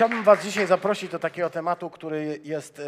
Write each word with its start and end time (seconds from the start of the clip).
Chciałbym 0.00 0.22
Was 0.22 0.42
dzisiaj 0.42 0.66
zaprosić 0.66 1.10
do 1.10 1.18
takiego 1.18 1.50
tematu, 1.50 1.90
który 1.90 2.40
jest 2.44 2.78
y, 2.78 2.82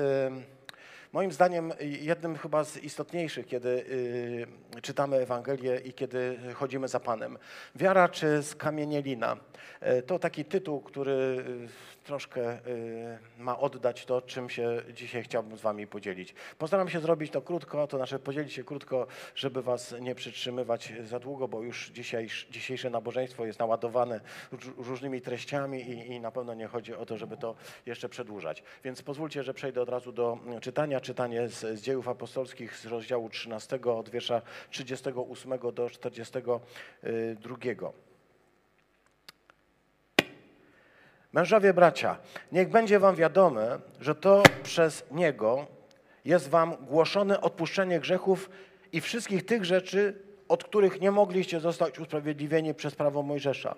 moim 1.12 1.32
zdaniem 1.32 1.72
jednym 1.80 2.36
chyba 2.36 2.64
z 2.64 2.76
istotniejszych, 2.76 3.46
kiedy 3.46 3.68
y, 3.68 4.80
czytamy 4.82 5.16
Ewangelię 5.16 5.80
i 5.84 5.92
kiedy 5.92 6.38
chodzimy 6.54 6.88
za 6.88 7.00
Panem. 7.00 7.38
Wiara 7.74 8.08
czy 8.08 8.42
skamienielina? 8.42 9.36
Y, 9.98 10.02
To 10.02 10.18
taki 10.18 10.44
tytuł, 10.44 10.80
który 10.80 11.44
troszkę 12.04 12.66
y, 12.66 13.18
ma 13.38 13.58
oddać 13.58 14.04
to, 14.04 14.22
czym 14.22 14.50
się 14.50 14.82
dzisiaj 14.94 15.22
chciałbym 15.22 15.56
z 15.56 15.60
Wami 15.60 15.86
podzielić. 15.86 16.34
Postaram 16.58 16.88
się 16.88 17.00
zrobić 17.00 17.32
to 17.32 17.42
krótko, 17.42 17.86
to 17.86 17.96
znaczy 17.96 18.18
podzielić 18.18 18.52
się 18.52 18.64
krótko, 18.64 19.06
żeby 19.34 19.62
Was 19.62 19.94
nie 20.00 20.14
przytrzymywać 20.14 20.92
za 21.04 21.18
długo, 21.18 21.48
bo 21.48 21.62
już 21.62 21.90
dzisiaj, 21.90 22.28
dzisiejsze 22.50 22.90
nabożeństwo 22.90 23.46
jest 23.46 23.58
naładowane 23.58 24.20
róż- 24.52 24.72
różnymi 24.76 25.20
treściami 25.20 25.80
i, 25.80 26.12
i 26.12 26.20
na 26.20 26.30
pewno 26.30 26.54
nie 26.54 26.66
chodzi 26.66 26.94
o 26.94 27.06
to, 27.06 27.18
żeby 27.18 27.36
to 27.36 27.54
jeszcze 27.86 28.08
przedłużać. 28.08 28.62
Więc 28.84 29.02
pozwólcie, 29.02 29.42
że 29.42 29.54
przejdę 29.54 29.82
od 29.82 29.88
razu 29.88 30.12
do 30.12 30.38
czytania. 30.60 31.00
Czytanie 31.00 31.48
z, 31.48 31.78
z 31.78 31.82
dziejów 31.82 32.08
apostolskich 32.08 32.76
z 32.76 32.86
rozdziału 32.86 33.28
13 33.28 33.78
od 33.96 34.08
wiersza 34.08 34.42
38 34.70 35.52
do 35.74 35.90
42. 35.90 38.11
Mężowie 41.32 41.74
bracia, 41.74 42.16
niech 42.52 42.68
będzie 42.68 42.98
wam 42.98 43.16
wiadome, 43.16 43.78
że 44.00 44.14
to 44.14 44.42
przez 44.62 45.04
Niego 45.10 45.66
jest 46.24 46.48
wam 46.48 46.76
głoszone 46.76 47.40
odpuszczenie 47.40 48.00
grzechów 48.00 48.50
i 48.92 49.00
wszystkich 49.00 49.46
tych 49.46 49.64
rzeczy, 49.64 50.22
od 50.48 50.64
których 50.64 51.00
nie 51.00 51.10
mogliście 51.10 51.60
zostać 51.60 51.98
usprawiedliwieni 51.98 52.74
przez 52.74 52.94
prawo 52.94 53.22
Mojżesza. 53.22 53.74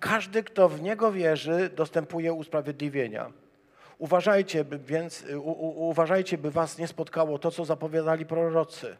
Każdy, 0.00 0.42
kto 0.42 0.68
w 0.68 0.82
Niego 0.82 1.12
wierzy, 1.12 1.70
dostępuje 1.76 2.32
usprawiedliwienia. 2.32 3.32
Uważajcie, 3.98 4.64
by 4.64 4.78
więc, 4.78 5.24
u, 5.36 5.50
u, 5.50 5.88
uważajcie, 5.88 6.38
by 6.38 6.50
was 6.50 6.78
nie 6.78 6.88
spotkało 6.88 7.38
to, 7.38 7.50
co 7.50 7.64
zapowiadali 7.64 8.26
prorocy. 8.26 8.96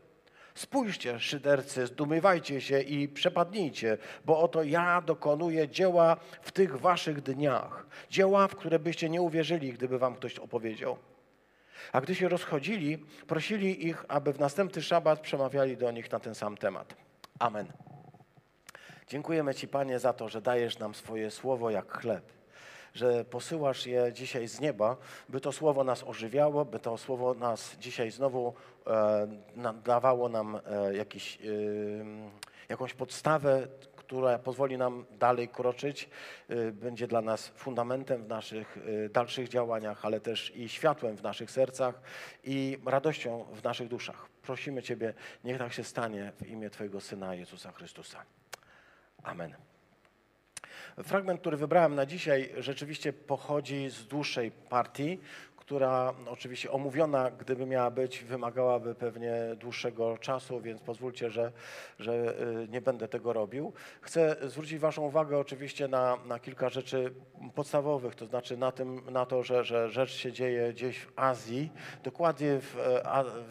Spójrzcie, 0.58 1.20
szydercy, 1.20 1.86
zdumiewajcie 1.86 2.60
się 2.60 2.80
i 2.80 3.08
przepadnijcie, 3.08 3.98
bo 4.24 4.40
oto 4.40 4.62
ja 4.62 5.00
dokonuję 5.00 5.68
dzieła 5.68 6.16
w 6.42 6.52
tych 6.52 6.80
waszych 6.80 7.22
dniach. 7.22 7.86
Dzieła, 8.10 8.48
w 8.48 8.56
które 8.56 8.78
byście 8.78 9.08
nie 9.08 9.22
uwierzyli, 9.22 9.72
gdyby 9.72 9.98
wam 9.98 10.14
ktoś 10.14 10.38
opowiedział. 10.38 10.98
A 11.92 12.00
gdy 12.00 12.14
się 12.14 12.28
rozchodzili, 12.28 12.98
prosili 13.26 13.86
ich, 13.86 14.04
aby 14.08 14.32
w 14.32 14.40
następny 14.40 14.82
szabat 14.82 15.20
przemawiali 15.20 15.76
do 15.76 15.90
nich 15.90 16.12
na 16.12 16.20
ten 16.20 16.34
sam 16.34 16.56
temat. 16.56 16.94
Amen. 17.38 17.72
Dziękujemy 19.08 19.54
Ci, 19.54 19.68
Panie, 19.68 19.98
za 19.98 20.12
to, 20.12 20.28
że 20.28 20.42
dajesz 20.42 20.78
nam 20.78 20.94
swoje 20.94 21.30
słowo 21.30 21.70
jak 21.70 22.00
chleb, 22.00 22.32
że 22.94 23.24
posyłasz 23.24 23.86
je 23.86 24.12
dzisiaj 24.12 24.48
z 24.48 24.60
nieba, 24.60 24.96
by 25.28 25.40
to 25.40 25.52
słowo 25.52 25.84
nas 25.84 26.04
ożywiało, 26.04 26.64
by 26.64 26.78
to 26.78 26.98
słowo 26.98 27.34
nas 27.34 27.76
dzisiaj 27.76 28.10
znowu 28.10 28.54
e, 28.86 29.28
dawało 29.84 30.28
nam 30.28 30.60
e, 30.66 30.96
jakiś, 30.96 31.38
ym, 31.44 32.30
jakąś 32.68 32.94
podstawę, 32.94 33.68
która 34.08 34.38
pozwoli 34.38 34.78
nam 34.78 35.04
dalej 35.18 35.48
kroczyć, 35.48 36.08
y, 36.50 36.72
będzie 36.72 37.06
dla 37.06 37.20
nas 37.20 37.48
fundamentem 37.48 38.24
w 38.24 38.28
naszych 38.28 38.76
y, 38.76 39.10
dalszych 39.12 39.48
działaniach, 39.48 40.04
ale 40.04 40.20
też 40.20 40.56
i 40.56 40.68
światłem 40.68 41.16
w 41.16 41.22
naszych 41.22 41.50
sercach 41.50 42.00
i 42.44 42.78
radością 42.86 43.44
w 43.52 43.64
naszych 43.64 43.88
duszach. 43.88 44.28
Prosimy 44.42 44.82
Ciebie, 44.82 45.14
niech 45.44 45.58
tak 45.58 45.72
się 45.72 45.84
stanie 45.84 46.32
w 46.40 46.46
imię 46.46 46.70
Twojego 46.70 47.00
Syna 47.00 47.34
Jezusa 47.34 47.72
Chrystusa. 47.72 48.24
Amen. 49.22 49.67
Fragment, 51.04 51.40
który 51.40 51.56
wybrałem 51.56 51.94
na 51.94 52.06
dzisiaj, 52.06 52.52
rzeczywiście 52.58 53.12
pochodzi 53.12 53.90
z 53.90 54.06
dłuższej 54.06 54.50
partii, 54.50 55.18
która 55.68 56.14
oczywiście 56.26 56.70
omówiona, 56.70 57.30
gdyby 57.30 57.66
miała 57.66 57.90
być, 57.90 58.24
wymagałaby 58.24 58.94
pewnie 58.94 59.32
dłuższego 59.56 60.18
czasu, 60.18 60.60
więc 60.60 60.80
pozwólcie, 60.80 61.30
że, 61.30 61.52
że 61.98 62.40
y, 62.64 62.68
nie 62.68 62.80
będę 62.80 63.08
tego 63.08 63.32
robił. 63.32 63.72
Chcę 64.00 64.36
zwrócić 64.42 64.78
Waszą 64.78 65.02
uwagę 65.02 65.38
oczywiście 65.38 65.88
na, 65.88 66.18
na 66.26 66.38
kilka 66.38 66.68
rzeczy 66.68 67.12
podstawowych, 67.54 68.14
to 68.14 68.26
znaczy 68.26 68.56
na, 68.56 68.72
tym, 68.72 69.00
na 69.10 69.26
to, 69.26 69.42
że, 69.42 69.64
że 69.64 69.90
rzecz 69.90 70.10
się 70.10 70.32
dzieje 70.32 70.72
gdzieś 70.72 70.98
w 70.98 71.12
Azji, 71.16 71.72
dokładnie 72.02 72.58
w, 72.60 72.76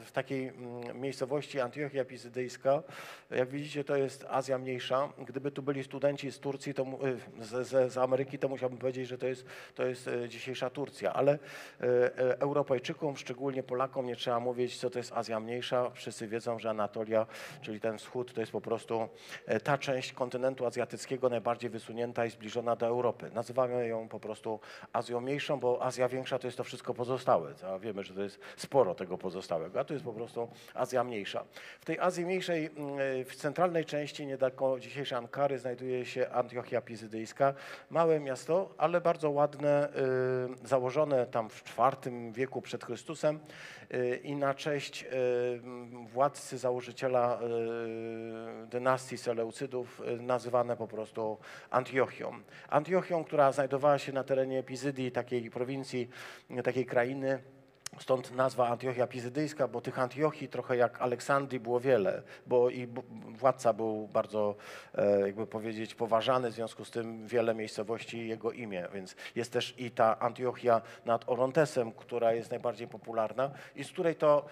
w 0.05 0.11
takiej 0.11 0.47
mm, 0.47 1.01
miejscowości 1.01 1.59
Antiochia 1.59 2.05
Pizydyjska. 2.05 2.83
Jak 3.31 3.49
widzicie, 3.49 3.83
to 3.83 3.95
jest 3.95 4.25
Azja 4.29 4.57
Mniejsza. 4.57 5.09
Gdyby 5.27 5.51
tu 5.51 5.61
byli 5.61 5.83
studenci 5.83 6.31
z 6.31 6.39
Turcji, 6.39 6.73
to, 6.73 6.83
y, 6.83 7.43
z, 7.43 7.67
z, 7.67 7.93
z 7.93 7.97
Ameryki, 7.97 8.39
to 8.39 8.47
musiałbym 8.47 8.79
powiedzieć, 8.79 9.07
że 9.07 9.17
to 9.17 9.27
jest, 9.27 9.45
to 9.75 9.85
jest 9.85 10.07
e, 10.07 10.29
dzisiejsza 10.29 10.69
Turcja, 10.69 11.13
ale 11.13 11.39
Europejczykom, 12.15 13.17
szczególnie 13.17 13.63
Polakom, 13.63 14.05
nie 14.05 14.15
trzeba 14.15 14.39
mówić, 14.39 14.77
co 14.77 14.89
to 14.89 14.99
jest 14.99 15.11
Azja 15.11 15.39
Mniejsza. 15.39 15.89
Wszyscy 15.89 16.27
wiedzą, 16.27 16.59
że 16.59 16.69
Anatolia, 16.69 17.25
czyli 17.61 17.79
ten 17.79 17.97
wschód, 17.97 18.33
to 18.33 18.39
jest 18.39 18.51
po 18.51 18.61
prostu 18.61 19.09
e, 19.45 19.59
ta 19.59 19.77
część 19.77 20.13
kontynentu 20.13 20.65
azjatyckiego 20.65 21.29
najbardziej 21.29 21.69
wysunięta 21.69 22.25
i 22.25 22.29
zbliżona 22.29 22.75
do 22.75 22.85
Europy. 22.85 23.31
Nazywamy 23.33 23.87
ją 23.87 24.07
po 24.07 24.19
prostu 24.19 24.59
Azją 24.93 25.21
Mniejszą, 25.21 25.59
bo 25.59 25.83
Azja 25.83 26.07
Większa 26.09 26.39
to 26.39 26.47
jest 26.47 26.57
to 26.57 26.63
wszystko 26.63 26.93
pozostałe. 26.93 27.53
A 27.73 27.79
wiemy, 27.79 28.03
że 28.03 28.13
to 28.13 28.21
jest 28.21 28.39
sporo 28.57 28.95
tego 28.95 29.17
pozostałego, 29.17 29.79
a 29.79 29.83
to 29.83 29.93
jest 29.93 30.05
po 30.05 30.13
prostu 30.13 30.49
Azja 30.73 31.03
Mniejsza. 31.03 31.43
W 31.81 31.85
tej 31.85 31.99
Azji 31.99 32.25
Mniejszej, 32.25 32.65
mm, 32.65 33.25
w 33.25 33.35
centralnej 33.35 33.85
części, 33.85 34.27
niedaleko 34.27 34.79
dzisiejszej 34.79 35.17
Ankary, 35.17 35.59
znajduje 35.59 36.05
się 36.05 36.29
Antiochia 36.29 36.81
Pizydyjska. 36.81 37.53
Małe 37.89 38.19
miasto, 38.19 38.69
ale 38.77 39.01
bardzo 39.01 39.29
ładne, 39.29 39.89
założone 40.63 41.25
tam 41.25 41.49
w 41.49 41.63
IV 42.05 42.33
wieku 42.33 42.61
przed 42.61 42.85
Chrystusem 42.85 43.39
y, 43.93 44.19
i 44.23 44.35
na 44.35 44.53
cześć 44.53 45.03
y, 45.03 45.07
władcy, 46.13 46.57
założyciela 46.57 47.39
y, 48.63 48.67
dynastii 48.67 49.17
Seleucydów, 49.17 50.01
nazywane 50.19 50.77
po 50.77 50.87
prostu 50.87 51.37
Antiochią. 51.69 52.31
Antiochią, 52.69 53.23
która 53.23 53.51
znajdowała 53.51 53.97
się 53.97 54.11
na 54.11 54.23
terenie 54.23 54.63
Pizydii, 54.63 55.11
takiej 55.11 55.49
prowincji, 55.49 56.09
takiej 56.63 56.85
krainy, 56.85 57.39
Stąd 57.99 58.31
nazwa 58.31 58.67
Antiochia 58.67 59.07
Pizydyjska, 59.07 59.67
bo 59.67 59.81
tych 59.81 59.99
Antiochii 59.99 60.47
trochę 60.47 60.77
jak 60.77 61.01
Aleksandrii 61.01 61.59
było 61.59 61.79
wiele, 61.79 62.21
bo 62.47 62.69
i 62.69 62.87
władca 63.37 63.73
był 63.73 64.07
bardzo, 64.07 64.55
e, 64.95 65.19
jakby 65.21 65.47
powiedzieć, 65.47 65.95
poważany, 65.95 66.51
w 66.51 66.53
związku 66.53 66.85
z 66.85 66.91
tym 66.91 67.27
wiele 67.27 67.55
miejscowości 67.55 68.27
jego 68.27 68.51
imię, 68.51 68.87
więc 68.93 69.15
jest 69.35 69.51
też 69.53 69.73
i 69.77 69.91
ta 69.91 70.19
Antiochia 70.19 70.81
nad 71.05 71.29
Orontesem, 71.29 71.91
która 71.91 72.33
jest 72.33 72.49
najbardziej 72.51 72.87
popularna 72.87 73.51
i 73.75 73.83
z 73.83 73.91
której 73.91 74.15
to, 74.15 74.45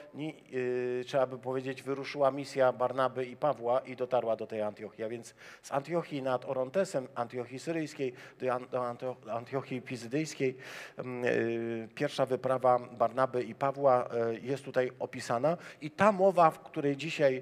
y, 0.54 1.04
trzeba 1.08 1.28
by 1.28 1.38
powiedzieć, 1.38 1.84
wyruszyła 1.84 2.32
misja 2.32 2.72
Barnaby 2.74 3.26
i 3.26 3.36
Pawła 3.36 3.80
i 3.80 3.96
dotarła 3.96 4.36
do 4.36 4.48
tej 4.48 4.62
Antiochii. 4.62 5.04
A 5.04 5.10
więc 5.10 5.36
z 5.62 5.72
Antiochii 5.72 6.22
nad 6.22 6.46
Orontesem, 6.46 7.08
Antiochii 7.16 7.60
Syryjskiej 7.60 8.14
do, 8.40 8.54
An- 8.54 8.68
do 8.72 8.80
Antio- 8.80 9.30
Antiochii 9.32 9.82
Pizydyjskiej, 9.82 10.58
mm, 10.98 11.26
y, 11.26 11.90
pierwsza 11.96 12.26
wyprawa 12.26 12.80
Barnaby 12.80 13.25
i 13.46 13.56
Pawła 13.56 14.08
y, 14.34 14.40
jest 14.40 14.66
tutaj 14.66 14.92
opisana 15.00 15.58
i 15.82 15.92
ta 15.92 16.12
mowa, 16.12 16.52
w 16.52 16.60
której 16.60 16.98
dzisiaj, 16.98 17.42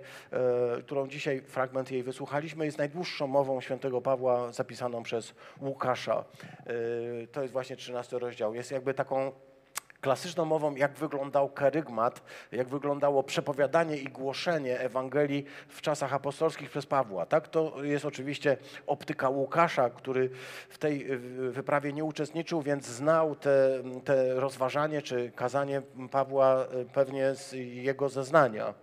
y, 0.79 0.83
którą 0.83 1.07
dzisiaj 1.07 1.41
fragment 1.41 1.91
jej 1.91 2.03
wysłuchaliśmy, 2.03 2.65
jest 2.65 2.77
najdłuższą 2.77 3.27
mową 3.27 3.61
świętego 3.61 4.01
Pawła 4.01 4.51
zapisaną 4.51 5.03
przez 5.03 5.33
Łukasza. 5.61 6.23
Y, 7.23 7.27
To 7.31 7.41
jest 7.41 7.53
właśnie 7.53 7.75
13 7.75 8.19
rozdział. 8.19 8.55
Jest 8.55 8.71
jakby 8.71 8.93
taką 8.93 9.31
klasyczną 10.03 10.45
mową, 10.45 10.75
jak 10.75 10.93
wyglądał 10.93 11.49
kerygmat, 11.49 12.21
jak 12.51 12.67
wyglądało 12.67 13.23
przepowiadanie 13.23 13.97
i 13.97 14.05
głoszenie 14.05 14.79
Ewangelii 14.79 15.45
w 15.67 15.81
czasach 15.81 16.13
apostolskich 16.13 16.69
przez 16.69 16.85
Pawła. 16.85 17.25
Tak? 17.25 17.47
To 17.47 17.83
jest 17.83 18.05
oczywiście 18.05 18.57
optyka 18.87 19.29
Łukasza, 19.29 19.89
który 19.89 20.29
w 20.69 20.77
tej 20.77 21.05
wyprawie 21.49 21.93
nie 21.93 22.03
uczestniczył, 22.03 22.61
więc 22.61 22.85
znał 22.85 23.35
te, 23.35 23.83
te 24.03 24.33
rozważanie 24.33 25.01
czy 25.01 25.31
kazanie 25.35 25.81
Pawła 26.11 26.65
y, 26.65 26.85
pewnie 26.93 27.35
z 27.35 27.51
jego 27.57 28.09
zeznania. 28.09 28.73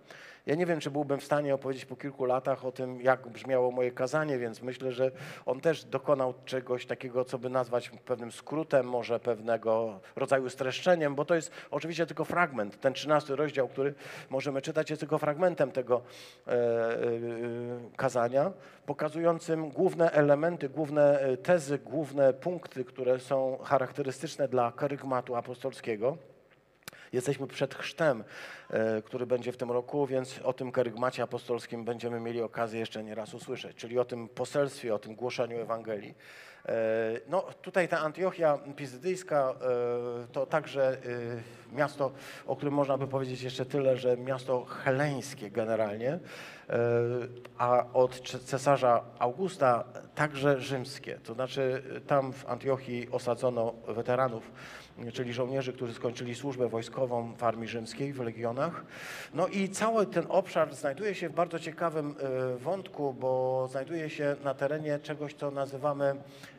Ja 0.45 0.55
nie 0.55 0.65
wiem, 0.65 0.79
czy 0.79 0.91
byłbym 0.91 1.19
w 1.19 1.23
stanie 1.23 1.55
opowiedzieć 1.55 1.85
po 1.85 1.95
kilku 1.95 2.25
latach 2.25 2.65
o 2.65 2.71
tym, 2.71 3.01
jak 3.01 3.27
brzmiało 3.27 3.71
moje 3.71 3.91
kazanie, 3.91 4.37
więc 4.37 4.61
myślę, 4.61 4.91
że 4.91 5.11
on 5.45 5.61
też 5.61 5.83
dokonał 5.83 6.33
czegoś 6.45 6.85
takiego, 6.85 7.25
co 7.25 7.37
by 7.37 7.49
nazwać 7.49 7.89
pewnym 7.89 8.31
skrótem, 8.31 8.85
może 8.85 9.19
pewnego 9.19 9.99
rodzaju 10.15 10.49
streszczeniem, 10.49 11.15
bo 11.15 11.25
to 11.25 11.35
jest 11.35 11.51
oczywiście 11.71 12.05
tylko 12.05 12.25
fragment. 12.25 12.79
Ten 12.79 12.93
trzynasty 12.93 13.35
rozdział, 13.35 13.67
który 13.67 13.93
możemy 14.29 14.61
czytać, 14.61 14.89
jest 14.89 14.99
tylko 14.99 15.17
fragmentem 15.17 15.71
tego 15.71 16.01
e, 16.47 16.51
e, 16.51 16.99
kazania, 17.95 18.51
pokazującym 18.85 19.69
główne 19.69 20.11
elementy, 20.11 20.69
główne 20.69 21.19
e, 21.19 21.37
tezy, 21.37 21.79
główne 21.79 22.33
punkty, 22.33 22.85
które 22.85 23.19
są 23.19 23.57
charakterystyczne 23.63 24.47
dla 24.47 24.71
karygmatu 24.71 25.35
apostolskiego. 25.35 26.30
Jesteśmy 27.13 27.47
przed 27.47 27.75
chrztem, 27.75 28.23
e, 28.69 29.01
który 29.01 29.25
będzie 29.25 29.51
w 29.51 29.57
tym 29.57 29.71
roku, 29.71 30.07
więc 30.07 30.39
o 30.43 30.53
tym 30.53 30.71
karygmacie 30.71 31.23
apostolskim 31.23 31.85
będziemy 31.85 32.19
mieli 32.19 32.41
okazję 32.41 32.79
jeszcze 32.79 33.03
nie 33.03 33.15
raz 33.15 33.33
usłyszeć, 33.33 33.77
czyli 33.77 33.99
o 33.99 34.05
tym 34.05 34.29
poselstwie, 34.29 34.95
o 34.95 34.99
tym 34.99 35.15
głoszeniu 35.15 35.59
Ewangelii. 35.59 36.15
E, 36.65 36.73
No, 37.27 37.41
tutaj 37.61 37.87
ta 37.87 37.99
Antiochia 37.99 38.57
Pizydyjska 38.75 39.53
e, 39.61 40.27
to 40.31 40.45
także 40.45 40.97
miasto, 41.71 42.11
o 42.45 42.55
którym 42.55 42.73
można 42.73 42.97
by 42.97 43.07
powiedzieć 43.07 43.41
jeszcze 43.41 43.65
tyle, 43.65 43.97
że 43.97 44.17
miasto 44.17 44.65
heleńskie 44.65 45.51
generalnie, 45.51 46.19
a 47.57 47.85
od 47.93 48.19
cesarza 48.45 49.03
Augusta 49.19 49.83
także 50.15 50.61
rzymskie. 50.61 51.19
To 51.23 51.33
znaczy 51.33 51.83
tam 52.07 52.33
w 52.33 52.45
Antiochii 52.49 53.07
osadzono 53.11 53.73
weteranów, 53.87 54.51
czyli 55.13 55.33
żołnierzy, 55.33 55.73
którzy 55.73 55.93
skończyli 55.93 56.35
służbę 56.35 56.69
wojskową 56.69 57.33
w 57.33 57.43
armii 57.43 57.67
rzymskiej, 57.67 58.13
w 58.13 58.19
legionach. 58.19 58.83
No 59.33 59.47
i 59.47 59.69
cały 59.69 60.05
ten 60.05 60.25
obszar 60.29 60.75
znajduje 60.75 61.15
się 61.15 61.29
w 61.29 61.33
bardzo 61.33 61.59
ciekawym 61.59 62.15
e, 62.19 62.57
wątku, 62.57 63.13
bo 63.13 63.67
znajduje 63.71 64.09
się 64.09 64.35
na 64.43 64.53
terenie 64.53 64.99
czegoś, 64.99 65.33
co 65.33 65.51
nazywamy 65.51 66.05
e, 66.05 66.15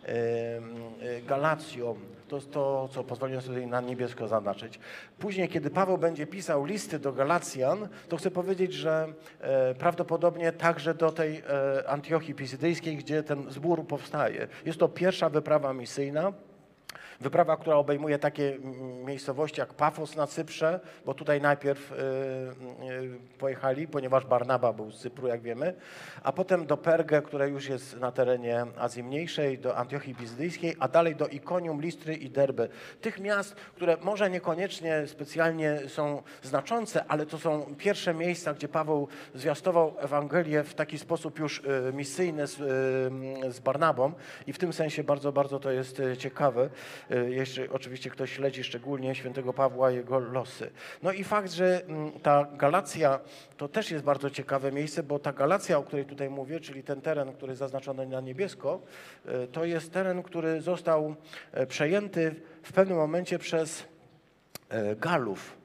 e, 0.09 1.23
Galacją. 1.27 1.97
To 2.29 2.37
jest 2.37 2.53
to, 2.53 2.89
co 2.93 3.05
pozwoliłem 3.05 3.43
sobie 3.43 3.67
na 3.67 3.81
niebiesko 3.81 4.29
zaznaczyć. 4.29 4.79
Później, 5.19 5.49
kiedy 5.49 5.71
Paweł 5.71 5.99
będzie 5.99 6.27
pisał 6.27 6.65
listy 6.65 6.99
do 6.99 7.13
Galacjan, 7.13 7.89
to 8.09 8.17
chcę 8.17 8.31
powiedzieć, 8.31 8.73
że 8.73 9.13
prawdopodobnie 9.79 10.53
także 10.53 10.95
do 10.95 11.13
tej 11.13 11.43
Antiochii 11.87 12.35
Pisydyjskiej, 12.35 12.97
gdzie 12.97 13.23
ten 13.23 13.51
zbór 13.51 13.87
powstaje. 13.87 14.49
Jest 14.67 14.79
to 14.79 14.89
pierwsza 14.89 15.29
wyprawa 15.29 15.73
misyjna. 15.73 16.33
Wyprawa, 17.23 17.57
która 17.57 17.77
obejmuje 17.77 18.19
takie 18.19 18.59
miejscowości 19.05 19.61
jak 19.61 19.75
Pafos 19.75 20.17
na 20.17 20.27
Cyprze, 20.27 20.81
bo 21.05 21.15
tutaj 21.15 21.41
najpierw 21.41 21.93
y, 21.93 21.95
y, 21.95 23.19
pojechali, 23.39 23.89
ponieważ 23.89 24.27
Barnaba 24.27 24.73
był 24.73 24.91
z 24.91 25.01
Cypru, 25.01 25.29
jak 25.29 25.43
wiemy, 25.43 25.75
a 26.23 26.33
potem 26.33 26.67
do 26.67 26.77
Pergę, 26.77 27.23
która 27.23 27.47
już 27.47 27.69
jest 27.69 28.01
na 28.01 28.13
terenie 28.13 28.67
Azji 28.79 29.03
Mniejszej, 29.03 29.59
do 29.59 29.77
Antiochii 29.77 30.15
Pizydyjskiej, 30.15 30.77
a 30.79 30.89
dalej 30.89 31.17
do 31.17 31.29
Ikonium, 31.29 31.81
Listry 31.81 32.15
i 32.15 32.31
Derby. 32.31 32.69
Tych 33.01 33.21
miast, 33.21 33.55
które 33.55 33.97
może 34.01 34.31
niekoniecznie 34.31 35.07
specjalnie 35.07 35.79
są 35.89 36.23
znaczące, 36.43 37.05
ale 37.09 37.27
to 37.27 37.39
są 37.39 37.75
pierwsze 37.79 38.15
miejsca, 38.15 38.55
gdzie 38.55 38.69
Paweł 38.69 39.09
zwiastował 39.35 39.95
Ewangelię 39.99 40.65
w 40.65 40.75
taki 40.75 40.99
sposób 40.99 41.39
już 41.39 41.59
y, 41.59 41.93
misyjny 41.93 42.47
z, 42.47 42.57
z 43.55 43.61
Barnabą 43.61 44.13
i 44.47 44.53
w 44.53 44.59
tym 44.59 44.73
sensie 44.73 45.05
bardzo, 45.05 45.33
bardzo 45.33 45.59
to 45.59 45.71
jest 45.71 46.03
ciekawe. 46.19 46.71
Y, 47.13 47.31
Jeśli 47.31 47.69
oczywiście 47.69 48.11
ktoś 48.11 48.33
śledzi 48.33 48.65
szczególnie 48.65 49.15
świętego 49.15 49.53
Pawła, 49.53 49.91
jego 49.91 50.19
losy. 50.19 50.71
No 51.03 51.13
i 51.13 51.25
fakt, 51.25 51.53
że 51.53 51.85
mm, 51.85 52.13
ta 52.13 52.47
Galacja 52.57 53.21
to 53.57 53.69
też 53.69 53.91
jest 53.91 54.05
bardzo 54.05 54.31
ciekawe 54.31 54.73
miejsce, 54.73 55.03
bo 55.03 55.19
ta 55.19 55.33
Galacja, 55.33 55.79
o 55.79 55.83
której 55.83 56.05
tutaj 56.05 56.31
mówię, 56.31 56.61
czyli 56.61 56.83
ten 56.83 57.01
teren, 57.01 57.33
który 57.33 57.51
jest 57.51 57.59
zaznaczony 57.59 58.07
na 58.07 58.21
niebiesko, 58.21 58.81
y, 59.45 59.47
to 59.47 59.65
jest 59.65 59.93
teren, 59.93 60.23
który 60.23 60.61
został 60.61 61.15
e, 61.53 61.67
przejęty 61.67 62.35
w 62.63 62.73
pewnym 62.73 62.97
momencie 62.97 63.39
przez 63.39 63.85
e, 64.69 64.97
Galów, 64.97 65.57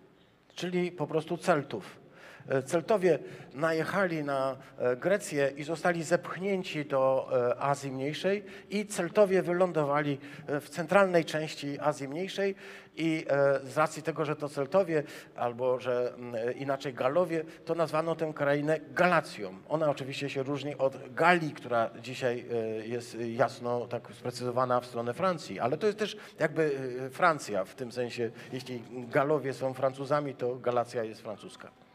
czyli 0.55 0.91
po 0.91 1.07
prostu 1.07 1.37
Celtów. 1.37 2.06
E, 2.49 2.63
Celtowie 2.63 3.19
najechali 3.53 4.23
na 4.23 4.57
e, 4.77 4.95
Grecję 4.95 5.51
i 5.57 5.63
zostali 5.63 6.03
zepchnięci 6.03 6.85
do 6.85 7.29
e, 7.31 7.61
Azji 7.61 7.91
Mniejszej 7.91 8.43
i 8.69 8.85
Celtowie 8.85 9.41
wylądowali 9.41 10.17
w 10.61 10.69
centralnej 10.69 11.25
części 11.25 11.79
Azji 11.79 12.07
Mniejszej 12.07 12.55
i 12.95 13.25
z 13.63 13.77
racji 13.77 14.03
tego, 14.03 14.25
że 14.25 14.35
to 14.35 14.49
Celtowie 14.49 15.03
albo 15.35 15.79
że 15.79 16.13
inaczej 16.55 16.93
Galowie, 16.93 17.43
to 17.65 17.75
nazwano 17.75 18.15
tę 18.15 18.33
krainę 18.35 18.79
Galacją. 18.91 19.53
Ona 19.69 19.89
oczywiście 19.89 20.29
się 20.29 20.43
różni 20.43 20.77
od 20.77 21.13
Galii, 21.13 21.51
która 21.51 21.89
dzisiaj 22.01 22.45
jest 22.85 23.17
jasno 23.19 23.87
tak 23.87 24.07
sprecyzowana 24.13 24.79
w 24.79 24.85
stronę 24.85 25.13
Francji, 25.13 25.59
ale 25.59 25.77
to 25.77 25.87
jest 25.87 25.99
też 25.99 26.17
jakby 26.39 26.71
Francja 27.11 27.65
w 27.65 27.75
tym 27.75 27.91
sensie, 27.91 28.31
jeśli 28.51 28.83
Galowie 28.91 29.53
są 29.53 29.73
Francuzami, 29.73 30.35
to 30.35 30.55
Galacja 30.55 31.03
jest 31.03 31.21
francuska. 31.21 31.86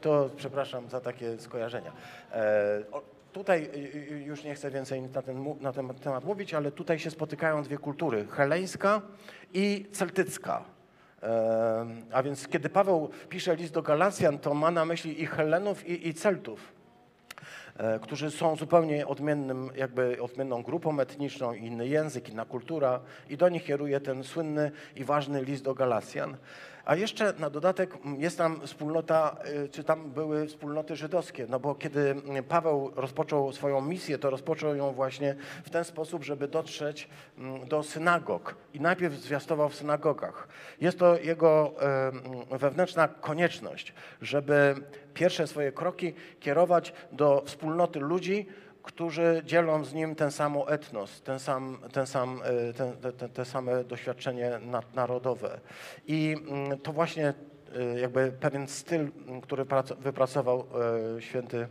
To 0.00 0.30
przepraszam 0.36 0.90
za 0.90 1.00
takie 1.00 1.38
skojarzenia. 1.38 1.92
E, 2.32 2.82
o, 2.92 3.02
tutaj 3.32 3.62
y, 3.62 4.12
y, 4.12 4.22
już 4.26 4.44
nie 4.44 4.54
chcę 4.54 4.70
więcej 4.70 5.02
na 5.02 5.22
ten, 5.22 5.54
na 5.60 5.72
ten 5.72 5.94
temat 5.94 6.24
mówić, 6.24 6.54
ale 6.54 6.72
tutaj 6.72 6.98
się 6.98 7.10
spotykają 7.10 7.62
dwie 7.62 7.78
kultury, 7.78 8.26
heleńska 8.26 9.02
i 9.54 9.86
celtycka. 9.92 10.64
E, 11.22 11.86
a 12.12 12.22
więc 12.22 12.48
kiedy 12.48 12.68
Paweł 12.68 13.10
pisze 13.28 13.56
list 13.56 13.74
do 13.74 13.82
Galacjan, 13.82 14.38
to 14.38 14.54
ma 14.54 14.70
na 14.70 14.84
myśli 14.84 15.22
i 15.22 15.26
Helenów, 15.26 15.88
i, 15.88 16.08
i 16.08 16.14
Celtów 16.14 16.72
e, 17.78 17.98
którzy 17.98 18.30
są 18.30 18.56
zupełnie 18.56 19.06
odmiennym, 19.06 19.70
jakby 19.76 20.22
odmienną 20.22 20.62
grupą 20.62 21.00
etniczną, 21.00 21.52
inny 21.52 21.88
język, 21.88 22.28
inna 22.28 22.44
kultura 22.44 23.00
i 23.28 23.36
do 23.36 23.48
nich 23.48 23.64
kieruje 23.64 24.00
ten 24.00 24.24
słynny 24.24 24.70
i 24.96 25.04
ważny 25.04 25.44
list 25.44 25.64
do 25.64 25.74
Galacjan. 25.74 26.36
A 26.84 26.96
jeszcze 26.96 27.32
na 27.38 27.50
dodatek 27.50 27.96
mm, 28.04 28.20
jest 28.20 28.38
tam 28.38 28.60
wspólnota, 28.66 29.36
y, 29.64 29.68
czy 29.68 29.84
tam 29.84 30.10
były 30.10 30.46
wspólnoty 30.46 30.96
żydowskie, 30.96 31.46
no 31.48 31.60
bo 31.60 31.74
kiedy 31.74 32.10
mm, 32.10 32.44
Paweł 32.44 32.92
rozpoczął 32.96 33.52
swoją 33.52 33.80
misję, 33.80 34.18
to 34.18 34.30
rozpoczął 34.30 34.76
ją 34.76 34.92
właśnie 34.92 35.36
w 35.64 35.70
ten 35.70 35.84
sposób, 35.84 36.24
żeby 36.24 36.48
dotrzeć 36.48 37.08
mm, 37.38 37.68
do 37.68 37.82
synagog 37.82 38.54
i 38.74 38.80
najpierw 38.80 39.14
zwiastował 39.14 39.68
w 39.68 39.74
synagogach. 39.74 40.48
Jest 40.80 40.98
to 40.98 41.18
jego 41.18 41.74
wewnętrzna 42.50 43.08
konieczność, 43.08 43.94
żeby 44.22 44.74
pierwsze 45.14 45.46
swoje 45.46 45.72
kroki 45.72 46.14
kierować 46.40 46.92
do 47.12 47.42
wspólnoty 47.46 48.00
ludzi, 48.00 48.46
którzy 48.82 49.42
dzielą 49.44 49.84
z 49.84 49.94
nim 49.94 50.14
ten 50.14 50.30
sam 50.30 50.56
etnos, 50.68 51.22
ten 51.22 51.38
sam, 51.38 51.78
ten 51.92 52.06
sam, 52.06 52.40
e, 52.44 52.72
ten, 52.72 53.12
te, 53.12 53.28
te, 53.28 53.44
same 53.44 53.84
doświadczenie 53.84 54.50
na- 54.62 54.82
narodowe. 54.94 55.60
I 56.06 56.36
mm, 56.50 56.78
to 56.78 56.92
właśnie 56.92 57.34
e, 57.96 58.00
jakby 58.00 58.32
pewien 58.40 58.68
styl, 58.68 59.00
m, 59.28 59.40
który 59.40 59.64
prac- 59.64 59.96
wypracował 59.96 60.66
e, 61.16 61.22
święty 61.22 61.56
mm, 61.56 61.68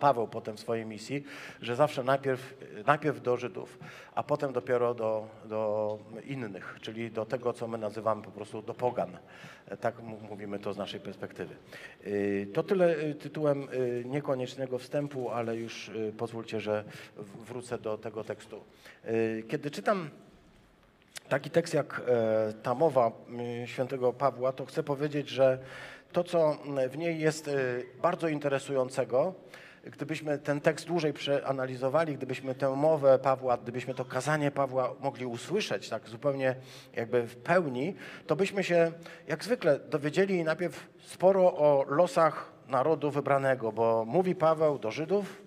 Paweł 0.00 0.28
potem 0.28 0.56
w 0.56 0.60
swojej 0.60 0.86
misji, 0.86 1.24
że 1.60 1.76
zawsze 1.76 2.04
najpierw, 2.04 2.54
najpierw 2.86 3.22
do 3.22 3.36
Żydów, 3.36 3.78
a 4.14 4.22
potem 4.22 4.52
dopiero 4.52 4.94
do, 4.94 5.28
do 5.44 5.98
innych, 6.24 6.76
czyli 6.80 7.10
do 7.10 7.26
tego, 7.26 7.52
co 7.52 7.68
my 7.68 7.78
nazywamy 7.78 8.22
po 8.22 8.30
prostu 8.30 8.62
do 8.62 8.74
pogan. 8.74 9.18
E, 9.68 9.76
Tak 9.76 9.94
mówimy 10.30 10.58
to 10.58 10.72
z 10.72 10.76
naszej 10.76 11.00
perspektywy. 11.00 11.54
Y, 12.06 12.48
To 12.54 12.62
tyle 12.62 12.98
y, 12.98 13.14
tytułem 13.14 13.68
y, 13.72 14.04
niekoniecznego 14.06 14.78
wstępu, 14.78 15.30
ale 15.30 15.56
już 15.56 15.90
pozwólcie, 16.18 16.60
że 16.60 16.84
wrócę 17.46 17.78
do 17.78 17.98
tego 17.98 18.24
tekstu. 18.24 18.60
Kiedy 19.48 19.70
czytam 19.70 20.10
taki 21.28 21.50
tekst 21.50 21.74
jak 21.74 22.02
e, 22.06 22.52
ta 22.62 22.74
mowa 22.74 23.12
świętego 23.66 24.12
Pawła, 24.12 24.52
to 24.52 24.66
chcę 24.66 24.82
powiedzieć, 24.82 25.28
że 25.28 25.58
to, 26.14 26.24
co 26.24 26.56
w 26.90 26.98
niej 26.98 27.20
jest 27.20 27.48
y, 27.48 27.86
bardzo 28.02 28.28
interesującego, 28.28 29.34
gdybyśmy 29.84 30.38
ten 30.38 30.60
tekst 30.60 30.86
dłużej 30.86 31.12
przeanalizowali, 31.12 32.16
gdybyśmy 32.16 32.54
tę 32.54 32.76
mowę 32.76 33.18
Pawła, 33.18 33.56
gdybyśmy 33.56 33.94
to 33.94 34.04
kazanie 34.04 34.50
Pawła 34.50 34.94
mogli 35.00 35.26
usłyszeć 35.26 35.88
tak 35.88 36.08
zupełnie 36.08 36.56
jakby 36.96 37.22
w 37.22 37.36
pełni, 37.36 37.94
to 38.26 38.36
byśmy 38.36 38.64
się 38.64 38.92
jak 39.28 39.44
zwykle 39.44 39.78
dowiedzieli 39.78 40.44
najpierw 40.44 40.86
sporo 41.06 41.56
o 41.56 41.84
losach 41.88 42.52
narodu 42.68 43.10
wybranego, 43.10 43.72
bo 43.72 44.04
mówi 44.04 44.34
Paweł 44.34 44.78
do 44.78 44.90
Żydów, 44.90 45.43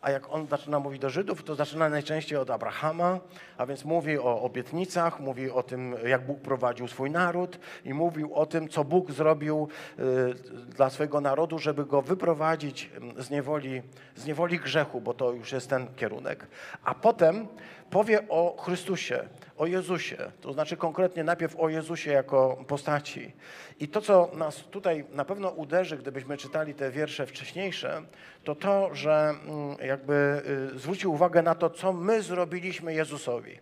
a 0.00 0.10
jak 0.10 0.32
on 0.32 0.46
zaczyna 0.46 0.78
mówić 0.78 1.00
do 1.00 1.10
Żydów, 1.10 1.42
to 1.42 1.54
zaczyna 1.54 1.88
najczęściej 1.88 2.38
od 2.38 2.50
Abrahama, 2.50 3.20
a 3.58 3.66
więc 3.66 3.84
mówi 3.84 4.18
o 4.18 4.42
obietnicach, 4.42 5.20
mówi 5.20 5.50
o 5.50 5.62
tym, 5.62 5.94
jak 6.06 6.26
Bóg 6.26 6.40
prowadził 6.40 6.88
swój 6.88 7.10
naród 7.10 7.58
i 7.84 7.94
mówił 7.94 8.34
o 8.34 8.46
tym, 8.46 8.68
co 8.68 8.84
Bóg 8.84 9.12
zrobił 9.12 9.68
y, 9.98 10.34
dla 10.64 10.90
swojego 10.90 11.20
narodu, 11.20 11.58
żeby 11.58 11.84
go 11.84 12.02
wyprowadzić 12.02 12.90
mm, 12.96 13.22
z 13.22 13.30
niewoli, 13.30 13.82
z 14.16 14.26
niewoli 14.26 14.58
grzechu, 14.58 15.00
bo 15.00 15.14
to 15.14 15.32
już 15.32 15.52
jest 15.52 15.70
ten 15.70 15.86
kierunek. 15.96 16.46
A 16.84 16.94
potem 16.94 17.48
powie 17.90 18.28
o 18.28 18.56
Chrystusie, 18.64 19.28
o 19.56 19.66
Jezusie, 19.66 20.16
to 20.40 20.52
znaczy 20.52 20.76
konkretnie 20.76 21.24
najpierw 21.24 21.56
o 21.56 21.68
Jezusie 21.68 22.12
jako 22.12 22.64
postaci. 22.68 23.32
I 23.80 23.88
to, 23.88 24.00
co 24.00 24.30
nas 24.34 24.56
tutaj 24.56 25.04
na 25.12 25.24
pewno 25.24 25.48
uderzy, 25.48 25.96
gdybyśmy 25.96 26.36
czytali 26.36 26.74
te 26.74 26.90
wiersze 26.90 27.26
wcześniejsze, 27.26 28.02
to 28.44 28.54
to, 28.54 28.94
że 28.94 29.34
mm, 29.48 29.76
jakby 29.86 30.42
y, 30.74 30.78
zwrócił 30.78 31.12
uwagę 31.12 31.42
na 31.42 31.54
to, 31.54 31.70
co 31.70 31.92
my 31.92 32.22
zrobiliśmy 32.22 32.94
Jezusowi. 32.94 33.58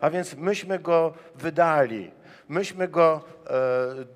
A 0.00 0.10
więc 0.10 0.34
myśmy 0.34 0.78
go 0.78 1.14
wydali, 1.34 2.10
myśmy 2.48 2.88
go 2.88 3.24
e, 3.46 3.50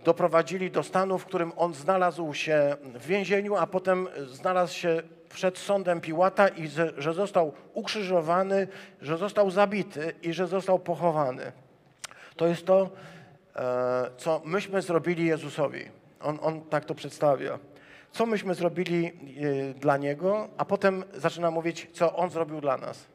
doprowadzili 0.05 0.71
do 0.71 0.83
stanu, 0.83 1.19
w 1.19 1.25
którym 1.25 1.52
on 1.57 1.75
znalazł 1.75 2.35
się 2.35 2.76
w 2.95 3.07
więzieniu, 3.07 3.57
a 3.57 3.67
potem 3.67 4.09
znalazł 4.26 4.75
się 4.75 5.02
przed 5.29 5.59
sądem 5.59 6.01
Piłata 6.01 6.49
i 6.49 6.69
że, 6.99 7.15
został 7.15 7.53
ukrzyżowany, 7.75 8.69
że 9.01 9.19
został 9.19 9.51
zabity 9.51 10.15
i 10.23 10.33
że 10.33 10.47
został 10.47 10.79
pochowany. 10.79 11.53
To 12.37 12.47
jest 12.47 12.67
to, 12.67 12.91
e, 13.57 14.11
co 14.17 14.43
myśmy 14.45 14.83
zrobili 14.83 15.27
Jezusowi. 15.27 15.85
On, 16.21 16.39
on 16.43 16.61
tak 16.61 16.85
to 16.85 16.95
przedstawia. 16.95 17.59
Co 18.13 18.27
myśmy 18.27 18.55
zrobili 18.55 19.07
e, 19.07 19.75
dla 19.75 19.97
Niego, 19.97 20.49
a 20.59 20.65
potem 20.65 21.05
zaczyna 21.15 21.51
mówić, 21.51 21.89
co 21.93 22.17
On 22.17 22.31
zrobił 22.31 22.61
dla 22.61 22.77
nas. 22.77 23.07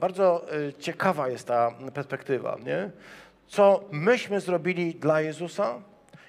bardzo 0.00 0.54
y, 0.54 0.72
ciekawa 0.78 1.28
jest 1.28 1.46
ta 1.46 1.70
perspektywa, 1.94 2.58
nie? 2.64 2.90
Co 3.46 3.84
myśmy 3.90 4.40
zrobili 4.40 4.94
dla 4.94 5.20
Jezusa 5.20 5.82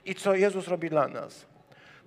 i 0.06 0.16
co 0.16 0.36
Jezus 0.36 0.68
robi 0.68 0.90
dla 0.90 1.08
nas. 1.08 1.49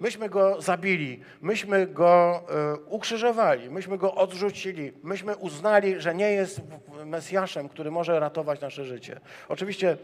Myśmy 0.02 0.28
go 0.28 0.60
zabili, 0.60 1.20
myśmy 1.40 1.86
go 1.86 2.42
y, 2.74 2.84
ukrzyżowali, 2.86 3.70
myśmy 3.70 3.98
go 3.98 4.14
odrzucili, 4.14 4.92
myśmy 5.02 5.36
uznali, 5.36 6.00
że 6.00 6.14
nie 6.14 6.30
jest 6.30 6.60
Mesjaszem, 7.06 7.68
który 7.68 7.90
może 7.90 8.20
ratować 8.20 8.60
nasze 8.60 8.84
życie. 8.84 9.20
Oczywiście 9.48 9.96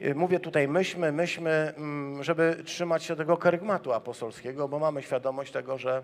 y, 0.00 0.14
mówię 0.14 0.40
tutaj 0.40 0.68
myśmy, 0.68 1.12
myśmy, 1.12 1.72
mm, 1.76 2.24
żeby 2.24 2.56
trzymać 2.64 3.04
się 3.04 3.16
tego 3.16 3.36
kerygmatu 3.36 3.92
apostolskiego, 3.92 4.68
bo 4.68 4.78
mamy 4.78 5.02
świadomość 5.02 5.52
tego, 5.52 5.78
że 5.78 6.02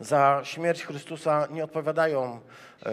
za 0.00 0.40
śmierć 0.44 0.84
Chrystusa 0.84 1.48
nie 1.50 1.64
odpowiadają 1.64 2.40
e, 2.86 2.92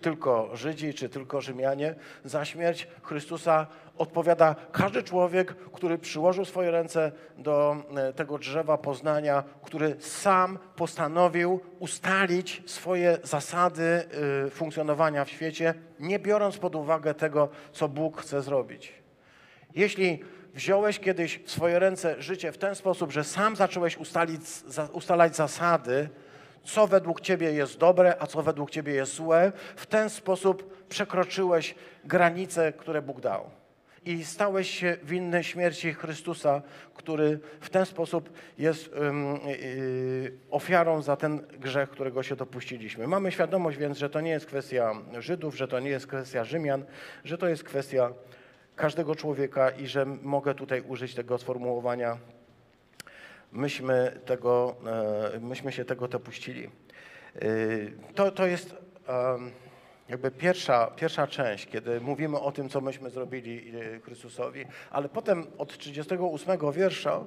tylko 0.00 0.50
Żydzi 0.56 0.94
czy 0.94 1.08
tylko 1.08 1.40
Rzymianie. 1.40 1.94
Za 2.24 2.44
śmierć 2.44 2.88
Chrystusa 3.02 3.66
odpowiada 3.98 4.56
każdy 4.72 5.02
człowiek, 5.02 5.54
który 5.56 5.98
przyłożył 5.98 6.44
swoje 6.44 6.70
ręce 6.70 7.12
do 7.38 7.76
e, 7.96 8.12
tego 8.12 8.38
drzewa 8.38 8.78
poznania, 8.78 9.44
który 9.62 9.96
sam 10.00 10.58
postanowił 10.76 11.60
ustalić 11.78 12.62
swoje 12.66 13.18
zasady 13.22 14.04
e, 14.46 14.50
funkcjonowania 14.50 15.24
w 15.24 15.30
świecie, 15.30 15.74
nie 16.00 16.18
biorąc 16.18 16.58
pod 16.58 16.74
uwagę 16.74 17.14
tego, 17.14 17.48
co 17.72 17.88
Bóg 17.88 18.20
chce 18.20 18.42
zrobić. 18.42 18.92
Jeśli 19.74 20.20
wziąłeś 20.56 20.98
kiedyś 21.00 21.40
w 21.44 21.50
swoje 21.50 21.78
ręce 21.78 22.22
życie 22.22 22.52
w 22.52 22.58
ten 22.58 22.74
sposób, 22.74 23.12
że 23.12 23.24
sam 23.24 23.56
zacząłeś 23.56 23.96
ustalić, 23.96 24.40
ustalać 24.92 25.36
zasady, 25.36 26.08
co 26.64 26.86
według 26.86 27.20
Ciebie 27.20 27.52
jest 27.52 27.78
dobre, 27.78 28.16
a 28.18 28.26
co 28.26 28.42
według 28.42 28.70
Ciebie 28.70 28.92
jest 28.92 29.14
złe, 29.14 29.52
w 29.76 29.86
ten 29.86 30.10
sposób 30.10 30.86
przekroczyłeś 30.88 31.74
granice, 32.04 32.72
które 32.72 33.02
Bóg 33.02 33.20
dał. 33.20 33.50
I 34.04 34.24
stałeś 34.24 34.70
się 34.70 34.96
winny 35.02 35.44
śmierci 35.44 35.94
Chrystusa, 35.94 36.62
który 36.94 37.38
w 37.60 37.70
ten 37.70 37.86
sposób 37.86 38.30
jest 38.58 38.90
yy, 38.92 40.32
ofiarą 40.50 41.02
za 41.02 41.16
ten 41.16 41.46
grzech, 41.60 41.90
którego 41.90 42.22
się 42.22 42.36
dopuściliśmy. 42.36 43.06
Mamy 43.06 43.32
świadomość 43.32 43.78
więc, 43.78 43.98
że 43.98 44.10
to 44.10 44.20
nie 44.20 44.30
jest 44.30 44.46
kwestia 44.46 44.94
Żydów, 45.18 45.56
że 45.56 45.68
to 45.68 45.80
nie 45.80 45.90
jest 45.90 46.06
kwestia 46.06 46.44
Rzymian, 46.44 46.84
że 47.24 47.38
to 47.38 47.48
jest 47.48 47.64
kwestia 47.64 48.12
każdego 48.76 49.14
człowieka 49.14 49.70
i 49.70 49.86
że 49.86 50.06
mogę 50.06 50.54
tutaj 50.54 50.82
użyć 50.82 51.14
tego 51.14 51.38
sformułowania 51.38 52.18
myśmy, 53.52 54.20
tego, 54.24 54.76
e, 55.34 55.40
myśmy 55.40 55.72
się 55.72 55.84
tego 55.84 56.08
dopuścili. 56.08 56.64
E, 56.66 56.70
to, 58.14 58.30
to 58.30 58.46
jest 58.46 58.74
jakby 60.08 60.30
pierwsza, 60.30 60.86
pierwsza 60.86 61.26
część, 61.26 61.66
kiedy 61.66 62.00
mówimy 62.00 62.40
o 62.40 62.52
tym, 62.52 62.68
co 62.68 62.80
myśmy 62.80 63.10
zrobili 63.10 63.72
e, 63.80 64.00
Chrystusowi, 64.00 64.64
ale 64.90 65.08
potem 65.08 65.46
od 65.58 65.78
38 65.78 66.72
wiersza 66.72 67.24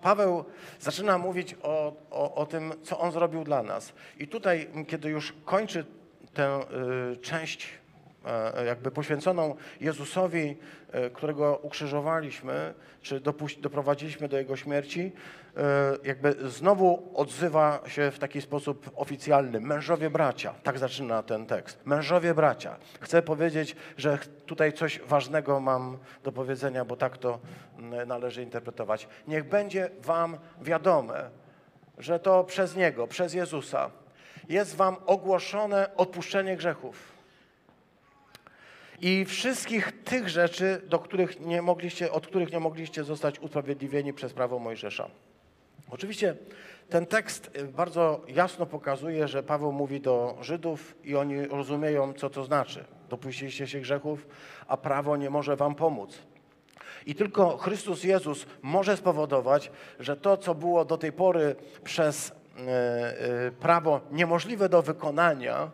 Paweł 0.00 0.44
zaczyna 0.80 1.18
mówić 1.18 1.56
o, 1.62 1.96
o, 2.10 2.34
o 2.34 2.46
tym, 2.46 2.72
co 2.82 2.98
on 2.98 3.12
zrobił 3.12 3.44
dla 3.44 3.62
nas. 3.62 3.92
I 4.18 4.28
tutaj, 4.28 4.70
kiedy 4.88 5.08
już 5.08 5.34
kończy 5.44 5.84
tę 6.34 6.60
część 7.22 7.68
jakby 8.66 8.90
poświęconą 8.90 9.54
Jezusowi, 9.80 10.56
e, 10.92 11.10
którego 11.10 11.58
ukrzyżowaliśmy, 11.62 12.74
czy 13.02 13.20
doprowadziliśmy 13.60 14.28
do 14.28 14.38
Jego 14.38 14.56
śmierci, 14.56 15.12
e, 15.56 15.62
jakby 16.04 16.36
znowu 16.50 17.12
odzywa 17.14 17.80
się 17.86 18.10
w 18.10 18.18
taki 18.18 18.40
sposób 18.40 18.90
oficjalny. 18.96 19.60
Mężowie 19.60 20.10
bracia, 20.10 20.54
tak 20.62 20.78
zaczyna 20.78 21.22
ten 21.22 21.46
tekst. 21.46 21.80
Mężowie 21.84 22.34
bracia. 22.34 22.76
Chcę 23.00 23.22
powiedzieć, 23.22 23.76
że 23.96 24.18
tutaj 24.46 24.72
coś 24.72 25.00
ważnego 25.00 25.60
mam 25.60 25.98
do 26.24 26.32
powiedzenia, 26.32 26.84
bo 26.84 26.96
tak 26.96 27.18
to 27.18 27.38
należy 28.06 28.42
interpretować. 28.42 29.08
Niech 29.28 29.48
będzie 29.48 29.90
wam 30.00 30.38
wiadome, 30.62 31.30
że 31.98 32.18
to 32.18 32.44
przez 32.44 32.76
Niego, 32.76 33.06
przez 33.06 33.34
Jezusa 33.34 33.90
jest 34.48 34.76
wam 34.76 34.96
ogłoszone 35.06 35.96
odpuszczenie 35.96 36.56
grzechów 36.56 37.15
i 39.00 39.24
wszystkich 39.24 40.02
tych 40.04 40.28
rzeczy, 40.28 40.82
do 40.88 40.98
których 40.98 41.40
nie 41.40 41.62
mogliście, 41.62 42.12
od 42.12 42.26
których 42.26 42.52
nie 42.52 42.60
mogliście 42.60 43.04
zostać 43.04 43.38
usprawiedliwieni 43.38 44.12
przez 44.12 44.32
prawo 44.32 44.58
Mojżesza. 44.58 45.08
Oczywiście 45.90 46.36
ten 46.88 47.06
tekst 47.06 47.50
y, 47.56 47.64
bardzo 47.64 48.20
jasno 48.28 48.66
pokazuje, 48.66 49.28
że 49.28 49.42
Paweł 49.42 49.72
mówi 49.72 50.00
do 50.00 50.38
Żydów 50.40 50.94
i 51.04 51.16
oni 51.16 51.46
rozumieją, 51.46 52.12
co 52.12 52.30
to 52.30 52.44
znaczy. 52.44 52.84
Dopuściliście 53.08 53.66
się 53.66 53.80
grzechów, 53.80 54.26
a 54.68 54.76
prawo 54.76 55.16
nie 55.16 55.30
może 55.30 55.56
wam 55.56 55.74
pomóc. 55.74 56.18
I 57.06 57.14
tylko 57.14 57.56
Chrystus 57.56 58.04
Jezus 58.04 58.46
może 58.62 58.96
spowodować, 58.96 59.70
że 60.00 60.16
to, 60.16 60.36
co 60.36 60.54
było 60.54 60.84
do 60.84 60.98
tej 60.98 61.12
pory 61.12 61.56
przez 61.84 62.28
y, 62.28 62.32
y, 63.48 63.52
prawo 63.52 64.00
niemożliwe 64.10 64.68
do 64.68 64.82
wykonania, 64.82 65.70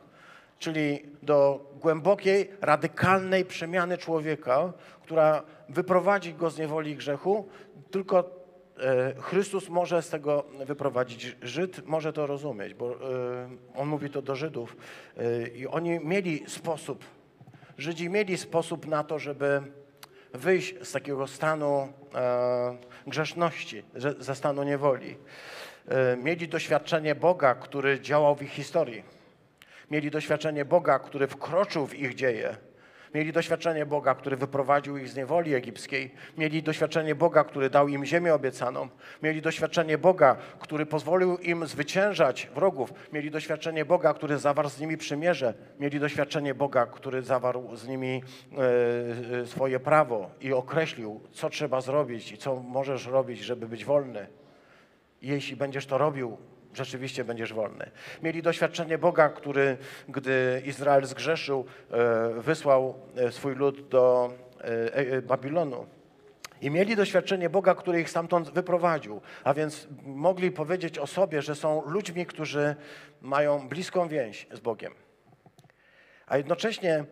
czyli 0.63 1.03
do 1.23 1.61
głębokiej, 1.81 2.51
radykalnej 2.61 3.45
przemiany 3.45 3.99
człowieka, 3.99 4.73
która 5.03 5.43
wyprowadzi 5.69 6.35
go 6.35 6.51
z 6.51 6.59
niewoli 6.59 6.97
grzechu, 6.97 7.49
tylko 7.91 8.31
e, 8.79 9.15
Chrystus 9.21 9.69
może 9.69 10.03
z 10.03 10.09
tego 10.09 10.45
wyprowadzić. 10.67 11.37
Żyd 11.43 11.87
może 11.87 12.13
to 12.13 12.27
rozumieć, 12.27 12.75
bo 12.75 12.95
e, 12.95 12.97
on 13.75 13.89
mówi 13.89 14.11
to 14.11 14.23
do 14.23 14.37
Żydów 14.37 14.77
e, 15.17 15.49
i 15.49 15.67
oni 15.67 16.01
mieli 16.01 16.45
sposób, 16.47 17.05
Żydzi 17.79 18.11
mieli 18.11 18.39
sposób 18.39 18.87
na 18.87 19.05
to, 19.05 19.19
żeby 19.19 19.63
wyjść 20.35 20.75
z 20.83 20.93
takiego 20.93 21.27
stanu 21.27 21.93
grzeszności, 23.07 23.83
ze 24.19 24.35
stanu 24.35 24.63
niewoli. 24.63 25.17
Mieli 26.17 26.49
doświadczenie 26.49 27.15
Boga, 27.15 27.55
który 27.55 28.01
działał 28.01 28.37
w 28.37 28.43
ich 28.43 28.51
historii 28.51 29.22
Mieli 29.93 30.11
doświadczenie 30.11 30.65
Boga, 30.65 30.99
który 30.99 31.27
wkroczył 31.27 31.87
w 31.87 31.95
ich 31.95 32.15
dzieje. 32.15 32.57
Mieli 33.15 33.33
doświadczenie 33.33 33.87
Boga, 33.87 34.15
który 34.15 34.37
wyprowadził 34.37 34.97
ich 34.97 35.09
z 35.09 35.17
niewoli 35.17 35.55
egipskiej. 35.55 36.15
Mieli 36.39 36.63
doświadczenie 36.63 37.15
Boga, 37.15 37.45
który 37.45 37.71
dał 37.71 37.89
im 37.89 38.05
ziemię 38.05 38.35
obiecaną. 38.35 38.89
Mieli 39.23 39.43
doświadczenie 39.43 39.99
Boga, 39.99 40.37
który 40.59 40.87
pozwolił 40.87 41.39
im 41.39 41.67
zwyciężać 41.67 42.49
wrogów. 42.55 42.93
Mieli 43.13 43.31
doświadczenie 43.31 43.85
Boga, 43.85 44.15
który 44.15 44.39
zawarł 44.39 44.69
z 44.69 44.81
nimi 44.81 44.97
przymierze. 44.97 45.55
Mieli 45.81 46.01
doświadczenie 46.01 46.55
Boga, 46.55 46.87
który 46.87 47.23
zawarł 47.23 47.77
z 47.77 47.89
nimi 47.89 48.23
e, 49.33 49.41
e 49.41 49.47
swoje 49.47 49.81
prawo 49.81 50.31
i 50.41 50.53
określił, 50.53 51.21
co 51.33 51.51
trzeba 51.51 51.81
zrobić 51.81 52.33
i 52.33 52.39
co 52.39 52.57
możesz 52.57 53.07
robić, 53.07 53.41
żeby 53.41 53.69
być 53.69 53.85
wolny. 53.85 54.27
Jeśli 55.23 55.57
będziesz 55.57 55.87
to 55.87 55.99
robił, 55.99 56.39
rzeczywiście 56.75 57.25
będziesz 57.25 57.53
wolny. 57.53 57.91
Mieli 58.23 58.43
doświadczenie 58.43 58.99
Boga, 58.99 59.29
który, 59.29 59.77
gdy 60.09 60.63
Izrael 60.67 61.05
zgrzeszył, 61.05 61.65
e, 61.91 62.41
wysłał 62.41 62.95
e, 63.17 63.33
swój 63.33 63.55
lud 63.55 63.89
do 63.89 64.33
e, 64.61 65.23
Babilonu. 65.23 65.87
I 66.61 66.71
mieli 66.71 66.97
doświadczenie 66.97 67.51
Boga, 67.51 67.75
który 67.75 68.01
ich 68.01 68.11
stamtąd 68.11 68.51
wyprowadził. 68.51 69.21
A 69.45 69.55
więc 69.55 69.89
mogli 70.03 70.51
powiedzieć 70.51 70.99
o 70.99 71.07
sobie, 71.07 71.43
że 71.43 71.55
są 71.55 71.83
ludźmi, 71.87 72.27
którzy 72.27 72.77
mają 73.21 73.69
bliską 73.69 74.09
więź 74.09 74.47
z 74.53 74.61
Bogiem. 74.61 74.95
A 76.27 76.37
jednocześnie 76.37 77.05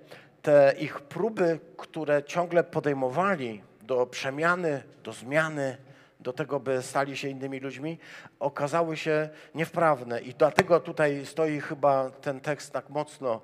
te 0.42 0.74
ich 0.78 1.00
próby, 1.00 1.58
które 1.76 2.22
ciągle 2.24 2.64
podejmowali 2.64 3.62
do 3.82 4.06
przemiany, 4.06 4.82
do 5.04 5.12
zmiany, 5.12 5.76
do 6.20 6.32
tego, 6.32 6.60
by 6.60 6.82
stali 6.82 7.16
się 7.16 7.28
innymi 7.28 7.60
ludźmi, 7.60 7.98
okazały 8.40 8.96
się 8.96 9.28
niewprawne. 9.54 10.20
I 10.20 10.34
dlatego 10.34 10.80
tutaj 10.80 11.26
stoi 11.26 11.60
chyba 11.60 12.10
ten 12.10 12.40
tekst 12.40 12.72
tak 12.72 12.90
mocno. 12.90 13.40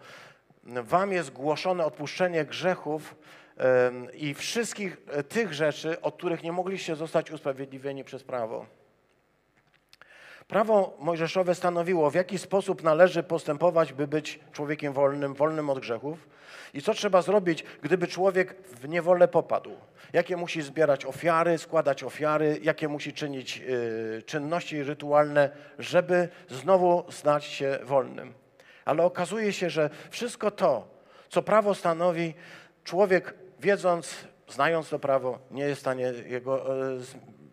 Wam 0.64 1.12
jest 1.12 1.30
głoszone 1.30 1.84
odpuszczenie 1.84 2.44
grzechów 2.44 3.16
i 4.14 4.34
wszystkich 4.34 4.96
e, 5.10 5.22
tych 5.22 5.54
rzeczy, 5.54 6.00
od 6.00 6.16
których 6.16 6.42
nie 6.42 6.52
mogliście 6.52 6.96
zostać 6.96 7.30
usprawiedliwieni 7.30 8.04
przez 8.04 8.22
prawo. 8.22 8.66
Prawo 10.48 10.96
mojżeszowe 10.98 11.54
stanowiło, 11.54 12.10
w 12.10 12.14
jaki 12.14 12.38
sposób 12.38 12.82
należy 12.82 13.22
postępować, 13.22 13.92
by 13.92 14.08
być 14.08 14.40
człowiekiem 14.52 14.92
wolnym, 14.92 15.34
wolnym 15.34 15.70
od 15.70 15.78
grzechów 15.78 16.28
i 16.74 16.82
co 16.82 16.94
trzeba 16.94 17.22
zrobić, 17.22 17.64
gdyby 17.82 18.06
człowiek 18.06 18.54
w 18.62 18.88
niewolę 18.88 19.28
popadł. 19.28 19.70
Jakie 20.12 20.36
musi 20.36 20.62
zbierać 20.62 21.04
ofiary, 21.04 21.58
składać 21.58 22.04
ofiary, 22.04 22.58
jakie 22.62 22.88
musi 22.88 23.12
czynić 23.12 23.62
y, 23.68 24.22
czynności 24.26 24.82
rytualne, 24.82 25.50
żeby 25.78 26.28
znowu 26.48 27.04
stać 27.10 27.44
się 27.44 27.78
wolnym. 27.82 28.34
Ale 28.84 29.02
okazuje 29.02 29.52
się, 29.52 29.70
że 29.70 29.90
wszystko 30.10 30.50
to, 30.50 30.88
co 31.28 31.42
prawo 31.42 31.74
stanowi, 31.74 32.34
człowiek 32.84 33.34
wiedząc, 33.60 34.14
znając 34.48 34.88
to 34.88 34.98
prawo, 34.98 35.38
nie 35.50 35.64
jest 35.64 35.76
w 35.76 35.80
stanie 35.80 36.12
jego 36.26 36.84
y, 36.86 36.98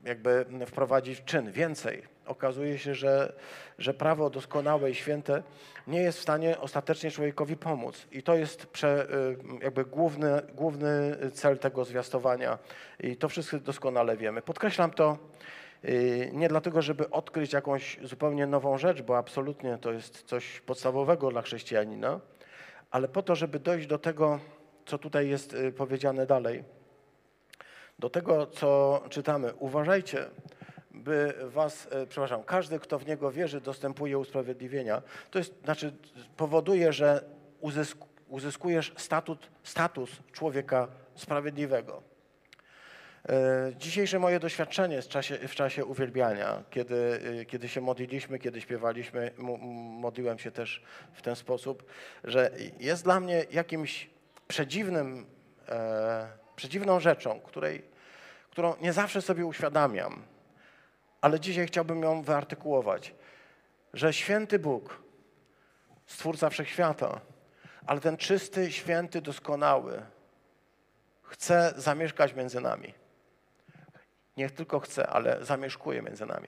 jakby 0.03 0.45
wprowadzić 0.65 1.19
w 1.19 1.25
czyn. 1.25 1.51
Więcej 1.51 2.12
okazuje 2.25 2.77
się, 2.77 2.95
że, 2.95 3.33
że 3.79 3.93
prawo 3.93 4.29
doskonałe 4.29 4.91
i 4.91 4.95
święte 4.95 5.43
nie 5.87 6.01
jest 6.01 6.19
w 6.19 6.21
stanie 6.21 6.59
ostatecznie 6.59 7.11
człowiekowi 7.11 7.57
pomóc. 7.57 8.07
I 8.11 8.23
to 8.23 8.35
jest 8.35 8.65
prze, 8.65 9.07
y, 9.13 9.37
jakby 9.63 9.85
główny, 9.85 10.41
główny 10.55 11.17
cel 11.33 11.59
tego 11.59 11.85
zwiastowania. 11.85 12.57
I 12.99 13.15
to 13.15 13.29
wszyscy 13.29 13.59
doskonale 13.59 14.17
wiemy. 14.17 14.41
Podkreślam 14.41 14.91
to 14.91 15.17
y, 15.85 16.29
nie 16.33 16.47
dlatego, 16.47 16.81
żeby 16.81 17.09
odkryć 17.09 17.53
jakąś 17.53 17.99
zupełnie 18.03 18.47
nową 18.47 18.77
rzecz, 18.77 19.01
bo 19.01 19.17
absolutnie 19.17 19.77
to 19.77 19.91
jest 19.91 20.23
coś 20.23 20.61
podstawowego 20.61 21.31
dla 21.31 21.41
chrześcijanina, 21.41 22.19
ale 22.91 23.07
po 23.07 23.21
to, 23.21 23.35
żeby 23.35 23.59
dojść 23.59 23.87
do 23.87 23.97
tego, 23.97 24.39
co 24.85 24.97
tutaj 24.97 25.29
jest 25.29 25.53
y, 25.53 25.71
powiedziane 25.71 26.25
dalej. 26.25 26.63
Do 27.99 28.09
tego, 28.09 28.47
co 28.47 29.01
czytamy. 29.09 29.53
Uważajcie, 29.53 30.25
by 30.93 31.33
was, 31.43 31.87
e, 31.91 32.07
przepraszam, 32.07 32.43
każdy, 32.43 32.79
kto 32.79 32.99
w 32.99 33.07
niego 33.07 33.31
wierzy, 33.31 33.61
dostępuje 33.61 34.17
usprawiedliwienia. 34.17 35.01
To 35.31 35.39
jest, 35.39 35.53
znaczy, 35.63 35.93
powoduje, 36.37 36.93
że 36.93 37.23
uzysk, 37.59 37.97
uzyskujesz 38.27 38.93
statut, 38.97 39.49
status 39.63 40.09
człowieka 40.31 40.87
sprawiedliwego. 41.15 42.13
E, 43.29 43.71
dzisiejsze 43.77 44.19
moje 44.19 44.39
doświadczenie 44.39 45.01
w 45.01 45.07
czasie, 45.07 45.47
w 45.47 45.55
czasie 45.55 45.85
uwielbiania, 45.85 46.63
kiedy, 46.69 47.19
e, 47.41 47.45
kiedy 47.45 47.69
się 47.69 47.81
modliliśmy, 47.81 48.39
kiedy 48.39 48.61
śpiewaliśmy, 48.61 49.31
modliłem 50.01 50.39
się 50.39 50.51
też 50.51 50.83
w 51.13 51.21
ten 51.21 51.35
sposób, 51.35 51.83
że 52.23 52.51
jest 52.79 53.03
dla 53.03 53.19
mnie 53.19 53.45
jakimś 53.51 54.09
przedziwnym, 54.47 55.25
e, 55.69 56.27
przedziwną 56.55 56.99
rzeczą, 56.99 57.39
której, 57.39 57.83
którą 58.49 58.75
nie 58.81 58.93
zawsze 58.93 59.21
sobie 59.21 59.45
uświadamiam 59.45 60.32
ale 61.23 61.39
dzisiaj 61.39 61.67
chciałbym 61.67 62.03
ją 62.03 62.21
wyartykułować, 62.21 63.15
że 63.93 64.13
święty 64.13 64.59
Bóg, 64.59 65.03
Stwórca 66.05 66.49
Wszechświata, 66.49 67.21
ale 67.85 67.99
ten 67.99 68.17
czysty, 68.17 68.71
święty, 68.71 69.21
doskonały, 69.21 70.01
chce 71.23 71.73
zamieszkać 71.77 72.33
między 72.33 72.61
nami. 72.61 72.93
Nie 74.37 74.49
tylko 74.49 74.79
chce, 74.79 75.07
ale 75.07 75.45
zamieszkuje 75.45 76.01
między 76.01 76.25
nami. 76.25 76.47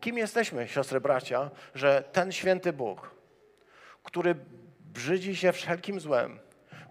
Kim 0.00 0.18
jesteśmy, 0.18 0.68
siostry 0.68 1.00
bracia, 1.00 1.50
że 1.74 2.04
ten 2.12 2.32
święty 2.32 2.72
Bóg, 2.72 3.10
który 4.02 4.34
brzydzi 4.80 5.36
się 5.36 5.52
wszelkim 5.52 6.00
złem, 6.00 6.38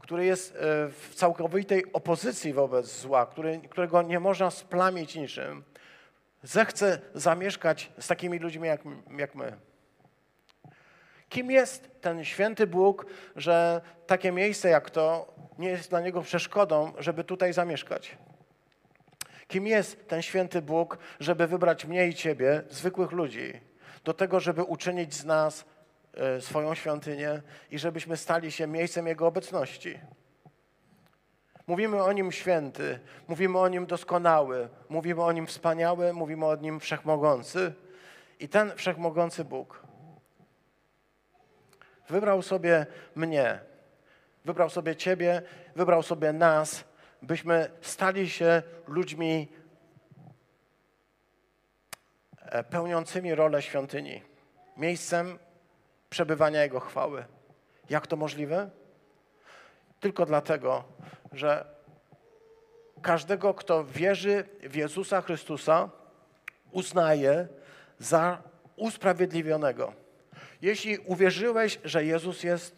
który 0.01 0.25
jest 0.25 0.55
e, 0.55 0.57
w 0.89 1.11
całkowitej 1.15 1.93
opozycji 1.93 2.53
wobec 2.53 2.99
zła, 2.99 3.25
który, 3.25 3.61
którego 3.69 4.01
nie 4.01 4.19
można 4.19 4.51
splamić 4.51 5.15
niczym, 5.15 5.63
zechce 6.43 6.99
zamieszkać 7.13 7.91
z 7.99 8.07
takimi 8.07 8.39
ludźmi 8.39 8.67
jak, 8.67 8.81
jak 9.17 9.35
my. 9.35 9.57
Kim 11.29 11.51
jest 11.51 12.01
ten 12.01 12.25
święty 12.25 12.67
Bóg, 12.67 13.05
że 13.35 13.81
takie 14.07 14.31
miejsce 14.31 14.69
jak 14.69 14.89
to 14.89 15.33
nie 15.59 15.69
jest 15.69 15.89
dla 15.89 16.01
niego 16.01 16.21
przeszkodą, 16.21 16.93
żeby 16.97 17.23
tutaj 17.23 17.53
zamieszkać? 17.53 18.17
Kim 19.47 19.67
jest 19.67 20.07
ten 20.07 20.21
święty 20.21 20.61
Bóg, 20.61 20.97
żeby 21.19 21.47
wybrać 21.47 21.85
mnie 21.85 22.07
i 22.07 22.15
ciebie, 22.15 22.63
zwykłych 22.69 23.11
ludzi, 23.11 23.53
do 24.03 24.13
tego, 24.13 24.39
żeby 24.39 24.63
uczynić 24.63 25.13
z 25.13 25.25
nas 25.25 25.65
e, 26.13 26.41
swoją 26.41 26.75
świątynię 26.75 27.41
i 27.71 27.79
żebyśmy 27.79 28.17
stali 28.17 28.51
się 28.51 28.67
miejscem 28.67 29.07
Jego 29.07 29.27
obecności? 29.27 29.99
Mówimy 31.69 32.03
o 32.03 32.11
Nim 32.11 32.31
święty, 32.31 32.99
mówimy 33.27 33.59
o 33.59 33.67
Nim 33.67 33.85
doskonały, 33.85 34.69
mówimy 34.89 35.23
o 35.23 35.31
Nim 35.31 35.47
wspaniały, 35.47 36.13
mówimy 36.13 36.45
o 36.45 36.55
Nim 36.55 36.79
wszechmogący. 36.79 37.73
I 38.39 38.49
ten 38.49 38.75
wszechmogący 38.75 39.45
Bóg 39.45 39.83
wybrał 42.07 42.41
sobie 42.41 42.85
mnie, 43.15 43.59
wybrał 44.45 44.69
sobie 44.69 44.95
Ciebie, 44.95 45.41
wybrał 45.75 46.03
sobie 46.03 46.33
nas, 46.33 46.83
byśmy 47.21 47.69
stali 47.81 48.29
się 48.29 48.63
ludźmi 48.87 49.47
e, 52.41 52.63
pełniącymi 52.63 53.35
rolę 53.35 53.61
świątyni, 53.61 54.21
miejscem 54.77 55.39
przebywania 56.09 56.63
Jego 56.63 56.79
chwały. 56.79 57.25
Jak 57.89 58.07
to 58.07 58.15
możliwe? 58.15 58.78
Tylko 59.99 60.25
dlatego, 60.25 60.83
że 61.31 61.65
każdego, 63.01 63.53
kto 63.53 63.83
wierzy 63.85 64.43
w 64.63 64.75
Jezusa 64.75 65.21
Chrystusa, 65.21 65.89
uznaje 66.71 67.47
za 67.99 68.41
usprawiedliwionego. 68.75 69.93
Jeśli 70.61 70.97
uwierzyłeś, 70.97 71.79
że 71.83 72.05
Jezus 72.05 72.43
jest 72.43 72.75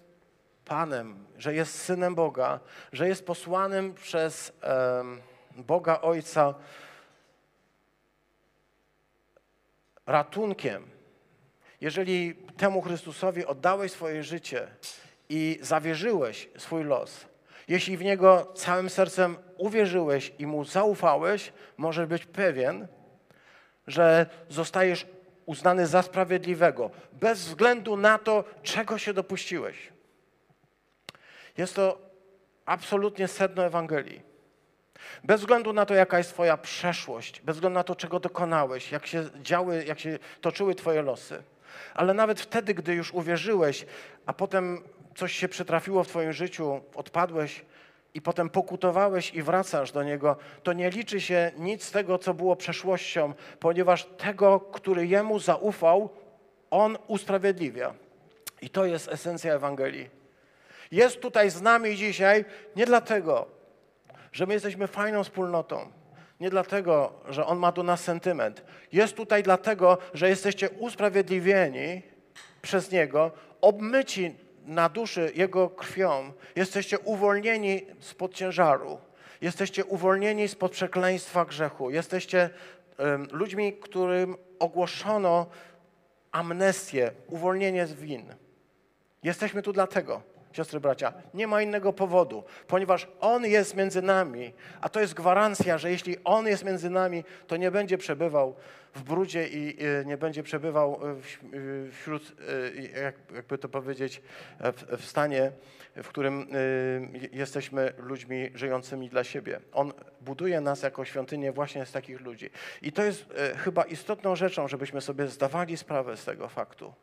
Panem, 0.65 1.25
że 1.37 1.53
jest 1.53 1.81
Synem 1.81 2.15
Boga, 2.15 2.59
że 2.93 3.07
jest 3.07 3.25
posłanym 3.25 3.93
przez 3.93 4.53
Boga 5.55 6.01
Ojca 6.01 6.53
ratunkiem, 10.05 10.89
jeżeli 11.81 12.35
temu 12.35 12.81
Chrystusowi 12.81 13.45
oddałeś 13.45 13.91
swoje 13.91 14.23
życie 14.23 14.67
i 15.31 15.57
zawierzyłeś 15.61 16.49
swój 16.57 16.83
los, 16.83 17.25
jeśli 17.67 17.97
w 17.97 18.03
Niego 18.03 18.51
całym 18.55 18.89
sercem 18.89 19.37
uwierzyłeś 19.57 20.31
i 20.39 20.47
Mu 20.47 20.65
zaufałeś, 20.65 21.53
możesz 21.77 22.05
być 22.05 22.25
pewien, 22.25 22.87
że 23.87 24.25
zostajesz 24.49 25.07
uznany 25.45 25.87
za 25.87 26.01
sprawiedliwego, 26.01 26.89
bez 27.13 27.39
względu 27.39 27.97
na 27.97 28.17
to, 28.17 28.43
czego 28.63 28.97
się 28.97 29.13
dopuściłeś. 29.13 29.77
Jest 31.57 31.75
to 31.75 31.97
absolutnie 32.65 33.27
sedno 33.27 33.65
Ewangelii. 33.65 34.21
Bez 35.23 35.41
względu 35.41 35.73
na 35.73 35.85
to, 35.85 35.93
jaka 35.93 36.17
jest 36.17 36.33
Twoja 36.33 36.57
przeszłość, 36.57 37.41
bez 37.41 37.55
względu 37.55 37.73
na 37.73 37.83
to, 37.83 37.95
czego 37.95 38.19
dokonałeś, 38.19 38.91
jak 38.91 39.07
się 39.07 39.29
działy, 39.41 39.85
jak 39.87 39.99
się 39.99 40.19
toczyły 40.41 40.75
Twoje 40.75 41.01
losy. 41.01 41.43
Ale 41.93 42.13
nawet 42.13 42.41
wtedy, 42.41 42.73
gdy 42.73 42.93
już 42.93 43.13
uwierzyłeś, 43.13 43.85
a 44.25 44.33
potem 44.33 44.83
coś 45.15 45.33
się 45.33 45.47
przytrafiło 45.47 46.03
w 46.03 46.07
Twoim 46.07 46.33
życiu, 46.33 46.81
odpadłeś 46.95 47.65
i 48.13 48.21
potem 48.21 48.49
pokutowałeś 48.49 49.33
i 49.33 49.43
wracasz 49.43 49.91
do 49.91 50.03
Niego, 50.03 50.37
to 50.63 50.73
nie 50.73 50.89
liczy 50.89 51.21
się 51.21 51.51
nic 51.57 51.83
z 51.83 51.91
tego, 51.91 52.17
co 52.17 52.33
było 52.33 52.55
przeszłością, 52.55 53.33
ponieważ 53.59 54.05
tego, 54.05 54.59
który 54.59 55.07
Jemu 55.07 55.39
zaufał, 55.39 56.09
On 56.69 56.97
usprawiedliwia. 57.07 57.93
I 58.61 58.69
to 58.69 58.85
jest 58.85 59.07
esencja 59.07 59.53
Ewangelii. 59.53 60.09
Jest 60.91 61.21
tutaj 61.21 61.49
z 61.49 61.61
nami 61.61 61.95
dzisiaj 61.95 62.45
nie 62.75 62.85
dlatego, 62.85 63.47
że 64.31 64.45
my 64.45 64.53
jesteśmy 64.53 64.87
fajną 64.87 65.23
wspólnotą, 65.23 65.91
nie 66.39 66.49
dlatego, 66.49 67.13
że 67.29 67.45
On 67.45 67.57
ma 67.57 67.71
do 67.71 67.83
nas 67.83 68.03
sentyment. 68.03 68.63
Jest 68.91 69.15
tutaj 69.15 69.43
dlatego, 69.43 69.97
że 70.13 70.29
jesteście 70.29 70.69
usprawiedliwieni 70.69 72.01
przez 72.61 72.91
Niego, 72.91 73.31
obmyci 73.61 74.35
na 74.65 74.89
duszy 74.89 75.31
Jego 75.35 75.69
krwią, 75.69 76.33
jesteście 76.55 76.99
uwolnieni 76.99 77.85
spod 77.99 78.33
ciężaru, 78.33 78.99
jesteście 79.41 79.85
uwolnieni 79.85 80.47
spod 80.47 80.71
przekleństwa 80.71 81.45
grzechu, 81.45 81.89
jesteście 81.89 82.49
ludźmi, 83.31 83.73
którym 83.73 84.35
ogłoszono 84.59 85.45
amnestię, 86.31 87.11
uwolnienie 87.27 87.87
z 87.87 87.93
win. 87.93 88.35
Jesteśmy 89.23 89.61
tu 89.61 89.73
dlatego 89.73 90.21
siostry 90.53 90.79
bracia, 90.79 91.13
nie 91.33 91.47
ma 91.47 91.61
innego 91.61 91.93
powodu, 91.93 92.43
ponieważ 92.67 93.07
On 93.19 93.45
jest 93.45 93.75
między 93.75 94.01
nami, 94.01 94.53
a 94.81 94.89
to 94.89 94.99
jest 94.99 95.13
gwarancja, 95.13 95.77
że 95.77 95.91
jeśli 95.91 96.17
On 96.23 96.47
jest 96.47 96.65
między 96.65 96.89
nami, 96.89 97.23
to 97.47 97.57
nie 97.57 97.71
będzie 97.71 97.97
przebywał 97.97 98.55
w 98.95 99.03
brudzie 99.03 99.47
i 99.47 99.77
nie 100.05 100.17
będzie 100.17 100.43
przebywał 100.43 100.99
wśród, 101.91 102.35
jakby 103.33 103.57
to 103.57 103.69
powiedzieć, 103.69 104.21
w 104.97 105.05
stanie, 105.05 105.51
w 105.95 106.07
którym 106.07 106.47
jesteśmy 107.31 107.93
ludźmi 107.97 108.49
żyjącymi 108.53 109.09
dla 109.09 109.23
siebie. 109.23 109.59
On 109.73 109.93
buduje 110.21 110.61
nas 110.61 110.83
jako 110.83 111.05
świątynię 111.05 111.51
właśnie 111.51 111.85
z 111.85 111.91
takich 111.91 112.21
ludzi. 112.21 112.49
I 112.81 112.91
to 112.91 113.03
jest 113.03 113.25
e, 113.37 113.57
chyba 113.57 113.83
istotną 113.83 114.35
rzeczą, 114.35 114.67
żebyśmy 114.67 115.01
sobie 115.01 115.27
zdawali 115.27 115.77
sprawę 115.77 116.17
z 116.17 116.25
tego 116.25 116.47
faktu. 116.47 116.93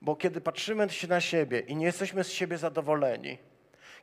Bo 0.00 0.16
kiedy 0.16 0.40
patrzymy 0.40 0.90
się 0.90 1.08
na 1.08 1.20
siebie 1.20 1.60
i 1.60 1.76
nie 1.76 1.86
jesteśmy 1.86 2.24
z 2.24 2.30
siebie 2.30 2.58
zadowoleni, 2.58 3.38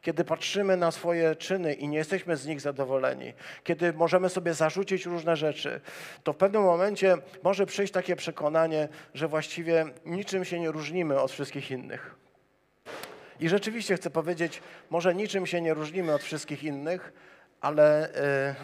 kiedy 0.01 0.23
patrzymy 0.23 0.77
na 0.77 0.91
swoje 0.91 1.35
czyny 1.35 1.73
i 1.73 1.87
nie 1.87 1.97
jesteśmy 1.97 2.37
z 2.37 2.45
nich 2.45 2.61
zadowoleni, 2.61 3.33
kiedy 3.63 3.93
możemy 3.93 4.29
sobie 4.29 4.53
zarzucić 4.53 5.05
różne 5.05 5.35
rzeczy, 5.35 5.81
to 6.23 6.33
w 6.33 6.37
pewnym 6.37 6.63
momencie 6.63 7.17
może 7.43 7.65
przyjść 7.65 7.93
takie 7.93 8.15
przekonanie, 8.15 8.87
że 9.13 9.27
właściwie 9.27 9.85
niczym 10.05 10.45
się 10.45 10.59
nie 10.59 10.71
różnimy 10.71 11.19
od 11.19 11.31
wszystkich 11.31 11.71
innych. 11.71 12.15
I 13.39 13.49
rzeczywiście 13.49 13.95
chcę 13.95 14.09
powiedzieć, 14.09 14.61
może 14.89 15.15
niczym 15.15 15.45
się 15.45 15.61
nie 15.61 15.73
różnimy 15.73 16.13
od 16.13 16.23
wszystkich 16.23 16.63
innych, 16.63 17.13
ale 17.61 18.13
e, 18.13 18.55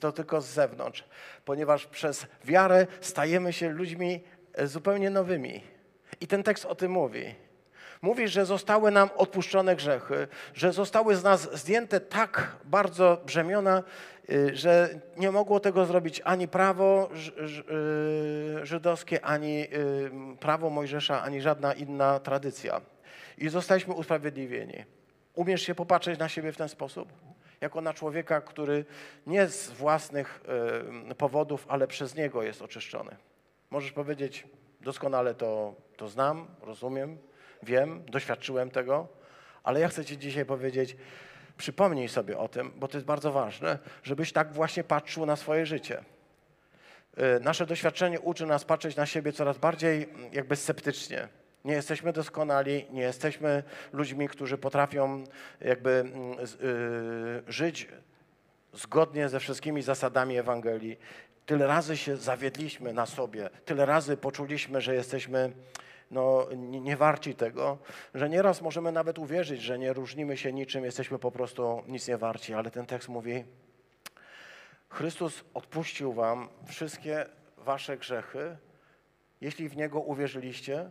to 0.00 0.12
tylko 0.12 0.40
z 0.40 0.46
zewnątrz, 0.46 1.04
ponieważ 1.44 1.86
przez 1.86 2.26
wiarę 2.44 2.86
stajemy 3.00 3.52
się 3.52 3.68
ludźmi 3.68 4.20
e, 4.54 4.66
zupełnie 4.66 5.10
nowymi. 5.10 5.62
I 6.20 6.26
ten 6.26 6.42
tekst 6.42 6.64
o 6.64 6.74
tym 6.74 6.92
mówi. 6.92 7.34
Mówi, 8.02 8.28
że 8.28 8.46
zostały 8.46 8.90
nam 8.90 9.10
odpuszczone 9.16 9.76
grzechy, 9.76 10.28
że 10.54 10.72
zostały 10.72 11.16
z 11.16 11.22
nas 11.22 11.58
zdjęte 11.58 12.00
tak 12.00 12.56
bardzo 12.64 13.22
brzemiona, 13.26 13.82
y, 14.30 14.56
że 14.56 15.00
nie 15.16 15.30
mogło 15.30 15.60
tego 15.60 15.86
zrobić 15.86 16.22
ani 16.24 16.48
prawo 16.48 17.10
y, 18.62 18.66
żydowskie, 18.66 19.24
ani 19.24 19.62
y, 19.62 20.36
prawo 20.40 20.70
Mojżesza, 20.70 21.22
ani 21.22 21.40
żadna 21.40 21.72
inna 21.72 22.20
tradycja. 22.20 22.80
I 23.38 23.48
zostaliśmy 23.48 23.94
usprawiedliwieni. 23.94 24.84
Umiesz 25.34 25.62
się 25.62 25.74
popatrzeć 25.74 26.18
na 26.18 26.28
siebie 26.28 26.52
w 26.52 26.56
ten 26.56 26.68
sposób? 26.68 27.12
Jako 27.60 27.80
na 27.80 27.94
człowieka, 27.94 28.40
który 28.40 28.84
nie 29.26 29.48
z 29.48 29.70
własnych 29.70 30.40
powodów, 31.18 31.66
ale 31.68 31.86
przez 31.86 32.14
niego 32.14 32.42
jest 32.42 32.62
oczyszczony. 32.62 33.16
Możesz 33.70 33.92
powiedzieć, 33.92 34.46
doskonale 34.80 35.34
to, 35.34 35.74
to 36.00 36.08
znam, 36.08 36.46
rozumiem, 36.62 37.18
wiem, 37.62 38.04
doświadczyłem 38.04 38.70
tego, 38.70 39.08
ale 39.62 39.80
ja 39.80 39.88
chcę 39.88 40.04
Ci 40.04 40.18
dzisiaj 40.18 40.44
powiedzieć, 40.44 40.96
przypomnij 41.56 42.08
sobie 42.08 42.38
o 42.38 42.48
tym, 42.48 42.72
bo 42.76 42.88
to 42.88 42.96
jest 42.96 43.06
bardzo 43.06 43.32
ważne, 43.32 43.78
żebyś 44.02 44.32
tak 44.32 44.52
właśnie 44.52 44.84
patrzył 44.84 45.26
na 45.26 45.36
swoje 45.36 45.66
życie. 45.66 46.04
Y, 47.18 47.40
nasze 47.40 47.66
doświadczenie 47.66 48.20
uczy 48.20 48.46
nas 48.46 48.64
patrzeć 48.64 48.96
na 48.96 49.06
siebie 49.06 49.32
coraz 49.32 49.58
bardziej 49.58 50.02
mm, 50.02 50.32
jakby 50.32 50.56
sceptycznie. 50.56 51.28
Nie 51.64 51.74
jesteśmy 51.74 52.12
doskonali, 52.12 52.86
nie 52.90 53.02
jesteśmy 53.02 53.62
ludźmi, 53.92 54.28
którzy 54.28 54.58
potrafią 54.58 55.24
jakby 55.60 55.90
mm, 55.90 56.38
y, 56.62 57.52
żyć 57.52 57.88
zgodnie 58.72 59.28
ze 59.28 59.40
wszystkimi 59.40 59.82
zasadami 59.82 60.38
Ewangelii. 60.38 60.98
Tyle 61.46 61.66
razy 61.66 61.96
się 61.96 62.16
zawiedliśmy 62.16 62.92
na 62.92 63.06
sobie, 63.06 63.50
tyle 63.64 63.86
razy 63.86 64.16
poczuliśmy, 64.16 64.80
że 64.80 64.94
jesteśmy 64.94 65.52
no, 66.10 66.46
nie 66.56 66.96
warci 66.96 67.34
tego, 67.34 67.78
że 68.14 68.28
nieraz 68.28 68.62
możemy 68.62 68.92
nawet 68.92 69.18
uwierzyć, 69.18 69.62
że 69.62 69.78
nie 69.78 69.92
różnimy 69.92 70.36
się 70.36 70.52
niczym, 70.52 70.84
jesteśmy 70.84 71.18
po 71.18 71.30
prostu 71.30 71.82
nic 71.88 72.08
nie 72.08 72.18
warci, 72.18 72.54
ale 72.54 72.70
ten 72.70 72.86
tekst 72.86 73.08
mówi, 73.08 73.44
Chrystus 74.88 75.44
odpuścił 75.54 76.12
wam 76.12 76.48
wszystkie 76.66 77.26
wasze 77.58 77.96
grzechy, 77.96 78.56
jeśli 79.40 79.68
w 79.68 79.76
Niego 79.76 80.00
uwierzyliście, 80.00 80.90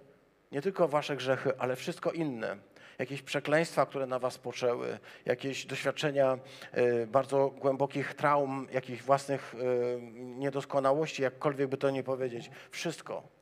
nie 0.51 0.61
tylko 0.61 0.87
wasze 0.87 1.15
grzechy, 1.15 1.51
ale 1.57 1.75
wszystko 1.75 2.11
inne. 2.11 2.57
Jakieś 2.99 3.21
przekleństwa, 3.21 3.85
które 3.85 4.05
na 4.05 4.19
was 4.19 4.37
poczęły, 4.37 4.99
jakieś 5.25 5.65
doświadczenia 5.65 6.39
y, 6.77 7.07
bardzo 7.07 7.49
głębokich 7.49 8.13
traum, 8.13 8.67
jakichś 8.71 9.03
własnych 9.03 9.55
y, 9.55 10.01
niedoskonałości, 10.21 11.23
jakkolwiek 11.23 11.69
by 11.69 11.77
to 11.77 11.89
nie 11.89 12.03
powiedzieć. 12.03 12.51
Wszystko 12.71 13.38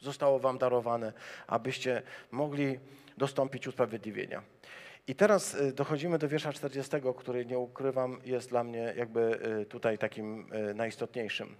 zostało 0.00 0.38
wam 0.38 0.58
darowane, 0.58 1.12
abyście 1.46 2.02
mogli 2.30 2.78
dostąpić 3.16 3.66
usprawiedliwienia. 3.66 4.42
I 5.06 5.14
teraz 5.14 5.54
y, 5.54 5.72
dochodzimy 5.72 6.18
do 6.18 6.28
wiersza 6.28 6.52
40, 6.52 6.96
który 7.18 7.46
nie 7.46 7.58
ukrywam, 7.58 8.20
jest 8.24 8.48
dla 8.48 8.64
mnie 8.64 8.94
jakby 8.96 9.40
y, 9.62 9.66
tutaj 9.66 9.98
takim 9.98 10.52
y, 10.70 10.74
najistotniejszym 10.74 11.56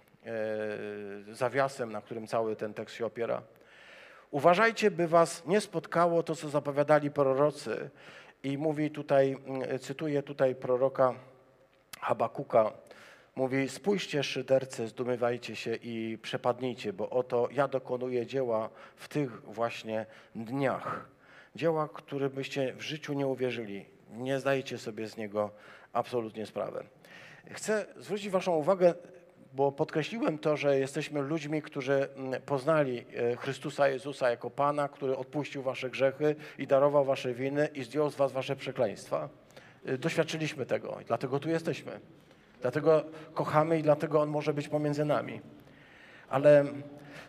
zawiasem, 1.31 1.91
na 1.91 2.01
którym 2.01 2.27
cały 2.27 2.55
ten 2.55 2.73
tekst 2.73 2.95
się 2.95 3.05
opiera. 3.05 3.41
Uważajcie, 4.31 4.91
by 4.91 5.07
was 5.07 5.45
nie 5.45 5.61
spotkało 5.61 6.23
to, 6.23 6.35
co 6.35 6.49
zapowiadali 6.49 7.11
prorocy. 7.11 7.89
I 8.43 8.57
mówi 8.57 8.91
tutaj, 8.91 9.37
cytuję 9.79 10.23
tutaj 10.23 10.55
proroka 10.55 11.13
Habakuka, 11.99 12.71
Mówi, 13.35 13.69
spójrzcie 13.69 14.23
szydercy, 14.23 14.87
zdumiewajcie 14.87 15.55
się 15.55 15.75
i 15.75 16.17
przepadnijcie, 16.21 16.93
bo 16.93 17.09
oto 17.09 17.49
ja 17.51 17.67
dokonuję 17.67 18.25
dzieła 18.25 18.69
w 18.95 19.07
tych 19.07 19.41
właśnie 19.41 20.05
dniach. 20.35 21.05
Dzieła, 21.55 21.89
które 21.93 22.29
byście 22.29 22.73
w 22.73 22.81
życiu 22.81 23.13
nie 23.13 23.27
uwierzyli. 23.27 23.85
Nie 24.09 24.39
zdajecie 24.39 24.77
sobie 24.77 25.07
z 25.07 25.17
niego 25.17 25.51
absolutnie 25.93 26.45
sprawy. 26.45 26.83
Chcę 27.51 27.85
zwrócić 27.97 28.29
waszą 28.29 28.55
uwagę, 28.55 28.93
bo 29.53 29.71
podkreśliłem 29.71 30.37
to, 30.37 30.57
że 30.57 30.79
jesteśmy 30.79 31.21
ludźmi, 31.21 31.61
którzy 31.61 32.09
mm, 32.15 32.41
poznali 32.41 33.05
e, 33.15 33.35
Chrystusa 33.35 33.89
Jezusa 33.89 34.29
jako 34.29 34.49
Pana, 34.49 34.89
który 34.89 35.17
odpuścił 35.17 35.61
wasze 35.61 35.89
grzechy 35.89 36.35
i 36.57 36.67
darował 36.67 37.05
wasze 37.05 37.33
winy 37.33 37.69
i 37.73 37.83
zdjął 37.83 38.09
z 38.09 38.15
was 38.15 38.31
wasze 38.31 38.55
przekleństwa. 38.55 39.29
E, 39.85 39.97
doświadczyliśmy 39.97 40.65
tego 40.65 40.97
dlatego 41.07 41.39
tu 41.39 41.49
jesteśmy. 41.49 41.99
Dlatego 42.61 43.03
kochamy 43.33 43.79
i 43.79 43.83
dlatego 43.83 44.21
On 44.21 44.29
może 44.29 44.53
być 44.53 44.67
pomiędzy 44.67 45.05
nami. 45.05 45.41
Ale 46.29 46.65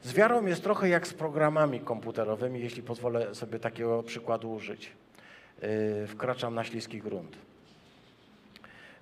z 0.03 0.13
wiarą 0.13 0.47
jest 0.47 0.63
trochę 0.63 0.89
jak 0.89 1.07
z 1.07 1.15
programami 1.15 1.81
komputerowymi, 1.81 2.61
jeśli 2.61 2.83
pozwolę 2.83 3.35
sobie 3.35 3.59
takiego 3.59 4.03
przykładu 4.03 4.53
użyć. 4.53 4.93
Yy, 5.63 6.07
wkraczam 6.07 6.55
na 6.55 6.65
śliski 6.65 6.99
grunt. 6.99 7.37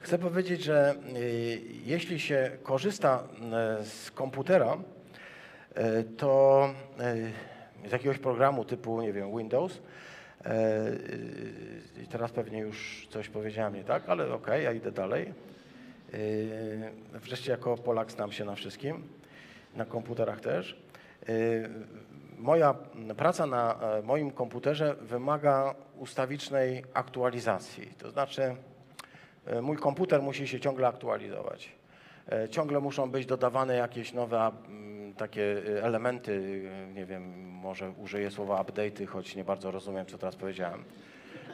Chcę 0.00 0.18
powiedzieć, 0.18 0.62
że 0.62 0.94
yy, 1.12 1.20
jeśli 1.84 2.20
się 2.20 2.50
korzysta 2.62 3.22
yy, 3.78 3.84
z 3.84 4.10
komputera, 4.10 4.76
to 6.16 6.68
z 7.88 7.92
jakiegoś 7.92 8.18
programu 8.18 8.64
typu, 8.64 9.02
nie 9.02 9.12
wiem, 9.12 9.38
Windows, 9.38 9.80
i 12.02 12.06
teraz 12.06 12.32
pewnie 12.32 12.58
już 12.58 13.06
coś 13.10 13.28
powiedziałem 13.28 13.74
nie 13.74 13.84
tak, 13.84 14.08
ale 14.08 14.24
okej, 14.24 14.36
okay, 14.36 14.62
ja 14.62 14.72
idę 14.72 14.92
dalej. 14.92 15.32
Yy, 16.12 17.18
wreszcie 17.20 17.50
jako 17.50 17.76
Polak 17.76 18.12
znam 18.12 18.32
się 18.32 18.44
na 18.44 18.54
wszystkim, 18.54 19.08
na 19.76 19.84
komputerach 19.84 20.40
też. 20.40 20.82
Yy, 21.28 21.70
moja 22.40 22.74
praca 23.16 23.46
na 23.46 23.74
e, 23.80 24.02
moim 24.02 24.30
komputerze 24.30 24.94
wymaga 24.94 25.74
ustawicznej 25.98 26.84
aktualizacji. 26.94 27.86
To 27.98 28.10
znaczy, 28.10 28.56
e, 29.46 29.62
mój 29.62 29.76
komputer 29.76 30.22
musi 30.22 30.48
się 30.48 30.60
ciągle 30.60 30.88
aktualizować. 30.88 31.72
E, 32.32 32.48
ciągle 32.48 32.80
muszą 32.80 33.10
być 33.10 33.26
dodawane 33.26 33.76
jakieś 33.76 34.12
nowe 34.12 34.52
takie 35.16 35.62
elementy, 35.82 36.62
nie 36.94 37.06
wiem, 37.06 37.48
może 37.48 37.90
użyję 37.90 38.30
słowa 38.30 38.62
update'y, 38.62 39.06
choć 39.06 39.36
nie 39.36 39.44
bardzo 39.44 39.70
rozumiem, 39.70 40.06
co 40.06 40.18
teraz 40.18 40.36
powiedziałem 40.36 40.84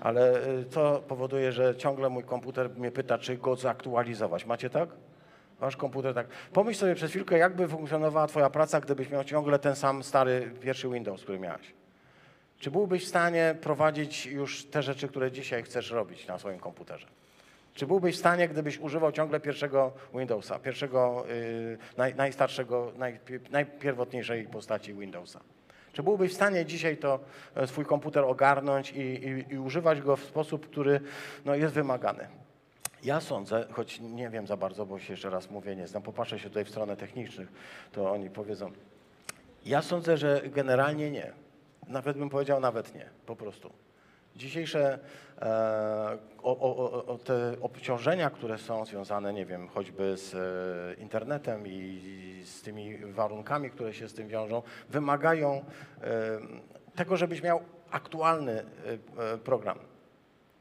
ale 0.06 0.40
to 0.70 0.98
y, 0.98 1.02
powoduje, 1.02 1.52
że 1.52 1.76
ciągle 1.76 2.08
mój 2.08 2.24
komputer 2.24 2.70
mnie 2.70 2.90
pyta, 2.90 3.18
czy 3.18 3.36
go 3.36 3.56
zaktualizować. 3.56 4.46
Macie 4.46 4.70
tak? 4.70 4.88
Wasz 5.60 5.76
komputer 5.76 6.14
tak. 6.14 6.26
Pomyśl 6.52 6.80
sobie 6.80 6.94
przez 6.94 7.10
chwilkę, 7.10 7.38
jakby 7.38 7.68
funkcjonowała 7.68 8.26
twoja 8.26 8.50
praca, 8.50 8.80
gdybyś 8.80 9.10
miał 9.10 9.24
ciągle 9.24 9.58
ten 9.58 9.76
sam 9.76 10.02
stary 10.02 10.50
pierwszy 10.60 10.88
Windows, 10.88 11.22
który 11.22 11.38
miałeś. 11.38 11.74
Czy 12.58 12.70
byłbyś 12.70 13.04
w 13.04 13.08
stanie 13.08 13.54
prowadzić 13.60 14.26
już 14.26 14.64
te 14.66 14.82
rzeczy, 14.82 15.08
które 15.08 15.32
dzisiaj 15.32 15.62
chcesz 15.62 15.90
robić 15.90 16.26
na 16.26 16.38
swoim 16.38 16.58
komputerze? 16.58 17.06
Czy 17.74 17.86
byłbyś 17.86 18.16
w 18.16 18.18
stanie, 18.18 18.48
gdybyś 18.48 18.78
używał 18.78 19.12
ciągle 19.12 19.40
pierwszego 19.40 19.92
Windowsa, 20.14 20.58
pierwszego, 20.58 21.24
yy, 21.28 21.78
naj, 21.96 22.14
najstarszego, 22.14 22.92
naj, 22.96 23.18
najpierwotniejszej 23.50 24.44
postaci 24.44 24.94
Windowsa? 24.94 25.40
Czy 25.96 26.02
byłbyś 26.02 26.32
w 26.32 26.34
stanie 26.34 26.64
dzisiaj 26.64 26.96
to 26.96 27.20
e, 27.54 27.66
swój 27.66 27.84
komputer 27.84 28.24
ogarnąć 28.24 28.92
i, 28.92 29.00
i, 29.00 29.52
i 29.54 29.58
używać 29.58 30.00
go 30.00 30.16
w 30.16 30.24
sposób, 30.24 30.66
który 30.66 31.00
no, 31.44 31.54
jest 31.54 31.74
wymagany? 31.74 32.28
Ja 33.04 33.20
sądzę, 33.20 33.66
choć 33.72 34.00
nie 34.00 34.30
wiem 34.30 34.46
za 34.46 34.56
bardzo, 34.56 34.86
bo 34.86 34.98
się 34.98 35.12
jeszcze 35.12 35.30
raz 35.30 35.50
mówię, 35.50 35.76
nie 35.76 35.86
znam, 35.86 36.02
popatrzę 36.02 36.38
się 36.38 36.48
tutaj 36.48 36.64
w 36.64 36.70
stronę 36.70 36.96
technicznych, 36.96 37.48
to 37.92 38.10
oni 38.12 38.30
powiedzą. 38.30 38.72
Ja 39.66 39.82
sądzę, 39.82 40.16
że 40.16 40.42
generalnie 40.44 41.10
nie. 41.10 41.32
Nawet 41.86 42.18
bym 42.18 42.30
powiedział, 42.30 42.60
nawet 42.60 42.94
nie, 42.94 43.08
po 43.26 43.36
prostu. 43.36 43.72
Dzisiejsze 44.36 44.98
e, 45.38 46.18
o, 46.42 46.58
o, 46.58 47.06
o, 47.06 47.18
te 47.18 47.56
obciążenia, 47.60 48.30
które 48.30 48.58
są 48.58 48.84
związane, 48.84 49.32
nie 49.32 49.46
wiem, 49.46 49.68
choćby 49.68 50.16
z 50.16 50.34
e, 50.34 51.02
internetem 51.02 51.66
i 51.66 52.42
z 52.44 52.62
tymi 52.62 52.98
warunkami, 52.98 53.70
które 53.70 53.94
się 53.94 54.08
z 54.08 54.14
tym 54.14 54.28
wiążą, 54.28 54.62
wymagają 54.88 55.64
e, 56.02 56.04
tego, 56.96 57.16
żebyś 57.16 57.42
miał 57.42 57.60
aktualny 57.90 58.52
e, 58.52 58.64
e, 59.32 59.38
program. 59.38 59.78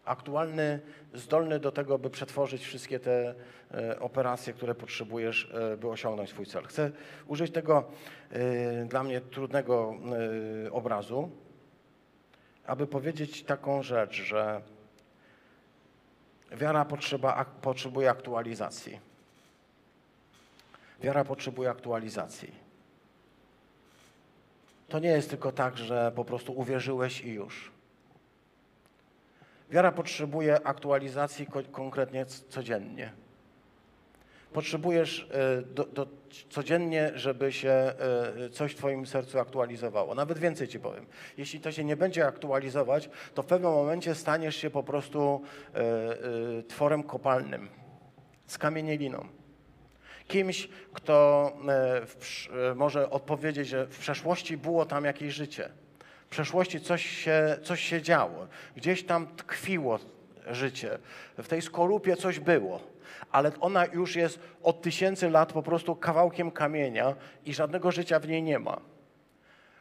Aktualny, 0.06 0.80
zdolny 1.14 1.60
do 1.60 1.72
tego, 1.72 2.00
by 2.00 2.10
przetworzyć 2.10 2.64
wszystkie 2.64 3.00
te 3.00 3.36
e, 3.72 4.00
operacje, 4.00 4.54
które 4.54 4.76
potrzebujesz, 4.76 5.54
by 5.78 5.90
osiągnąć 5.90 6.30
swój 6.30 6.46
cel. 6.46 6.64
Chcę 6.64 6.92
użyć 7.28 7.52
tego 7.52 7.84
dla 8.88 9.04
mnie 9.04 9.22
trudnego 9.22 9.96
obrazu 10.72 11.30
aby 12.68 12.88
powiedzieć 12.88 13.44
taką 13.44 13.84
rzecz, 13.84 14.14
że 14.14 14.62
wiara 16.52 16.86
potrzeba, 16.86 17.46
potrzebuje 17.62 18.10
aktualizacji. 18.10 19.00
Wiara 21.02 21.24
potrzebuje 21.24 21.70
aktualizacji. 21.70 22.52
To 24.90 25.00
nie 25.00 25.10
jest 25.10 25.30
tylko 25.30 25.52
tak, 25.52 25.78
że 25.78 26.12
po 26.16 26.26
prostu 26.26 26.54
uwierzyłeś 26.54 27.22
i 27.22 27.30
już. 27.34 27.72
Wiara 29.70 29.92
potrzebuje 29.92 30.68
aktualizacji 30.68 31.46
ko- 31.48 31.64
konkretnie 31.72 32.26
codziennie. 32.26 33.12
Potrzebujesz 34.56 35.28
e, 35.32 35.62
do, 35.62 35.84
do, 35.84 36.08
codziennie, 36.50 37.12
żeby 37.16 37.52
się 37.52 37.70
e, 37.70 38.50
coś 38.50 38.72
w 38.72 38.76
Twoim 38.76 39.06
sercu 39.06 39.40
aktualizowało. 39.40 40.16
Nawet 40.16 40.40
więcej 40.40 40.68
Ci 40.68 40.80
powiem. 40.80 41.06
Jeśli 41.38 41.60
to 41.60 41.72
się 41.72 41.84
nie 41.84 41.96
będzie 41.96 42.28
aktualizować, 42.28 43.10
to 43.34 43.44
w 43.44 43.46
pewnym 43.46 43.72
momencie 43.72 44.16
staniesz 44.16 44.56
się 44.56 44.70
po 44.70 44.84
prostu 44.84 45.42
e, 45.74 46.64
tworem 46.64 47.04
kopalnym, 47.04 47.70
skamienieliną. 48.48 49.28
Kimś, 50.28 50.70
kto 50.94 51.52
w, 52.06 52.50
może 52.76 53.10
odpowiedzieć, 53.10 53.68
że 53.68 53.86
w 53.86 54.00
przeszłości 54.00 54.58
było 54.58 54.86
tam 54.86 55.06
jakieś 55.06 55.34
życie. 55.34 55.70
W 56.28 56.30
przeszłości 56.30 56.82
coś 56.82 57.06
się, 57.06 57.58
coś 57.64 57.82
się 57.82 58.02
działo. 58.02 58.48
Gdzieś 58.76 59.04
tam 59.04 59.28
tkwiło 59.36 60.00
życie. 60.48 60.98
W 61.38 61.48
tej 61.48 61.62
skorupie 61.62 62.16
coś 62.16 62.40
było. 62.40 62.95
Ale 63.36 63.52
ona 63.60 63.86
już 63.86 64.16
jest 64.16 64.40
od 64.64 64.82
tysięcy 64.82 65.30
lat 65.30 65.54
po 65.54 65.64
prostu 65.64 65.96
kawałkiem 65.96 66.52
kamienia 66.52 67.16
i 67.46 67.54
żadnego 67.54 67.92
życia 67.92 68.20
w 68.20 68.28
niej 68.28 68.44
nie 68.44 68.60
ma. 68.60 68.82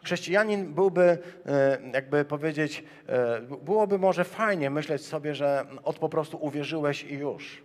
Chrześcijanin 0.05 0.75
byłby, 0.75 1.19
e, 1.47 1.79
jakby 1.93 2.25
powiedzieć, 2.25 2.85
e, 3.09 3.41
byłoby 3.41 3.99
może 3.99 4.25
fajnie 4.25 4.71
myśleć 4.71 5.07
sobie, 5.07 5.35
że 5.35 5.67
od 5.85 5.99
po 5.99 6.09
prostu 6.09 6.39
uwierzyłeś 6.41 7.05
i 7.05 7.15
już. 7.15 7.65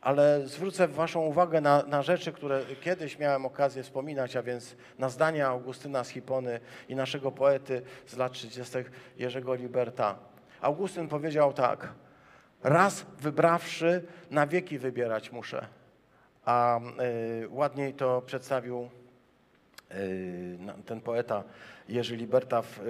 Ale 0.00 0.40
zwrócę 0.44 0.88
Waszą 0.88 1.20
uwagę 1.20 1.60
na, 1.60 1.82
na 1.82 2.02
rzeczy, 2.02 2.32
które 2.32 2.60
kiedyś 2.80 3.18
miałem 3.18 3.46
okazję 3.46 3.82
wspominać, 3.82 4.36
a 4.36 4.42
więc 4.42 4.76
na 4.98 5.08
zdania 5.08 5.48
Augustyna 5.48 6.04
z 6.04 6.08
Hipony 6.08 6.60
i 6.88 6.94
naszego 6.94 7.32
poety 7.32 7.82
z 8.06 8.16
lat 8.16 8.32
30. 8.32 8.78
Jerzego 9.16 9.54
Liberta. 9.54 10.18
Augustyn 10.60 11.08
powiedział 11.08 11.52
tak: 11.52 12.03
Raz 12.64 13.06
wybrawszy, 13.20 14.04
na 14.30 14.46
wieki 14.46 14.78
wybierać 14.78 15.32
muszę. 15.32 15.66
A 16.44 16.80
y, 17.42 17.48
ładniej 17.48 17.94
to 17.94 18.22
przedstawił 18.22 18.88
y, 19.92 20.58
ten 20.86 21.00
poeta 21.00 21.44
Jerzy 21.88 22.16
Liberta 22.16 22.62
w, 22.62 22.80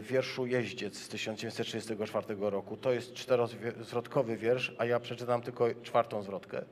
w 0.00 0.06
wierszu 0.06 0.46
Jeździec 0.46 0.98
z 0.98 1.08
1934 1.08 2.36
roku. 2.40 2.76
To 2.76 2.92
jest 2.92 3.14
czterozwrotkowy 3.14 4.36
wiersz, 4.36 4.74
a 4.78 4.84
ja 4.84 5.00
przeczytam 5.00 5.42
tylko 5.42 5.66
czwartą 5.82 6.22
zwrotkę. 6.22 6.62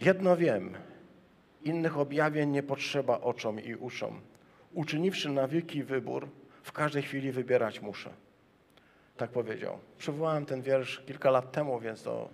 Jedno 0.00 0.36
wiem, 0.36 0.74
innych 1.62 1.98
objawień 1.98 2.50
nie 2.50 2.62
potrzeba 2.62 3.20
oczom 3.20 3.60
i 3.60 3.74
uszom. 3.74 4.20
Uczyniwszy 4.74 5.28
na 5.28 5.48
wieki 5.48 5.82
wybór, 5.82 6.28
w 6.62 6.72
każdej 6.72 7.02
chwili 7.02 7.32
wybierać 7.32 7.80
muszę. 7.80 8.27
Tak 9.18 9.30
powiedział. 9.30 9.78
Przywołałem 9.98 10.46
ten 10.46 10.62
wiersz 10.62 11.02
kilka 11.06 11.30
lat 11.30 11.52
temu, 11.52 11.80
więc 11.80 12.02
to 12.02 12.28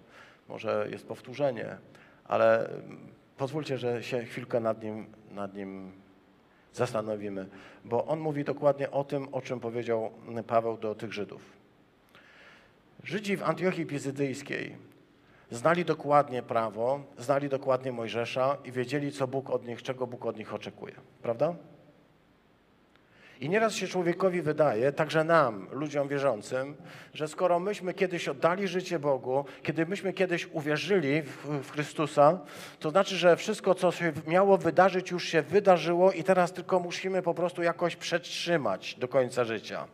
może 0.49 0.87
jest 0.91 1.07
powtórzenie, 1.07 1.77
ale 2.25 2.69
mm, 2.69 2.99
pozwólcie, 3.37 3.79
że 3.79 4.03
się 4.03 4.25
chwilkę 4.25 4.61
nad 4.61 4.83
nim, 4.83 5.07
nad 5.31 5.55
nim 5.55 5.93
zastanowimy, 6.73 7.49
bo 7.85 8.07
on 8.07 8.21
mówi 8.21 8.45
dokładnie 8.45 8.91
o 8.91 9.05
tym, 9.05 9.29
o 9.35 9.41
czym 9.41 9.61
powiedział 9.61 10.11
Paweł 10.47 10.79
do 10.79 10.95
tych 10.95 11.13
Żydów. 11.13 11.43
Żydzi 13.05 13.37
w 13.37 13.43
Antiochii 13.43 13.87
Pizydyjskiej 13.87 14.77
znali 15.51 15.85
dokładnie 15.85 16.43
prawo, 16.43 17.01
znali 17.19 17.49
dokładnie 17.49 17.93
Mojżesza 17.93 18.57
i 18.65 18.73
wiedzieli, 18.73 19.13
co 19.13 19.27
Bóg 19.29 19.51
od 19.51 19.67
nich, 19.67 19.83
czego 19.83 20.07
Bóg 20.07 20.27
od 20.27 20.39
nich 20.39 20.55
oczekuje. 20.55 20.95
Prawda? 21.23 21.55
I 23.45 23.49
nieraz 23.49 23.75
się 23.75 23.87
człowiekowi 23.87 24.43
wydaje, 24.43 24.93
także 24.93 25.25
nam, 25.25 25.67
ludziom 25.73 26.09
wierzącym, 26.09 26.77
że 27.15 27.29
skoro 27.29 27.61
myśmy 27.61 27.95
kiedyś 27.95 28.29
oddali 28.29 28.69
życie 28.69 28.99
Bogu, 28.99 29.45
kiedy 29.63 29.87
myśmy 29.87 30.13
kiedyś 30.13 30.49
uwierzyli 30.53 31.23
w, 31.23 31.47
w 31.63 31.71
Chrystusa, 31.71 32.39
to 32.79 32.91
znaczy, 32.91 33.17
że 33.17 33.37
wszystko, 33.37 33.75
co 33.75 33.93
się 33.93 34.13
miało 34.27 34.59
wydarzyć, 34.59 35.11
już 35.11 35.25
się 35.25 35.43
wydarzyło 35.43 36.13
i 36.13 36.25
teraz 36.25 36.53
tylko 36.53 36.81
musimy 36.81 37.23
po 37.23 37.35
prostu 37.35 37.63
jakoś 37.63 37.97
przetrzymać 37.97 38.95
do 38.95 39.09
końca 39.09 39.45
życia. 39.45 39.87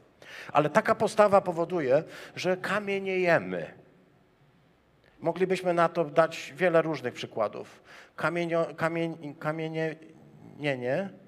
Ale 0.52 0.70
taka 0.70 0.94
postawa 0.94 1.40
powoduje, 1.40 2.02
że 2.36 2.56
kamieniejemy. 2.56 3.74
Moglibyśmy 5.20 5.74
na 5.74 5.88
to 5.88 6.04
dać 6.04 6.52
wiele 6.56 6.82
różnych 6.82 7.14
przykładów. 7.14 7.82
Kamienio, 8.16 8.66
kamień, 8.76 9.34
kamienie, 9.38 9.96
nie, 10.58 10.78
nie. 10.78 11.20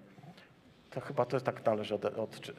To 0.94 1.00
chyba 1.00 1.24
to 1.24 1.40
tak 1.40 1.66
należy 1.66 1.94
od, 1.94 2.04
od 2.04 2.52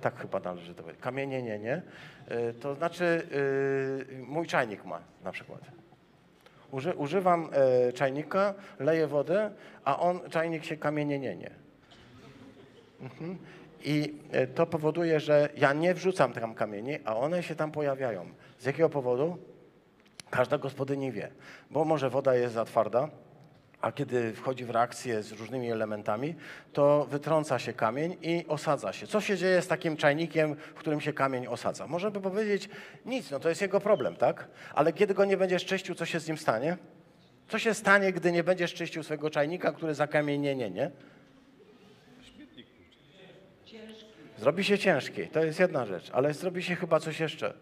tak 0.00 0.20
chyba 0.20 0.40
należy 0.40 0.74
to 0.74 0.82
powiedzieć. 0.82 1.02
Kamienie, 1.02 1.42
nie, 1.42 1.58
nie. 1.58 1.82
Y, 2.30 2.54
To 2.54 2.74
znaczy 2.74 3.04
y, 4.12 4.22
mój 4.26 4.46
czajnik 4.46 4.84
ma 4.84 5.00
na 5.24 5.32
przykład. 5.32 5.60
Uży, 6.72 6.94
używam 6.94 7.48
e, 7.52 7.92
czajnika, 7.92 8.54
leję 8.78 9.06
wodę, 9.06 9.50
a 9.84 9.98
on, 9.98 10.20
czajnik 10.30 10.64
się 10.64 10.76
kamienie, 10.76 11.18
nie, 11.18 11.36
nie. 11.36 11.50
Mhm. 13.00 13.38
I 13.84 14.14
e, 14.30 14.46
to 14.46 14.66
powoduje, 14.66 15.20
że 15.20 15.48
ja 15.56 15.72
nie 15.72 15.94
wrzucam 15.94 16.32
tam 16.32 16.54
kamieni, 16.54 16.98
a 17.04 17.16
one 17.16 17.42
się 17.42 17.54
tam 17.54 17.72
pojawiają. 17.72 18.26
Z 18.58 18.66
jakiego 18.66 18.88
powodu? 18.88 19.38
Każda 20.30 20.58
gospodyni 20.58 21.12
wie, 21.12 21.28
bo 21.70 21.84
może 21.84 22.10
woda 22.10 22.34
jest 22.34 22.54
za 22.54 22.64
twarda, 22.64 23.08
a 23.82 23.92
kiedy 23.92 24.32
wchodzi 24.32 24.64
w 24.64 24.70
reakcję 24.70 25.22
z 25.22 25.32
różnymi 25.32 25.70
elementami, 25.70 26.34
to 26.72 27.06
wytrąca 27.10 27.58
się 27.58 27.72
kamień 27.72 28.16
i 28.22 28.44
osadza 28.48 28.92
się. 28.92 29.06
Co 29.06 29.20
się 29.20 29.36
dzieje 29.36 29.62
z 29.62 29.68
takim 29.68 29.96
czajnikiem, 29.96 30.54
w 30.54 30.74
którym 30.74 31.00
się 31.00 31.12
kamień 31.12 31.46
osadza? 31.46 31.86
Można 31.86 32.10
by 32.10 32.20
powiedzieć, 32.20 32.68
nic, 33.06 33.30
no 33.30 33.40
to 33.40 33.48
jest 33.48 33.62
jego 33.62 33.80
problem, 33.80 34.16
tak? 34.16 34.48
Ale 34.74 34.92
kiedy 34.92 35.14
go 35.14 35.24
nie 35.24 35.36
będziesz 35.36 35.64
czyścił, 35.64 35.94
co 35.94 36.06
się 36.06 36.20
z 36.20 36.28
nim 36.28 36.38
stanie? 36.38 36.76
Co 37.48 37.58
się 37.58 37.74
stanie, 37.74 38.12
gdy 38.12 38.32
nie 38.32 38.44
będziesz 38.44 38.74
czyścił 38.74 39.02
swojego 39.02 39.30
czajnika, 39.30 39.72
który 39.72 39.94
zakamienie, 39.94 40.56
nie, 40.56 40.70
nie? 40.70 40.90
Zrobi 44.38 44.64
się 44.64 44.78
ciężki, 44.78 45.28
to 45.28 45.44
jest 45.44 45.60
jedna 45.60 45.86
rzecz, 45.86 46.10
ale 46.12 46.34
zrobi 46.34 46.62
się 46.62 46.76
chyba 46.76 47.00
coś 47.00 47.20
jeszcze. 47.20 47.54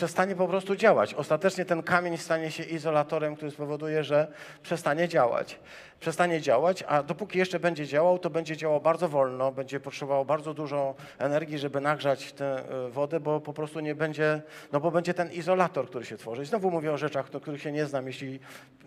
Przestanie 0.00 0.36
po 0.36 0.48
prostu 0.48 0.76
działać. 0.76 1.14
Ostatecznie 1.14 1.64
ten 1.64 1.82
kamień 1.82 2.18
stanie 2.18 2.50
się 2.50 2.62
izolatorem, 2.62 3.36
który 3.36 3.50
spowoduje, 3.50 4.04
że 4.04 4.26
przestanie 4.62 5.08
działać. 5.08 5.58
Przestanie 6.00 6.40
działać, 6.40 6.84
a 6.88 7.02
dopóki 7.02 7.38
jeszcze 7.38 7.60
będzie 7.60 7.86
działał, 7.86 8.18
to 8.18 8.30
będzie 8.30 8.56
działał 8.56 8.80
bardzo 8.80 9.08
wolno, 9.08 9.52
będzie 9.52 9.80
potrzebował 9.80 10.24
bardzo 10.24 10.54
dużo 10.54 10.94
energii, 11.18 11.58
żeby 11.58 11.80
nagrzać 11.80 12.32
tę 12.32 12.62
y, 12.86 12.90
wodę, 12.90 13.20
bo 13.20 13.40
po 13.40 13.52
prostu 13.52 13.80
nie 13.80 13.94
będzie, 13.94 14.42
no 14.72 14.80
bo 14.80 14.90
będzie 14.90 15.14
ten 15.14 15.32
izolator, 15.32 15.86
który 15.88 16.04
się 16.04 16.16
tworzy. 16.16 16.44
Znowu 16.44 16.70
mówię 16.70 16.92
o 16.92 16.98
rzeczach, 16.98 17.30
do 17.30 17.40
których 17.40 17.62
się 17.62 17.72
nie 17.72 17.86
znam. 17.86 18.06
Jeśli 18.06 18.40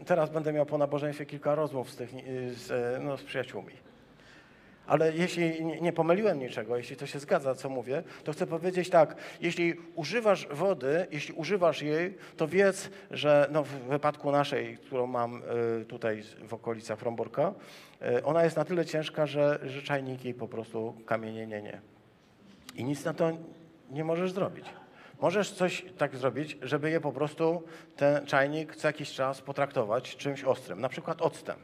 teraz 0.06 0.30
będę 0.30 0.54
miał 0.54 0.66
po 0.66 0.78
nabożeństwie 0.78 1.26
kilka 1.26 1.56
rozmów 1.56 1.92
z, 1.92 1.96
tych, 1.96 2.14
y, 2.14 2.54
z, 2.54 2.72
y, 2.72 3.00
no, 3.04 3.18
z 3.18 3.24
przyjaciółmi. 3.24 3.93
Ale 4.88 5.14
jeśli 5.14 5.66
nie- 5.66 5.94
pomyliłem 5.94 6.40
niczego, 6.40 6.78
jeśli 6.78 6.96
to 6.96 7.06
się 7.06 7.20
zgadza, 7.20 7.56
co 7.56 7.70
mówię, 7.70 8.04
to 8.24 8.34
chcę 8.34 8.48
powiedzieć 8.48 8.90
tak, 8.90 9.16
jeśli 9.42 9.74
używasz 9.96 10.48
wody, 10.48 11.08
jeśli 11.12 11.34
używasz 11.34 11.82
jej, 11.82 12.18
to 12.38 12.48
wiedz, 12.48 12.90
że 13.12 13.48
no 13.52 13.64
w 13.64 13.68
wypadku 13.68 14.32
naszej, 14.32 14.78
którą 14.78 15.08
mam 15.08 15.42
y, 15.82 15.86
tutaj 15.86 16.24
w 16.48 16.54
okolicach 16.54 17.00
Fromborka, 17.00 17.54
y, 18.18 18.24
ona 18.24 18.44
jest 18.44 18.56
na 18.56 18.66
tyle 18.66 18.86
ciężka, 18.86 19.28
że, 19.28 19.60
że 19.64 19.82
czajnik 19.82 20.26
jej 20.26 20.34
po 20.34 20.48
prostu 20.48 20.94
kamienie 21.06 21.48
nie, 21.48 21.62
nie. 21.62 21.82
I 22.76 22.84
nic 22.84 23.06
na 23.06 23.14
to 23.14 23.32
nie 23.92 24.04
możesz 24.04 24.32
zrobić. 24.32 24.66
Możesz 25.22 25.52
coś 25.52 25.86
tak 25.98 26.16
zrobić, 26.16 26.58
żeby 26.62 26.90
je 26.90 27.00
po 27.00 27.12
prostu, 27.12 27.64
ten 27.96 28.26
czajnik 28.26 28.76
co 28.76 28.88
jakiś 28.88 29.12
czas 29.12 29.42
potraktować 29.42 30.16
czymś 30.16 30.44
ostrym, 30.44 30.82
na 30.82 30.90
przykład 30.90 31.22
octem. 31.22 31.56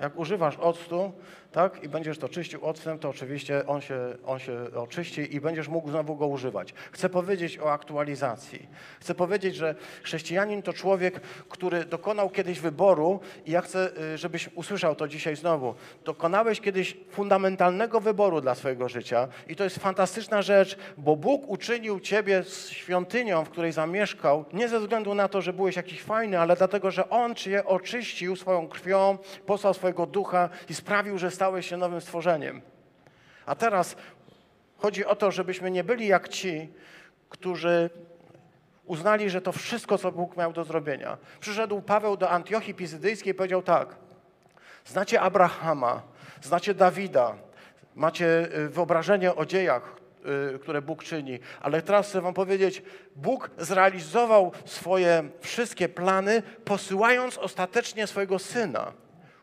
Jak 0.00 0.18
używasz 0.18 0.56
octu, 0.56 1.12
tak, 1.56 1.82
i 1.82 1.88
będziesz 1.88 2.18
to 2.18 2.28
czyścił 2.28 2.64
octem, 2.64 2.98
to 2.98 3.08
oczywiście 3.08 3.66
on 3.66 3.80
się, 3.80 4.16
on 4.26 4.38
się 4.38 4.58
oczyści 4.74 5.34
i 5.36 5.40
będziesz 5.40 5.68
mógł 5.68 5.90
znowu 5.90 6.16
go 6.16 6.26
używać. 6.26 6.74
Chcę 6.92 7.08
powiedzieć 7.08 7.58
o 7.58 7.72
aktualizacji. 7.72 8.68
Chcę 9.00 9.14
powiedzieć, 9.14 9.56
że 9.56 9.74
chrześcijanin 10.02 10.62
to 10.62 10.72
człowiek, 10.72 11.20
który 11.48 11.84
dokonał 11.84 12.30
kiedyś 12.30 12.60
wyboru 12.60 13.20
i 13.46 13.50
ja 13.50 13.60
chcę, 13.60 13.90
y, 14.14 14.18
żebyś 14.18 14.48
usłyszał 14.54 14.94
to 14.94 15.08
dzisiaj 15.08 15.36
znowu. 15.36 15.74
Dokonałeś 16.04 16.60
kiedyś 16.60 16.96
fundamentalnego 17.10 18.00
wyboru 18.00 18.40
dla 18.40 18.54
swojego 18.54 18.88
życia 18.88 19.28
i 19.48 19.56
to 19.56 19.64
jest 19.64 19.78
fantastyczna 19.78 20.42
rzecz, 20.42 20.78
bo 20.98 21.16
Bóg 21.16 21.48
uczynił 21.48 22.00
ciebie 22.00 22.44
świątynią, 22.68 23.44
w 23.44 23.50
której 23.50 23.72
zamieszkał, 23.72 24.44
nie 24.52 24.68
ze 24.68 24.80
względu 24.80 25.14
na 25.14 25.28
to, 25.28 25.42
że 25.42 25.52
byłeś 25.52 25.76
jakiś 25.76 26.02
fajny, 26.02 26.40
ale 26.40 26.56
dlatego, 26.56 26.90
że 26.90 27.10
On 27.10 27.34
cię 27.34 27.64
oczyścił 27.64 28.36
swoją 28.36 28.68
krwią, 28.68 29.18
posłał 29.46 29.74
swojego 29.74 30.06
ducha 30.06 30.48
i 30.68 30.74
sprawił, 30.74 31.18
że 31.18 31.30
stałeś 31.46 31.66
się 31.66 31.76
nowym 31.76 32.00
stworzeniem. 32.00 32.60
A 33.46 33.54
teraz 33.54 33.96
chodzi 34.78 35.04
o 35.04 35.16
to, 35.16 35.30
żebyśmy 35.30 35.70
nie 35.70 35.84
byli 35.84 36.06
jak 36.06 36.28
ci, 36.28 36.72
którzy 37.28 37.90
uznali, 38.84 39.30
że 39.30 39.40
to 39.40 39.52
wszystko, 39.52 39.98
co 39.98 40.12
Bóg 40.12 40.36
miał 40.36 40.52
do 40.52 40.64
zrobienia. 40.64 41.18
Przyszedł 41.40 41.80
Paweł 41.80 42.16
do 42.16 42.30
Antiochii 42.30 42.74
Pizydyjskiej 42.74 43.30
i 43.30 43.34
powiedział 43.34 43.62
tak. 43.62 43.96
Znacie 44.84 45.20
Abrahama, 45.20 46.02
znacie 46.42 46.74
Dawida, 46.74 47.34
macie 47.94 48.48
y, 48.58 48.68
wyobrażenie 48.68 49.34
o 49.34 49.46
dziejach, 49.46 49.96
y, 50.54 50.58
które 50.58 50.82
Bóg 50.82 51.04
czyni, 51.04 51.38
ale 51.60 51.82
teraz 51.82 52.08
chcę 52.08 52.20
Wam 52.20 52.34
powiedzieć, 52.34 52.82
Bóg 53.16 53.50
zrealizował 53.58 54.52
swoje 54.64 55.30
wszystkie 55.40 55.88
plany, 55.88 56.42
posyłając 56.64 57.38
ostatecznie 57.38 58.06
swojego 58.06 58.38
Syna, 58.38 58.92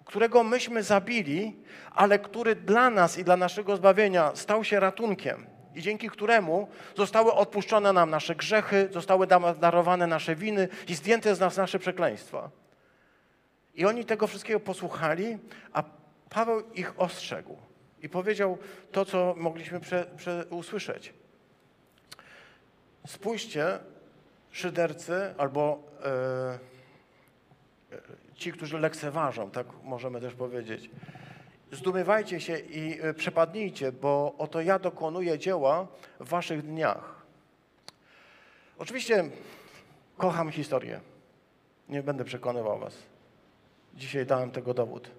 którego 0.05 0.43
myśmy 0.43 0.83
zabili, 0.83 1.55
ale 1.91 2.19
który 2.19 2.55
dla 2.55 2.89
nas 2.89 3.17
i 3.17 3.23
dla 3.23 3.37
naszego 3.37 3.77
zbawienia 3.77 4.31
stał 4.35 4.63
się 4.63 4.79
ratunkiem 4.79 5.45
i 5.75 5.81
dzięki 5.81 6.09
któremu 6.09 6.67
zostały 6.97 7.33
odpuszczone 7.33 7.93
nam 7.93 8.09
nasze 8.09 8.35
grzechy, 8.35 8.89
zostały 8.91 9.27
darowane 9.59 10.07
nasze 10.07 10.35
winy 10.35 10.67
i 10.87 10.95
zdjęte 10.95 11.35
z 11.35 11.39
nas 11.39 11.57
nasze 11.57 11.79
przekleństwa. 11.79 12.49
I 13.75 13.85
oni 13.85 14.05
tego 14.05 14.27
wszystkiego 14.27 14.59
posłuchali, 14.59 15.37
a 15.73 15.83
Paweł 16.29 16.63
ich 16.73 16.99
ostrzegł 16.99 17.57
i 18.01 18.09
powiedział 18.09 18.57
to, 18.91 19.05
co 19.05 19.35
mogliśmy 19.37 19.79
prze, 19.79 20.05
prze 20.17 20.45
usłyszeć. 20.49 21.13
Spójrzcie, 23.07 23.79
szydercy 24.51 25.33
albo 25.37 25.83
e, 26.05 26.73
ci, 28.35 28.51
którzy 28.51 28.79
lekceważą, 28.79 29.51
tak 29.51 29.67
możemy 29.83 30.21
też 30.21 30.33
powiedzieć. 30.33 30.89
Zdumiewajcie 31.71 32.41
się 32.41 32.57
i 32.57 32.99
e, 33.01 33.13
przepadnijcie, 33.13 33.91
bo 33.91 34.35
oto 34.37 34.61
ja 34.61 34.79
dokonuję 34.79 35.39
dzieła 35.39 35.87
w 36.19 36.29
waszych 36.29 36.61
dniach. 36.61 37.23
Oczywiście 38.79 39.29
kocham 40.17 40.51
historię. 40.51 40.99
Nie 41.89 42.03
będę 42.03 42.23
przekonywał 42.23 42.79
was. 42.79 42.97
Dzisiaj 43.95 44.25
dałem 44.25 44.51
tego 44.51 44.73
dowód. 44.73 45.11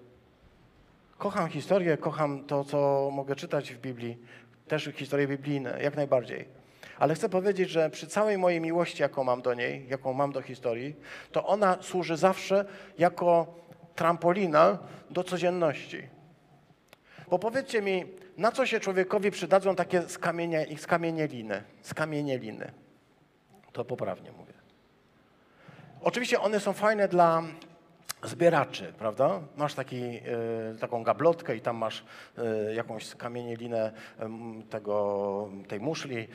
Kocham 1.17 1.49
historię, 1.49 1.97
kocham 1.97 2.43
to, 2.43 2.63
co 2.63 3.09
mogę 3.13 3.35
czytać 3.35 3.73
w 3.73 3.79
Biblii, 3.79 4.17
też 4.67 4.89
historie 4.95 5.27
biblijne, 5.27 5.83
jak 5.83 5.95
najbardziej. 5.95 6.45
Ale 6.99 7.15
chcę 7.15 7.29
powiedzieć, 7.29 7.69
że 7.69 7.89
przy 7.89 8.07
całej 8.07 8.37
mojej 8.37 8.61
miłości, 8.61 9.01
jaką 9.01 9.23
mam 9.23 9.41
do 9.41 9.53
niej, 9.53 9.85
jaką 9.89 10.13
mam 10.13 10.31
do 10.31 10.41
historii, 10.41 10.95
to 11.31 11.45
ona 11.45 11.77
służy 11.81 12.17
zawsze 12.17 12.65
jako 12.97 13.47
trampolina 13.95 14.77
do 15.09 15.23
codzienności. 15.23 16.07
Bo 17.29 17.39
powiedzcie 17.39 17.81
mi, 17.81 18.05
na 18.37 18.51
co 18.51 18.65
się 18.65 18.79
człowiekowi 18.79 19.31
przydadzą 19.31 19.75
takie 19.75 20.09
skamienie, 20.09 20.65
skamienieliny? 20.77 21.63
Skamienieliny. 21.81 22.71
To 23.71 23.85
poprawnie 23.85 24.31
mówię. 24.31 24.53
Oczywiście 26.01 26.41
one 26.41 26.59
są 26.59 26.73
fajne 26.73 27.07
dla 27.07 27.43
zbieraczy, 28.25 28.93
prawda? 28.97 29.41
Masz 29.57 29.73
taki, 29.73 30.03
y, 30.75 30.77
taką 30.79 31.03
gablotkę 31.03 31.55
i 31.55 31.61
tam 31.61 31.77
masz 31.77 32.03
y, 32.69 32.73
jakąś 32.73 33.05
skamienielinę 33.05 33.91
y, 33.91 34.23
tego, 34.69 35.49
tej 35.67 35.79
muszli, 35.79 36.27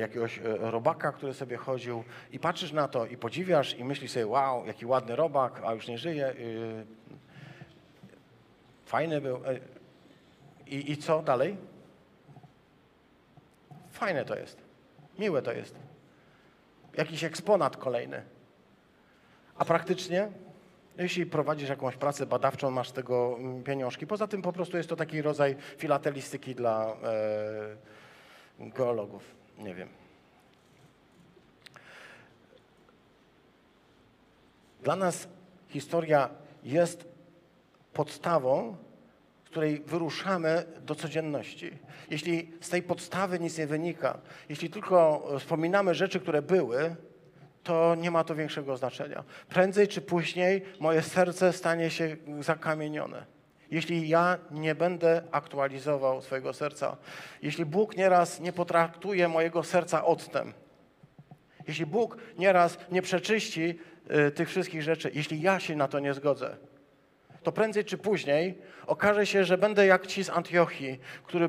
jakiegoś 0.00 0.40
robaka, 0.58 1.12
który 1.12 1.34
sobie 1.34 1.56
chodził 1.56 2.04
i 2.32 2.38
patrzysz 2.38 2.72
na 2.72 2.88
to 2.88 3.06
i 3.06 3.16
podziwiasz 3.16 3.78
i 3.78 3.84
myślisz 3.84 4.10
sobie, 4.10 4.26
wow, 4.26 4.66
jaki 4.66 4.86
ładny 4.86 5.16
robak, 5.16 5.62
a 5.66 5.74
już 5.74 5.88
nie 5.88 5.98
żyje. 5.98 6.34
Fajny 8.84 9.20
był. 9.20 9.40
I, 10.66 10.92
I 10.92 10.96
co 10.96 11.22
dalej? 11.22 11.56
Fajne 13.90 14.24
to 14.24 14.36
jest. 14.36 14.58
Miłe 15.18 15.42
to 15.42 15.52
jest. 15.52 15.74
Jakiś 16.96 17.24
eksponat 17.24 17.76
kolejny. 17.76 18.22
A 19.58 19.64
praktycznie 19.64 20.28
jeśli 21.02 21.26
prowadzisz 21.26 21.68
jakąś 21.68 21.96
pracę 21.96 22.26
badawczą, 22.26 22.70
masz 22.70 22.90
tego 22.90 23.36
mm, 23.38 23.62
pieniążki. 23.62 24.06
Poza 24.06 24.26
tym 24.26 24.42
po 24.42 24.52
prostu 24.52 24.76
jest 24.76 24.88
to 24.88 24.96
taki 24.96 25.22
rodzaj 25.22 25.56
filatelistyki 25.78 26.54
dla 26.54 26.96
e, 28.60 28.70
geologów. 28.70 29.22
Nie 29.58 29.74
wiem. 29.74 29.88
Dla 34.82 34.96
nas 34.96 35.28
historia 35.68 36.30
jest 36.62 37.08
podstawą, 37.92 38.76
z 39.44 39.50
której 39.50 39.82
wyruszamy 39.86 40.64
do 40.80 40.94
codzienności. 40.94 41.78
Jeśli 42.10 42.52
z 42.60 42.68
tej 42.68 42.82
podstawy 42.82 43.40
nic 43.40 43.58
nie 43.58 43.66
wynika, 43.66 44.18
jeśli 44.48 44.70
tylko 44.70 45.28
wspominamy 45.38 45.94
rzeczy, 45.94 46.20
które 46.20 46.42
były, 46.42 46.96
to 47.70 47.94
nie 47.94 48.10
ma 48.10 48.24
to 48.24 48.34
większego 48.34 48.76
znaczenia. 48.76 49.24
Prędzej 49.48 49.88
czy 49.88 50.00
później 50.00 50.62
moje 50.80 51.02
serce 51.02 51.52
stanie 51.52 51.90
się 51.90 52.16
zakamienione. 52.40 53.26
Jeśli 53.70 54.08
ja 54.08 54.38
nie 54.50 54.74
będę 54.74 55.22
aktualizował 55.32 56.22
swojego 56.22 56.52
serca, 56.52 56.96
jeśli 57.42 57.64
Bóg 57.64 57.96
nieraz 57.96 58.40
nie 58.40 58.52
potraktuje 58.52 59.28
mojego 59.28 59.62
serca 59.62 60.04
octem, 60.04 60.52
jeśli 61.68 61.86
Bóg 61.86 62.16
nieraz 62.38 62.78
nie 62.90 63.02
przeczyści 63.02 63.78
y, 64.28 64.30
tych 64.30 64.48
wszystkich 64.48 64.82
rzeczy, 64.82 65.10
jeśli 65.14 65.40
ja 65.40 65.60
się 65.60 65.76
na 65.76 65.88
to 65.88 65.98
nie 65.98 66.14
zgodzę, 66.14 66.56
to 67.42 67.52
prędzej 67.52 67.84
czy 67.84 67.98
później 67.98 68.58
okaże 68.86 69.26
się, 69.26 69.44
że 69.44 69.58
będę 69.58 69.86
jak 69.86 70.06
ci 70.06 70.24
z 70.24 70.30
Antiochii, 70.30 71.00
który, 71.24 71.48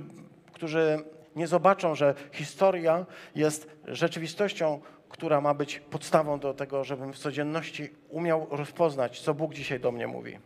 którzy 0.53 1.03
nie 1.35 1.47
zobaczą, 1.47 1.95
że 1.95 2.13
historia 2.31 3.05
jest 3.35 3.69
rzeczywistością, 3.87 4.81
która 5.11 5.41
ma 5.41 5.53
być 5.53 5.79
podstawą 5.79 6.39
do 6.39 6.53
tego, 6.53 6.83
żebym 6.83 7.13
w 7.13 7.17
codzienności 7.17 7.89
umiał 8.09 8.47
rozpoznać, 8.49 9.21
co 9.21 9.33
Bóg 9.33 9.53
dzisiaj 9.53 9.79
do 9.79 9.91
mnie 9.91 10.07
mówi. 10.07 10.39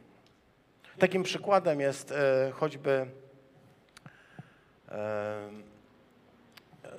Takim 1.00 1.24
przykładem 1.24 1.80
jest 1.80 2.12
e, 2.12 2.52
choćby 2.52 3.08
e, 4.90 5.50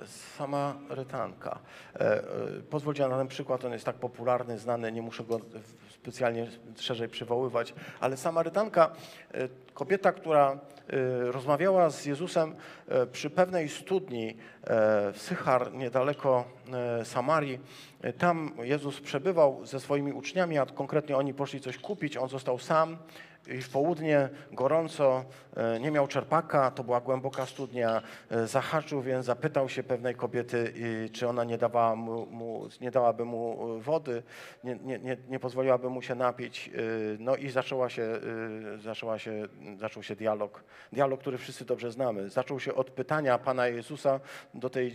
Samarytanka. 0.06 1.58
E, 1.94 2.00
e, 2.00 2.22
pozwólcie 2.70 3.08
na 3.08 3.18
ten 3.18 3.28
przykład, 3.28 3.64
on 3.64 3.72
jest 3.72 3.84
tak 3.84 3.96
popularny, 3.96 4.58
znany, 4.58 4.92
nie 4.92 5.02
muszę 5.02 5.24
go 5.24 5.40
specjalnie 5.90 6.46
szerzej 6.76 7.08
przywoływać, 7.08 7.74
ale 8.00 8.16
Samarytanka, 8.16 8.92
e, 9.34 9.48
kobieta, 9.74 10.12
która 10.12 10.58
rozmawiała 11.22 11.90
z 11.90 12.06
Jezusem 12.06 12.54
przy 13.12 13.30
pewnej 13.30 13.68
studni 13.68 14.36
w 15.12 15.16
Sychar, 15.16 15.72
niedaleko 15.74 16.44
Samarii. 17.04 17.58
Tam 18.18 18.52
Jezus 18.62 19.00
przebywał 19.00 19.66
ze 19.66 19.80
swoimi 19.80 20.12
uczniami, 20.12 20.58
a 20.58 20.66
konkretnie 20.66 21.16
oni 21.16 21.34
poszli 21.34 21.60
coś 21.60 21.78
kupić, 21.78 22.16
on 22.16 22.28
został 22.28 22.58
sam 22.58 22.96
i 23.48 23.62
w 23.62 23.70
południe 23.70 24.28
gorąco, 24.52 25.24
e, 25.56 25.80
nie 25.80 25.90
miał 25.90 26.06
czerpaka, 26.06 26.70
to 26.70 26.84
była 26.84 27.00
głęboka 27.00 27.46
studnia, 27.46 28.02
e, 28.30 28.46
zahaczył, 28.46 29.02
więc 29.02 29.26
zapytał 29.26 29.68
się 29.68 29.82
pewnej 29.82 30.14
kobiety, 30.14 30.72
czy 31.12 31.28
ona 31.28 31.44
nie, 31.44 31.58
dawała 31.58 31.96
mu, 31.96 32.26
mu 32.26 32.68
nie 32.80 32.90
dałaby 32.90 33.24
mu 33.24 33.56
wody, 33.80 34.22
nie, 34.64 34.76
nie, 34.76 35.16
nie, 35.28 35.38
pozwoliłaby 35.40 35.90
mu 35.90 36.02
się 36.02 36.14
napić. 36.14 36.68
E, 36.68 36.80
no 37.18 37.36
i 37.36 37.50
zaczęła 37.50 37.88
się, 37.88 38.20
zaczęła 38.78 39.18
się, 39.18 39.42
zaczął 39.78 40.02
się 40.02 40.16
dialog, 40.16 40.64
dialog, 40.92 41.20
który 41.20 41.38
wszyscy 41.38 41.64
dobrze 41.64 41.92
znamy. 41.92 42.30
Zaczął 42.30 42.60
się 42.60 42.74
od 42.74 42.90
pytania 42.90 43.38
Pana 43.38 43.68
Jezusa 43.68 44.20
do 44.54 44.70
tej 44.70 44.92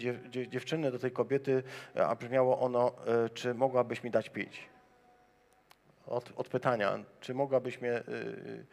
dziewczyny, 0.48 0.92
do 0.92 1.00
tej 1.00 1.12
kobiety, 1.12 1.64
a 1.96 2.16
brzmiało 2.16 2.60
ono, 2.60 2.92
czy 3.34 3.54
mogłabyś 3.54 4.04
mi 4.04 4.12
dać 4.12 4.30
pić 4.30 4.72
od, 6.08 6.32
od 6.36 6.48
pytania, 6.48 7.00
czy 7.20 7.34
mogłabyś 7.34 7.82
mnie 7.82 7.98
y, 7.98 8.66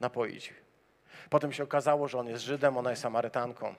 napoić. 0.00 0.54
Potem 1.30 1.52
się 1.52 1.64
okazało, 1.64 2.08
że 2.08 2.18
on 2.18 2.28
jest 2.28 2.44
Żydem, 2.44 2.76
ona 2.76 2.90
jest 2.90 3.02
Samarytanką. 3.02 3.74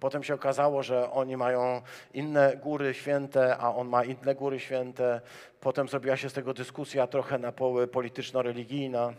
Potem 0.00 0.22
się 0.22 0.34
okazało, 0.34 0.82
że 0.82 1.10
oni 1.10 1.36
mają 1.36 1.82
inne 2.14 2.56
góry 2.56 2.94
święte, 2.94 3.56
a 3.58 3.74
on 3.74 3.88
ma 3.88 4.04
inne 4.04 4.34
góry 4.34 4.60
święte. 4.60 5.20
Potem 5.60 5.88
zrobiła 5.88 6.16
się 6.16 6.30
z 6.30 6.32
tego 6.32 6.54
dyskusja 6.54 7.06
trochę 7.06 7.38
na 7.38 7.52
poły 7.52 7.88
polityczno-religijna. 7.88 9.12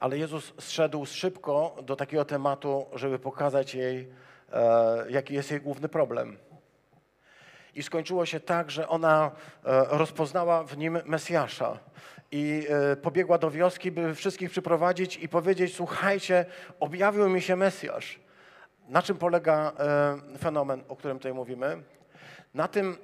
Ale 0.00 0.18
Jezus 0.18 0.52
zszedł 0.58 1.06
szybko 1.06 1.76
do 1.82 1.96
takiego 1.96 2.24
tematu, 2.24 2.86
żeby 2.94 3.18
pokazać 3.18 3.74
jej, 3.74 4.08
e, 4.52 5.10
jaki 5.10 5.34
jest 5.34 5.50
jej 5.50 5.60
główny 5.60 5.88
problem 5.88 6.36
i 7.74 7.82
skończyło 7.82 8.26
się 8.26 8.40
tak, 8.40 8.70
że 8.70 8.88
ona 8.88 9.30
e, 9.64 9.84
rozpoznała 9.88 10.64
w 10.64 10.78
nim 10.78 10.98
Mesjasza 11.04 11.78
i 12.32 12.66
e, 12.68 12.96
pobiegła 12.96 13.38
do 13.38 13.50
wioski, 13.50 13.90
by 13.90 14.14
wszystkich 14.14 14.50
przyprowadzić 14.50 15.16
i 15.16 15.28
powiedzieć: 15.28 15.74
Słuchajcie, 15.74 16.46
objawił 16.80 17.28
mi 17.28 17.42
się 17.42 17.56
Mesjasz. 17.56 18.20
Na 18.88 19.02
czym 19.02 19.16
polega 19.16 19.72
e, 19.78 20.38
fenomen, 20.38 20.84
o 20.88 20.96
którym 20.96 21.18
tutaj 21.18 21.34
mówimy? 21.34 21.82
Na 22.54 22.68
tym, 22.68 22.96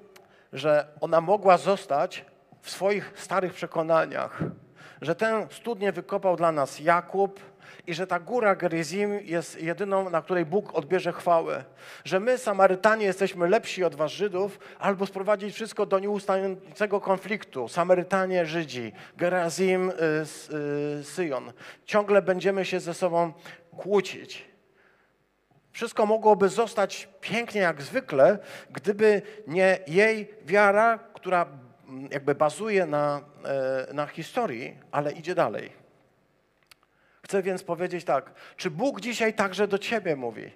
że 0.52 0.86
ona 1.00 1.20
mogła 1.20 1.58
zostać 1.58 2.24
w 2.62 2.70
swoich 2.70 3.12
starych 3.16 3.54
przekonaniach, 3.54 4.42
że 5.02 5.14
tę 5.14 5.46
studnię 5.50 5.92
wykopał 5.92 6.36
dla 6.36 6.52
nas 6.52 6.80
Jakub, 6.80 7.40
i 7.86 7.94
że 7.94 8.06
ta 8.06 8.20
góra 8.20 8.54
Gerizim 8.54 9.20
jest 9.24 9.62
jedyną, 9.62 10.10
na 10.10 10.22
której 10.22 10.44
Bóg 10.44 10.74
odbierze 10.74 11.12
chwałę. 11.12 11.64
Że 12.04 12.20
my, 12.20 12.38
Samarytanie, 12.38 13.06
jesteśmy 13.06 13.48
lepsi 13.48 13.84
od 13.84 13.94
was 13.94 14.12
Żydów, 14.12 14.58
albo 14.78 15.06
sprowadzić 15.06 15.54
wszystko 15.54 15.86
do 15.86 15.98
nieustającego 15.98 17.00
konfliktu. 17.00 17.68
Samarytanie, 17.68 18.46
Żydzi, 18.46 18.92
Gerazim, 19.16 19.90
y, 19.90 19.92
y, 21.00 21.04
Syjon. 21.04 21.30
Syjon. 21.30 21.52
Ciągle 21.84 22.22
będziemy 22.22 22.64
się 22.64 22.80
ze 22.80 22.94
sobą 22.94 23.32
kłócić. 23.76 24.44
Wszystko 25.72 26.06
mogłoby 26.06 26.48
zostać 26.48 27.08
pięknie 27.20 27.60
jak 27.60 27.82
zwykle, 27.82 28.38
gdyby 28.70 29.22
nie 29.46 29.78
jej 29.86 30.34
wiara, 30.44 30.98
która 31.14 31.46
mm, 31.88 32.08
jakby 32.12 32.34
bazuje 32.34 32.86
na, 32.86 33.20
e, 33.44 33.94
na 33.94 34.06
historii, 34.06 34.78
ale 34.92 35.12
idzie 35.12 35.34
dalej. 35.34 35.72
Chcę 37.30 37.42
więc 37.42 37.62
powiedzieć 37.62 38.04
tak, 38.04 38.32
czy 38.56 38.70
Bóg 38.70 39.00
dzisiaj 39.00 39.34
także 39.34 39.68
do 39.68 39.78
ciebie 39.78 40.16
mówi? 40.16 40.50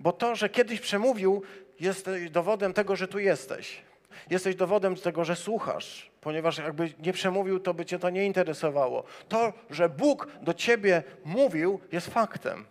Bo 0.00 0.12
to, 0.12 0.36
że 0.36 0.48
kiedyś 0.48 0.80
przemówił, 0.80 1.42
jest 1.80 2.10
dowodem 2.30 2.72
tego, 2.72 2.96
że 2.96 3.08
tu 3.08 3.18
jesteś. 3.18 3.82
Jesteś 4.30 4.56
dowodem 4.56 4.96
tego, 4.96 5.24
że 5.24 5.36
słuchasz, 5.36 6.10
ponieważ 6.20 6.58
jakby 6.58 6.92
nie 6.98 7.12
przemówił, 7.12 7.60
to 7.60 7.74
by 7.74 7.84
cię 7.84 7.98
to 7.98 8.10
nie 8.10 8.26
interesowało. 8.26 9.04
To, 9.28 9.52
że 9.70 9.88
Bóg 9.88 10.28
do 10.42 10.54
ciebie 10.54 11.02
mówił, 11.24 11.80
jest 11.92 12.06
faktem. 12.06 12.66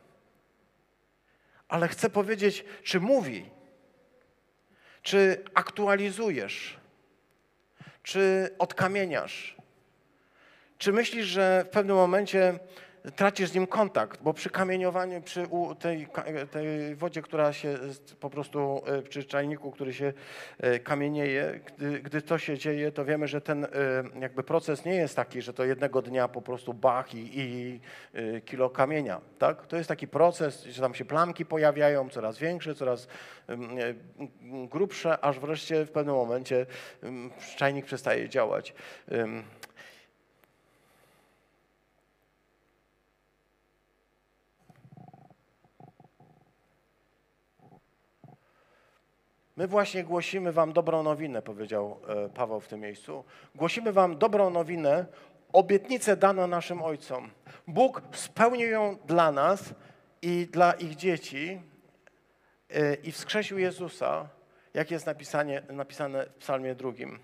Ale 1.67 1.87
chcę 1.87 2.09
powiedzieć, 2.09 2.65
czy 2.83 2.99
mówi, 2.99 3.49
czy 5.01 5.43
aktualizujesz, 5.53 6.77
czy 8.03 8.49
odkamieniasz, 8.59 9.55
czy 10.77 10.91
myślisz, 10.91 11.25
że 11.25 11.65
w 11.67 11.69
pewnym 11.69 11.95
momencie 11.95 12.59
tracisz 13.11 13.49
z 13.49 13.53
nim 13.53 13.67
kontakt, 13.67 14.21
bo 14.21 14.33
przy 14.33 14.49
kamieniowaniu, 14.49 15.21
przy 15.21 15.47
tej, 15.79 16.07
tej 16.51 16.95
wodzie, 16.95 17.21
która 17.21 17.53
się 17.53 17.77
po 18.19 18.29
prostu, 18.29 18.81
e, 18.85 19.01
przy 19.01 19.23
czajniku, 19.23 19.71
który 19.71 19.93
się 19.93 20.13
e, 20.59 20.79
kamienieje, 20.79 21.59
gdy, 21.65 21.99
gdy 21.99 22.21
to 22.21 22.37
się 22.37 22.57
dzieje, 22.57 22.91
to 22.91 23.05
wiemy, 23.05 23.27
że 23.27 23.41
ten 23.41 23.65
e, 23.65 23.69
jakby 24.19 24.43
proces 24.43 24.85
nie 24.85 24.95
jest 24.95 25.15
taki, 25.15 25.41
że 25.41 25.53
to 25.53 25.63
jednego 25.63 26.01
dnia 26.01 26.27
po 26.27 26.41
prostu 26.41 26.73
bach 26.73 27.15
i, 27.15 27.31
i 27.33 27.79
kilo 28.45 28.69
kamienia, 28.69 29.21
tak? 29.39 29.67
To 29.67 29.77
jest 29.77 29.89
taki 29.89 30.07
proces, 30.07 30.63
że 30.63 30.81
tam 30.81 30.93
się 30.93 31.05
plamki 31.05 31.45
pojawiają, 31.45 32.09
coraz 32.09 32.37
większe, 32.37 32.75
coraz 32.75 33.07
grubsze, 34.47 35.25
aż 35.25 35.39
wreszcie 35.39 35.85
w 35.85 35.91
pewnym 35.91 36.15
momencie 36.15 36.65
czajnik 37.55 37.85
przestaje 37.85 38.29
działać. 38.29 38.73
My 49.57 49.67
właśnie 49.67 50.03
głosimy 50.03 50.51
Wam 50.51 50.73
dobrą 50.73 51.03
nowinę, 51.03 51.41
powiedział 51.41 51.99
e, 52.07 52.29
Paweł 52.29 52.59
w 52.59 52.67
tym 52.67 52.79
miejscu. 52.79 53.23
Głosimy 53.55 53.93
Wam 53.93 54.17
dobrą 54.17 54.49
nowinę, 54.49 55.05
obietnicę 55.53 56.17
dano 56.17 56.47
naszym 56.47 56.81
ojcom. 56.81 57.31
Bóg 57.67 58.01
spełnił 58.11 58.69
ją 58.69 58.97
dla 59.05 59.31
nas 59.31 59.73
i 60.21 60.47
dla 60.51 60.73
ich 60.73 60.95
dzieci 60.95 61.61
e, 62.69 62.93
i 62.93 63.11
wskrzesił 63.11 63.57
Jezusa, 63.57 64.29
jak 64.73 64.91
jest 64.91 65.05
napisane, 65.05 65.61
napisane 65.69 66.25
w 66.25 66.33
psalmie 66.33 66.75
drugim. 66.75 67.19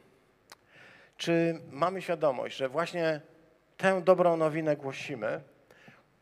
Czy 1.18 1.60
mamy 1.72 2.02
świadomość, 2.02 2.58
że 2.58 2.70
właśnie 2.70 3.22
tę 3.78 4.02
dobrą 4.02 4.38
nowinę 4.38 4.76
głosimy? 4.76 5.42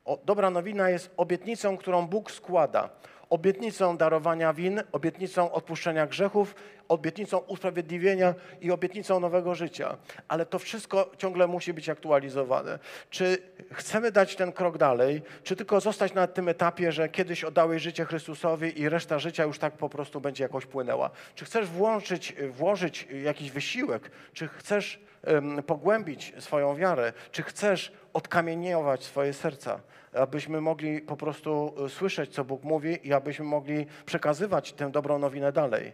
O, 0.06 0.18
dobra 0.26 0.50
nowina 0.50 0.90
jest 0.90 1.14
obietnicą, 1.18 1.78
którą 1.78 2.08
Bóg 2.08 2.32
składa 2.32 2.90
obietnicą 3.30 3.98
darowania 3.98 4.54
win, 4.54 4.82
obietnicą 4.92 5.52
odpuszczenia 5.52 6.08
grzechów, 6.08 6.56
obietnicą 6.88 7.38
usprawiedliwienia 7.38 8.34
i 8.62 8.72
obietnicą 8.72 9.20
nowego 9.20 9.56
życia. 9.56 9.98
Ale 10.28 10.46
to 10.46 10.60
wszystko 10.60 11.12
ciągle 11.18 11.48
musi 11.48 11.74
być 11.74 11.90
aktualizowane. 11.90 12.80
Czy 13.10 13.38
chcemy 13.74 14.12
dać 14.12 14.36
ten 14.36 14.52
krok 14.52 14.78
dalej, 14.78 15.22
czy 15.44 15.56
tylko 15.56 15.82
zostać 15.82 16.14
na 16.14 16.28
tym 16.28 16.50
etapie, 16.50 16.92
że 16.92 17.10
kiedyś 17.10 17.44
oddałeś 17.44 17.82
życie 17.82 18.06
Chrystusowi 18.06 18.82
i 18.82 18.90
reszta 18.90 19.20
życia 19.20 19.44
już 19.44 19.60
tak 19.60 19.74
po 19.74 19.90
prostu 19.90 20.22
będzie 20.22 20.44
jakoś 20.44 20.66
płynęła? 20.66 21.10
Czy 21.36 21.46
chcesz 21.46 21.68
włączyć, 21.68 22.36
włożyć 22.50 23.08
jakiś 23.24 23.52
wysiłek? 23.52 24.12
Czy 24.34 24.48
chcesz 24.48 25.00
um, 25.28 25.64
pogłębić 25.64 26.34
swoją 26.40 26.76
wiarę? 26.76 27.14
Czy 27.32 27.44
chcesz 27.44 27.92
odkamieniować 28.14 29.04
swoje 29.04 29.34
serca? 29.34 29.80
Abyśmy 30.22 30.62
mogli 30.62 31.02
po 31.02 31.18
prostu 31.18 31.74
e, 31.86 31.90
słyszeć, 31.90 32.34
co 32.34 32.46
Bóg 32.46 32.64
mówi 32.64 33.08
i 33.08 33.14
abyśmy 33.14 33.46
mogli 33.46 33.86
przekazywać 34.06 34.74
tę 34.74 34.92
dobrą 34.92 35.20
nowinę 35.20 35.52
dalej. 35.52 35.94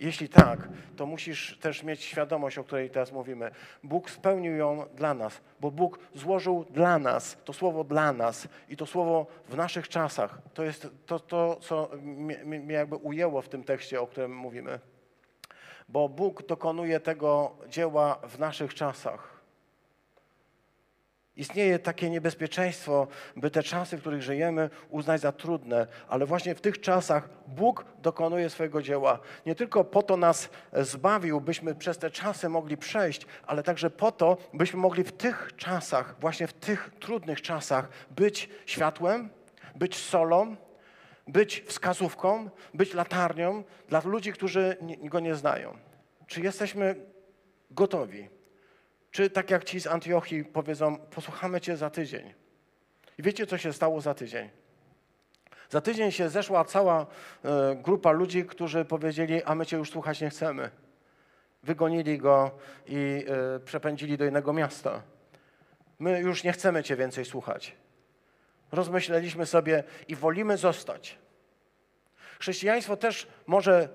Jeśli 0.00 0.28
tak, 0.28 0.68
to 0.96 1.06
musisz 1.06 1.58
też 1.58 1.82
mieć 1.82 2.02
świadomość, 2.02 2.58
o 2.58 2.64
której 2.64 2.90
teraz 2.90 3.12
mówimy. 3.12 3.50
Bóg 3.82 4.10
spełnił 4.10 4.56
ją 4.56 4.86
dla 4.94 5.14
nas, 5.14 5.40
bo 5.60 5.70
Bóg 5.70 5.98
złożył 6.14 6.64
dla 6.70 6.98
nas 6.98 7.36
to 7.44 7.52
słowo 7.52 7.84
dla 7.84 8.12
nas 8.12 8.48
i 8.68 8.76
to 8.76 8.86
słowo 8.86 9.26
w 9.48 9.56
naszych 9.56 9.88
czasach. 9.88 10.38
To 10.54 10.62
jest 10.62 10.88
to, 11.06 11.20
to 11.20 11.56
co 11.60 11.90
mnie, 12.02 12.44
mnie 12.44 12.74
jakby 12.74 12.96
ujęło 12.96 13.42
w 13.42 13.48
tym 13.48 13.64
tekście, 13.64 14.00
o 14.00 14.06
którym 14.06 14.36
mówimy. 14.36 14.80
Bo 15.88 16.08
Bóg 16.08 16.46
dokonuje 16.46 17.00
tego 17.00 17.56
dzieła 17.68 18.18
w 18.28 18.38
naszych 18.38 18.74
czasach. 18.74 19.35
Istnieje 21.36 21.78
takie 21.78 22.10
niebezpieczeństwo, 22.10 23.06
by 23.36 23.50
te 23.50 23.62
czasy, 23.62 23.96
w 23.96 24.00
których 24.00 24.22
żyjemy, 24.22 24.70
uznać 24.90 25.20
za 25.20 25.32
trudne, 25.32 25.86
ale 26.08 26.26
właśnie 26.26 26.54
w 26.54 26.60
tych 26.60 26.80
czasach 26.80 27.28
Bóg 27.46 27.84
dokonuje 28.02 28.50
swojego 28.50 28.82
dzieła. 28.82 29.18
Nie 29.46 29.54
tylko 29.54 29.84
po 29.84 30.02
to 30.02 30.16
nas 30.16 30.48
zbawił, 30.72 31.40
byśmy 31.40 31.74
przez 31.74 31.98
te 31.98 32.10
czasy 32.10 32.48
mogli 32.48 32.76
przejść, 32.76 33.26
ale 33.46 33.62
także 33.62 33.90
po 33.90 34.12
to, 34.12 34.36
byśmy 34.54 34.78
mogli 34.78 35.04
w 35.04 35.12
tych 35.12 35.50
czasach, 35.56 36.14
właśnie 36.20 36.46
w 36.46 36.52
tych 36.52 36.90
trudnych 37.00 37.42
czasach, 37.42 37.88
być 38.10 38.48
światłem, 38.66 39.30
być 39.74 39.96
solą, 39.96 40.56
być 41.28 41.64
wskazówką, 41.66 42.50
być 42.74 42.94
latarnią 42.94 43.64
dla 43.88 44.02
ludzi, 44.04 44.32
którzy 44.32 44.76
go 45.02 45.20
nie 45.20 45.34
znają. 45.34 45.76
Czy 46.26 46.40
jesteśmy 46.40 46.94
gotowi? 47.70 48.35
Czy 49.16 49.30
tak 49.30 49.50
jak 49.50 49.64
ci 49.64 49.80
z 49.80 49.86
Antiochii 49.86 50.44
powiedzą, 50.44 50.98
posłuchamy 50.98 51.60
cię 51.60 51.76
za 51.76 51.90
tydzień. 51.90 52.34
I 53.18 53.22
wiecie, 53.22 53.46
co 53.46 53.58
się 53.58 53.72
stało 53.72 54.00
za 54.00 54.14
tydzień? 54.14 54.50
Za 55.70 55.80
tydzień 55.80 56.12
się 56.12 56.28
zeszła 56.28 56.64
cała 56.64 57.06
e, 57.44 57.76
grupa 57.76 58.10
ludzi, 58.10 58.44
którzy 58.44 58.84
powiedzieli, 58.84 59.42
a 59.42 59.54
my 59.54 59.66
cię 59.66 59.76
już 59.76 59.90
słuchać 59.90 60.20
nie 60.20 60.30
chcemy. 60.30 60.70
Wygonili 61.62 62.18
go 62.18 62.50
i 62.86 63.24
e, 63.56 63.60
przepędzili 63.60 64.16
do 64.16 64.24
innego 64.24 64.52
miasta. 64.52 65.02
My 65.98 66.20
już 66.20 66.44
nie 66.44 66.52
chcemy 66.52 66.82
cię 66.82 66.96
więcej 66.96 67.24
słuchać. 67.24 67.76
Rozmyśleliśmy 68.72 69.46
sobie 69.46 69.84
i 70.08 70.16
wolimy 70.16 70.56
zostać. 70.56 71.18
Chrześcijaństwo 72.38 72.96
też 72.96 73.26
może 73.46 73.88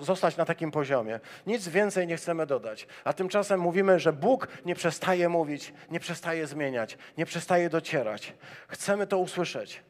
zostać 0.00 0.36
na 0.36 0.44
takim 0.44 0.70
poziomie. 0.70 1.20
Nic 1.46 1.68
więcej 1.68 2.06
nie 2.06 2.16
chcemy 2.16 2.46
dodać. 2.46 2.86
A 3.04 3.12
tymczasem 3.12 3.60
mówimy, 3.60 4.00
że 4.00 4.12
Bóg 4.12 4.48
nie 4.64 4.74
przestaje 4.74 5.28
mówić, 5.28 5.72
nie 5.90 6.00
przestaje 6.00 6.46
zmieniać, 6.46 6.98
nie 7.18 7.26
przestaje 7.26 7.70
docierać. 7.70 8.34
Chcemy 8.68 9.06
to 9.06 9.18
usłyszeć. 9.18 9.82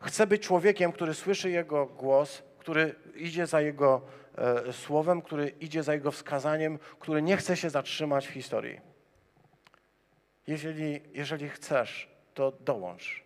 Chcę 0.00 0.26
być 0.26 0.42
człowiekiem, 0.42 0.92
który 0.92 1.14
słyszy 1.14 1.50
Jego 1.50 1.86
głos, 1.86 2.42
który 2.58 2.94
idzie 3.16 3.46
za 3.46 3.60
Jego 3.60 4.02
e, 4.38 4.72
słowem, 4.72 5.22
który 5.22 5.48
idzie 5.48 5.82
za 5.82 5.94
Jego 5.94 6.10
wskazaniem, 6.12 6.78
który 6.98 7.22
nie 7.22 7.36
chce 7.36 7.56
się 7.56 7.70
zatrzymać 7.70 8.26
w 8.26 8.30
historii. 8.30 8.80
Jeżeli, 10.46 11.00
jeżeli 11.12 11.48
chcesz, 11.48 12.08
to 12.34 12.52
dołącz. 12.52 13.24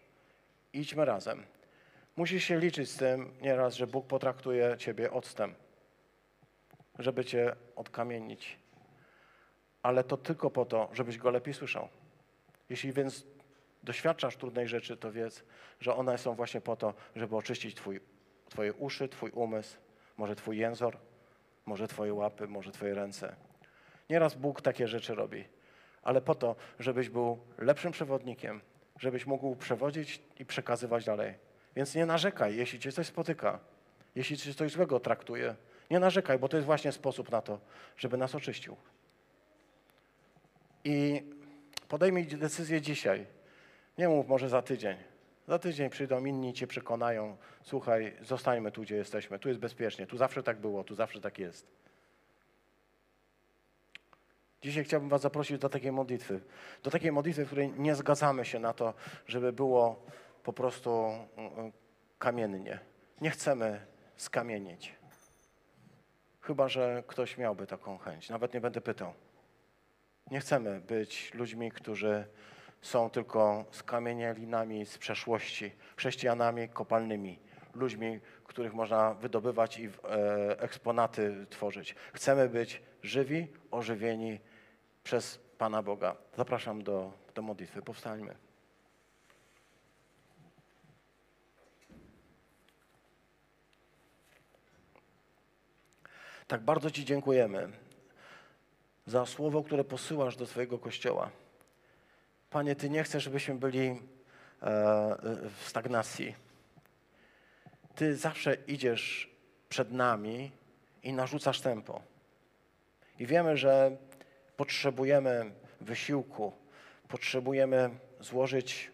Idźmy 0.73 1.05
razem. 1.05 1.47
Musisz 2.17 2.45
się 2.45 2.59
liczyć 2.59 2.91
z 2.91 2.97
tym 2.97 3.35
nieraz, 3.41 3.75
że 3.75 3.87
Bóg 3.87 4.07
potraktuje 4.07 4.77
ciebie 4.79 5.11
octem, 5.11 5.55
żeby 6.99 7.25
cię 7.25 7.57
odkamienić. 7.77 8.59
Ale 9.83 10.05
to 10.05 10.17
tylko 10.17 10.51
po 10.51 10.65
to, 10.65 10.89
żebyś 10.93 11.19
go 11.19 11.31
lepiej 11.31 11.55
słyszał. 11.55 11.89
Jeśli 12.69 12.93
więc 12.93 13.27
doświadczasz 13.83 14.37
trudnej 14.37 14.69
rzeczy, 14.69 14.97
to 14.97 15.13
wiedz, 15.13 15.45
że 15.81 15.95
one 15.97 16.19
są 16.19 16.35
właśnie 16.35 16.61
po 16.61 16.77
to, 16.77 16.95
żeby 17.17 17.37
oczyścić 17.37 17.75
twój, 17.75 18.01
twoje 18.49 18.73
uszy, 18.73 19.09
twój 19.09 19.31
umysł, 19.31 19.77
może 20.17 20.37
twój 20.37 20.59
jęzor, 20.59 20.99
może 21.67 21.89
twoje 21.89 22.15
łapy, 22.15 22.49
może 22.49 22.73
twoje 22.73 22.95
ręce. 22.95 23.37
Nieraz 24.11 24.35
Bóg 24.35 24.63
takie 24.63 24.89
rzeczy 24.89 25.15
robi, 25.15 25.45
ale 26.03 26.21
po 26.21 26.35
to, 26.35 26.57
żebyś 26.79 27.09
był 27.09 27.39
lepszym 27.59 27.93
przewodnikiem, 27.93 28.61
żebyś 28.99 29.27
mógł 29.27 29.57
przewodzić 29.57 30.23
i 30.39 30.45
przekazywać 30.45 31.05
dalej. 31.05 31.44
Więc 31.77 31.95
nie 31.95 32.07
narzekaj, 32.07 32.57
jeśli 32.57 32.79
cię 32.79 32.93
coś 32.93 33.07
spotyka, 33.07 33.59
jeśli 34.15 34.37
cię 34.37 34.55
coś 34.55 34.73
złego 34.73 35.01
traktuje. 35.01 35.55
Nie 35.91 36.01
narzekaj, 36.01 36.39
bo 36.39 36.49
to 36.49 36.57
jest 36.57 36.67
właśnie 36.67 36.93
sposób 36.93 37.31
na 37.31 37.43
to, 37.43 37.61
żeby 37.97 38.17
nas 38.17 38.35
oczyścił. 38.35 38.77
I 40.85 41.23
podejmij 41.89 42.27
decyzję 42.27 42.81
dzisiaj. 42.81 43.27
Nie 43.99 44.09
mów 44.09 44.29
może 44.29 44.49
za 44.49 44.63
tydzień. 44.63 44.97
Za 45.49 45.59
tydzień 45.59 45.91
przyjdą 45.91 46.25
inni 46.25 46.53
cię 46.53 46.67
przekonają. 46.67 47.37
Słuchaj, 47.63 48.17
zostańmy 48.23 48.73
tu, 48.73 48.83
gdzie 48.83 48.97
jesteśmy. 48.97 49.39
Tu 49.39 49.49
jest 49.49 49.61
bezpiecznie. 49.61 50.07
Tu 50.07 50.17
zawsze 50.17 50.43
tak 50.43 50.59
było. 50.59 50.85
Tu 50.85 50.95
zawsze 50.95 51.21
tak 51.21 51.39
jest. 51.39 51.67
Dzisiaj 54.63 54.85
chciałbym 54.85 55.09
Was 55.09 55.21
zaprosić 55.21 55.59
do 55.59 55.69
takiej 55.69 55.93
modlitwy. 55.93 56.41
Do 56.83 56.91
takiej 56.91 57.13
modlitwy, 57.13 57.45
w 57.45 57.47
której 57.47 57.73
nie 57.77 57.95
zgadzamy 57.95 58.45
się 58.45 58.59
na 58.59 58.73
to, 58.73 58.95
żeby 59.27 59.53
było 59.53 60.07
po 60.45 60.53
prostu 60.53 60.91
mm, 61.37 61.73
kamiennie. 62.19 62.79
Nie 63.21 63.31
chcemy 63.31 63.87
skamienić. 64.17 64.95
Chyba, 66.41 66.69
że 66.69 67.03
ktoś 67.07 67.39
miałby 67.39 67.67
taką 67.67 67.99
chęć. 67.99 68.31
Nawet 68.31 68.55
nie 68.55 68.61
będę 68.61 68.81
pytał. 68.81 69.15
Nie 70.31 70.41
chcemy 70.41 70.81
być 70.81 71.35
ludźmi, 71.35 71.71
którzy 71.71 72.27
są 72.83 73.11
tylko 73.11 73.65
skamienialinami 73.71 74.87
z 74.87 74.99
przeszłości, 74.99 75.73
chrześcijanami 75.97 76.69
kopalnymi, 76.69 77.39
ludźmi, 77.75 78.21
których 78.45 78.75
można 78.75 79.15
wydobywać 79.15 79.79
i 79.79 79.87
e, 79.87 79.91
eksponaty 80.61 81.47
tworzyć. 81.51 81.95
Chcemy 82.13 82.49
być 82.49 82.83
żywi, 83.03 83.47
ożywieni 83.71 84.41
przez 85.05 85.39
Pana 85.59 85.83
Boga. 85.83 86.17
Zapraszam 86.37 86.83
do, 86.83 87.13
do 87.35 87.43
modlitwy. 87.43 87.83
Powstańmy. 87.83 88.44
Tak 96.49 96.61
bardzo 96.61 96.91
Ci 96.91 97.05
dziękujemy 97.05 97.69
za 99.07 99.27
słowo, 99.27 99.63
które 99.63 99.85
posyłasz 99.85 100.37
do 100.37 100.47
Twojego 100.47 100.79
kościoła. 100.79 101.31
Panie, 102.51 102.77
Ty 102.77 102.91
nie 102.91 103.05
chcesz, 103.05 103.25
żebyśmy 103.25 103.55
byli 103.55 103.87
e, 103.87 103.97
w 105.61 105.69
stagnacji. 105.69 106.35
Ty 107.95 108.17
zawsze 108.17 108.57
idziesz 108.67 109.31
przed 109.69 109.93
nami 109.93 110.53
i 111.03 111.13
narzucasz 111.13 111.61
tempo. 111.61 112.03
I 113.19 113.27
wiemy, 113.27 113.57
że 113.57 113.97
potrzebujemy 114.57 115.53
wysiłku, 115.81 116.53
potrzebujemy 117.09 117.91
złożyć 118.21 118.91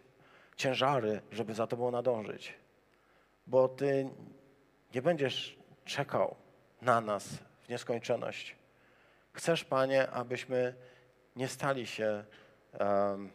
ciężary, 0.57 1.21
żeby 1.33 1.55
za 1.55 1.67
Tobą 1.67 1.91
nadążyć. 1.91 2.55
Bo 3.47 3.69
Ty 3.69 4.09
nie 4.95 5.03
będziesz 5.03 5.59
czekał 5.85 6.37
na 6.83 7.01
nas 7.01 7.29
w 7.61 7.69
nieskończoność. 7.69 8.57
Chcesz, 9.33 9.65
Panie, 9.65 10.11
abyśmy 10.11 10.75
nie 11.37 11.49
stali 11.49 11.87
się 11.87 12.25
um, 12.81 13.31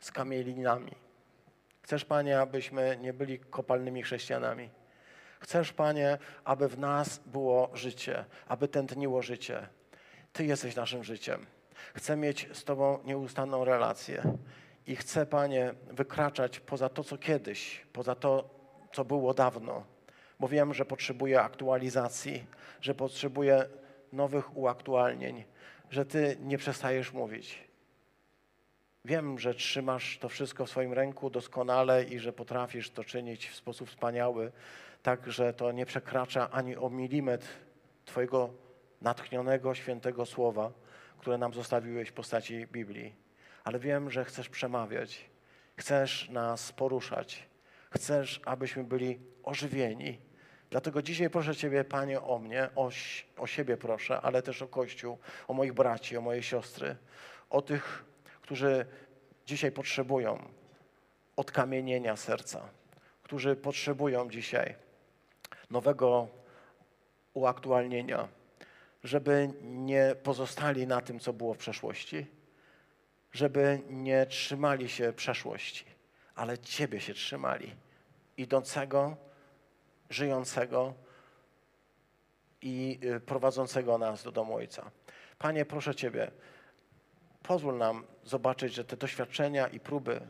skamielinami. 0.00 0.92
Chcesz, 1.82 2.04
Panie, 2.04 2.40
abyśmy 2.40 2.98
nie 3.00 3.12
byli 3.12 3.38
kopalnymi 3.38 4.02
chrześcijanami. 4.02 4.70
Chcesz, 5.40 5.72
Panie, 5.72 6.18
aby 6.44 6.68
w 6.68 6.78
nas 6.78 7.18
było 7.18 7.70
życie, 7.74 8.24
aby 8.48 8.68
tętniło 8.68 9.22
życie. 9.22 9.68
Ty 10.32 10.44
jesteś 10.44 10.76
naszym 10.76 11.04
życiem. 11.04 11.46
Chcę 11.94 12.16
mieć 12.16 12.48
z 12.52 12.64
Tobą 12.64 12.98
nieustanną 13.04 13.64
relację 13.64 14.22
i 14.86 14.96
chcę, 14.96 15.26
Panie, 15.26 15.74
wykraczać 15.90 16.60
poza 16.60 16.88
to, 16.88 17.04
co 17.04 17.18
kiedyś, 17.18 17.86
poza 17.92 18.14
to, 18.14 18.50
co 18.92 19.04
było 19.04 19.34
dawno, 19.34 19.84
bo 20.44 20.48
wiem, 20.48 20.74
że 20.74 20.84
potrzebuję 20.84 21.40
aktualizacji, 21.40 22.44
że 22.80 22.94
potrzebuję 22.94 23.64
nowych 24.12 24.56
uaktualnień, 24.56 25.44
że 25.90 26.04
Ty 26.04 26.36
nie 26.40 26.58
przestajesz 26.58 27.12
mówić. 27.12 27.64
Wiem, 29.04 29.38
że 29.38 29.54
trzymasz 29.54 30.18
to 30.18 30.28
wszystko 30.28 30.66
w 30.66 30.70
swoim 30.70 30.92
ręku 30.92 31.30
doskonale 31.30 32.04
i 32.04 32.18
że 32.18 32.32
potrafisz 32.32 32.90
to 32.90 33.04
czynić 33.04 33.48
w 33.48 33.54
sposób 33.54 33.88
wspaniały, 33.88 34.52
tak 35.02 35.32
że 35.32 35.54
to 35.54 35.72
nie 35.72 35.86
przekracza 35.86 36.50
ani 36.50 36.76
o 36.76 36.90
milimetr 36.90 37.46
Twojego 38.04 38.50
natchnionego, 39.00 39.74
świętego 39.74 40.26
słowa, 40.26 40.72
które 41.18 41.38
nam 41.38 41.52
zostawiłeś 41.52 42.08
w 42.08 42.12
postaci 42.12 42.66
Biblii. 42.66 43.14
Ale 43.64 43.78
wiem, 43.78 44.10
że 44.10 44.24
chcesz 44.24 44.48
przemawiać, 44.48 45.30
chcesz 45.76 46.28
nas 46.30 46.72
poruszać, 46.72 47.48
chcesz, 47.90 48.40
abyśmy 48.44 48.84
byli 48.84 49.20
ożywieni. 49.42 50.33
Dlatego 50.74 51.02
dzisiaj 51.02 51.30
proszę 51.30 51.56
Ciebie, 51.56 51.84
Panie, 51.84 52.20
o 52.20 52.38
mnie, 52.38 52.68
o, 52.76 52.90
o 53.36 53.46
siebie 53.46 53.76
proszę, 53.76 54.20
ale 54.20 54.42
też 54.42 54.62
o 54.62 54.68
Kościół, 54.68 55.18
o 55.48 55.54
moich 55.54 55.72
braci, 55.72 56.16
o 56.16 56.20
moje 56.20 56.42
siostry, 56.42 56.96
o 57.50 57.62
tych, 57.62 58.04
którzy 58.42 58.86
dzisiaj 59.46 59.72
potrzebują 59.72 60.48
odkamienienia 61.36 62.16
serca, 62.16 62.68
którzy 63.22 63.56
potrzebują 63.56 64.30
dzisiaj 64.30 64.74
nowego 65.70 66.28
uaktualnienia, 67.34 68.28
żeby 69.04 69.50
nie 69.62 70.14
pozostali 70.22 70.86
na 70.86 71.00
tym, 71.00 71.20
co 71.20 71.32
było 71.32 71.54
w 71.54 71.58
przeszłości, 71.58 72.26
żeby 73.32 73.80
nie 73.90 74.26
trzymali 74.26 74.88
się 74.88 75.12
przeszłości, 75.12 75.84
ale 76.34 76.58
Ciebie 76.58 77.00
się 77.00 77.14
trzymali, 77.14 77.74
idącego, 78.36 79.16
żyjącego 80.10 80.94
i 82.62 82.98
y, 83.04 83.20
prowadzącego 83.20 83.98
nas 83.98 84.22
do 84.22 84.32
domu 84.32 84.54
Ojca. 84.54 84.90
Panie, 85.38 85.64
proszę 85.64 85.94
Ciebie, 85.94 86.30
pozwól 87.42 87.78
nam 87.78 88.04
zobaczyć, 88.24 88.74
że 88.74 88.84
te 88.84 88.96
doświadczenia 88.96 89.68
i 89.68 89.80
próby, 89.80 90.20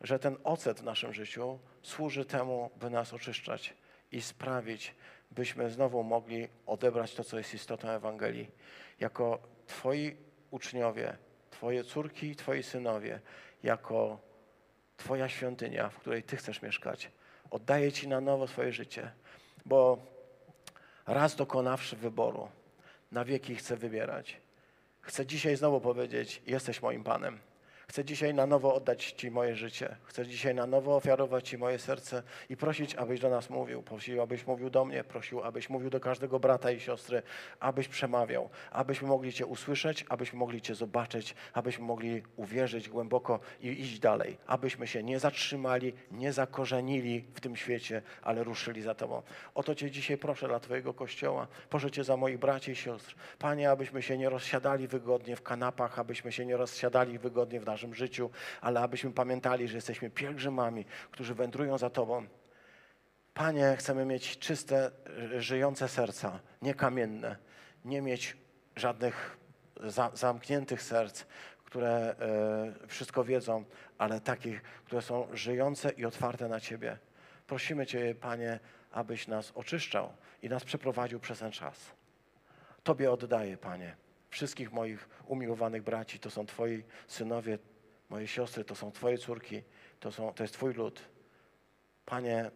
że 0.00 0.18
ten 0.18 0.36
ocet 0.44 0.80
w 0.80 0.84
naszym 0.84 1.14
życiu 1.14 1.58
służy 1.82 2.24
temu, 2.24 2.70
by 2.76 2.90
nas 2.90 3.14
oczyszczać 3.14 3.74
i 4.12 4.22
sprawić, 4.22 4.94
byśmy 5.30 5.70
znowu 5.70 6.02
mogli 6.02 6.48
odebrać 6.66 7.14
to, 7.14 7.24
co 7.24 7.38
jest 7.38 7.54
istotą 7.54 7.88
Ewangelii. 7.88 8.50
Jako 9.00 9.38
Twoi 9.66 10.16
uczniowie, 10.50 11.16
Twoje 11.50 11.84
córki, 11.84 12.36
Twoi 12.36 12.62
synowie, 12.62 13.20
jako 13.62 14.20
Twoja 14.96 15.28
świątynia, 15.28 15.88
w 15.88 15.98
której 15.98 16.22
Ty 16.22 16.36
chcesz 16.36 16.62
mieszkać. 16.62 17.10
Oddaję 17.50 17.92
Ci 17.92 18.08
na 18.08 18.20
nowo 18.20 18.46
swoje 18.46 18.72
życie, 18.72 19.10
bo 19.66 19.98
raz 21.06 21.36
dokonawszy 21.36 21.96
wyboru, 21.96 22.48
na 23.12 23.24
wieki 23.24 23.56
chcę 23.56 23.76
wybierać. 23.76 24.36
Chcę 25.00 25.26
dzisiaj 25.26 25.56
znowu 25.56 25.80
powiedzieć: 25.80 26.42
Jesteś 26.46 26.82
moim 26.82 27.04
Panem. 27.04 27.38
Chcę 27.88 28.04
dzisiaj 28.04 28.34
na 28.34 28.46
nowo 28.46 28.74
oddać 28.74 29.12
Ci 29.12 29.30
moje 29.30 29.56
życie. 29.56 29.96
Chcę 30.04 30.26
dzisiaj 30.26 30.54
na 30.54 30.66
nowo 30.66 30.96
ofiarować 30.96 31.48
Ci 31.48 31.58
moje 31.58 31.78
serce 31.78 32.22
i 32.48 32.56
prosić, 32.56 32.94
abyś 32.94 33.20
do 33.20 33.30
nas 33.30 33.50
mówił. 33.50 33.82
Prosił, 33.82 34.22
abyś 34.22 34.46
mówił 34.46 34.70
do 34.70 34.84
mnie, 34.84 35.04
prosił, 35.04 35.42
abyś 35.42 35.70
mówił 35.70 35.90
do 35.90 36.00
każdego 36.00 36.40
brata 36.40 36.70
i 36.70 36.80
siostry, 36.80 37.22
abyś 37.60 37.88
przemawiał, 37.88 38.50
abyśmy 38.70 39.08
mogli 39.08 39.32
Cię 39.32 39.46
usłyszeć, 39.46 40.04
abyśmy 40.08 40.38
mogli 40.38 40.60
Cię 40.60 40.74
zobaczyć, 40.74 41.34
abyśmy 41.52 41.84
mogli 41.84 42.22
uwierzyć 42.36 42.88
głęboko 42.88 43.40
i 43.60 43.68
iść 43.68 43.98
dalej. 43.98 44.36
Abyśmy 44.46 44.86
się 44.86 45.02
nie 45.02 45.18
zatrzymali, 45.20 45.92
nie 46.10 46.32
zakorzenili 46.32 47.24
w 47.34 47.40
tym 47.40 47.56
świecie, 47.56 48.02
ale 48.22 48.44
ruszyli 48.44 48.82
za 48.82 48.94
Tobą. 48.94 49.22
O 49.54 49.62
to 49.62 49.74
Cię 49.74 49.90
dzisiaj 49.90 50.18
proszę 50.18 50.48
dla 50.48 50.60
Twojego 50.60 50.94
Kościoła. 50.94 51.46
Proszę 51.70 51.90
Cię 51.90 52.04
za 52.04 52.16
moich 52.16 52.38
braci 52.38 52.70
i 52.70 52.76
siostr. 52.76 53.14
Panie, 53.38 53.70
abyśmy 53.70 54.02
się 54.02 54.18
nie 54.18 54.30
rozsiadali 54.30 54.88
wygodnie 54.88 55.36
w 55.36 55.42
kanapach, 55.42 55.98
abyśmy 55.98 56.32
się 56.32 56.46
nie 56.46 56.56
rozsiadali 56.56 57.18
wygodnie 57.18 57.60
w 57.60 57.64
naszym 57.84 57.94
życiu, 57.94 58.30
ale 58.60 58.80
abyśmy 58.80 59.12
pamiętali, 59.12 59.68
że 59.68 59.76
jesteśmy 59.76 60.10
pielgrzymami, 60.10 60.84
którzy 61.10 61.34
wędrują 61.34 61.78
za 61.78 61.90
Tobą. 61.90 62.26
Panie, 63.34 63.76
chcemy 63.78 64.04
mieć 64.04 64.38
czyste, 64.38 64.90
żyjące 65.38 65.88
serca, 65.88 66.40
nie 66.62 66.74
kamienne, 66.74 67.36
nie 67.84 68.02
mieć 68.02 68.36
żadnych 68.76 69.36
za, 69.80 70.10
zamkniętych 70.14 70.82
serc, 70.82 71.24
które 71.64 71.90
e, 71.90 72.88
wszystko 72.88 73.24
wiedzą, 73.24 73.64
ale 73.98 74.20
takich, 74.20 74.62
które 74.62 75.02
są 75.02 75.28
żyjące 75.32 75.90
i 75.90 76.04
otwarte 76.04 76.48
na 76.48 76.60
Ciebie. 76.60 76.98
Prosimy 77.46 77.86
Cię, 77.86 78.14
Panie, 78.14 78.60
abyś 78.92 79.28
nas 79.28 79.52
oczyszczał 79.54 80.12
i 80.42 80.48
nas 80.48 80.64
przeprowadził 80.64 81.20
przez 81.20 81.38
ten 81.38 81.52
czas. 81.52 81.92
Tobie 82.84 83.12
oddaję, 83.12 83.56
Panie, 83.56 83.96
wszystkich 84.30 84.72
moich 84.72 85.08
umiłowanych 85.26 85.82
braci. 85.82 86.18
To 86.18 86.30
są 86.30 86.46
Twoi 86.46 86.84
synowie, 87.06 87.58
moje 88.10 88.28
siostry, 88.28 88.64
to 88.64 88.74
są 88.74 88.92
Twoje 88.92 89.18
córki, 89.18 89.62
to, 90.00 90.12
są, 90.12 90.32
to 90.34 90.44
jest 90.44 90.54
Twój 90.54 90.74
lud. 90.74 91.00
Panie, 92.06 92.50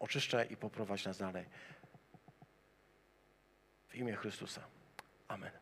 oczyszczaj 0.00 0.52
i 0.52 0.56
poprowadź 0.56 1.04
nas 1.04 1.18
dalej. 1.18 1.44
W 3.88 3.94
imię 3.94 4.16
Chrystusa. 4.16 4.62
Amen. 5.28 5.61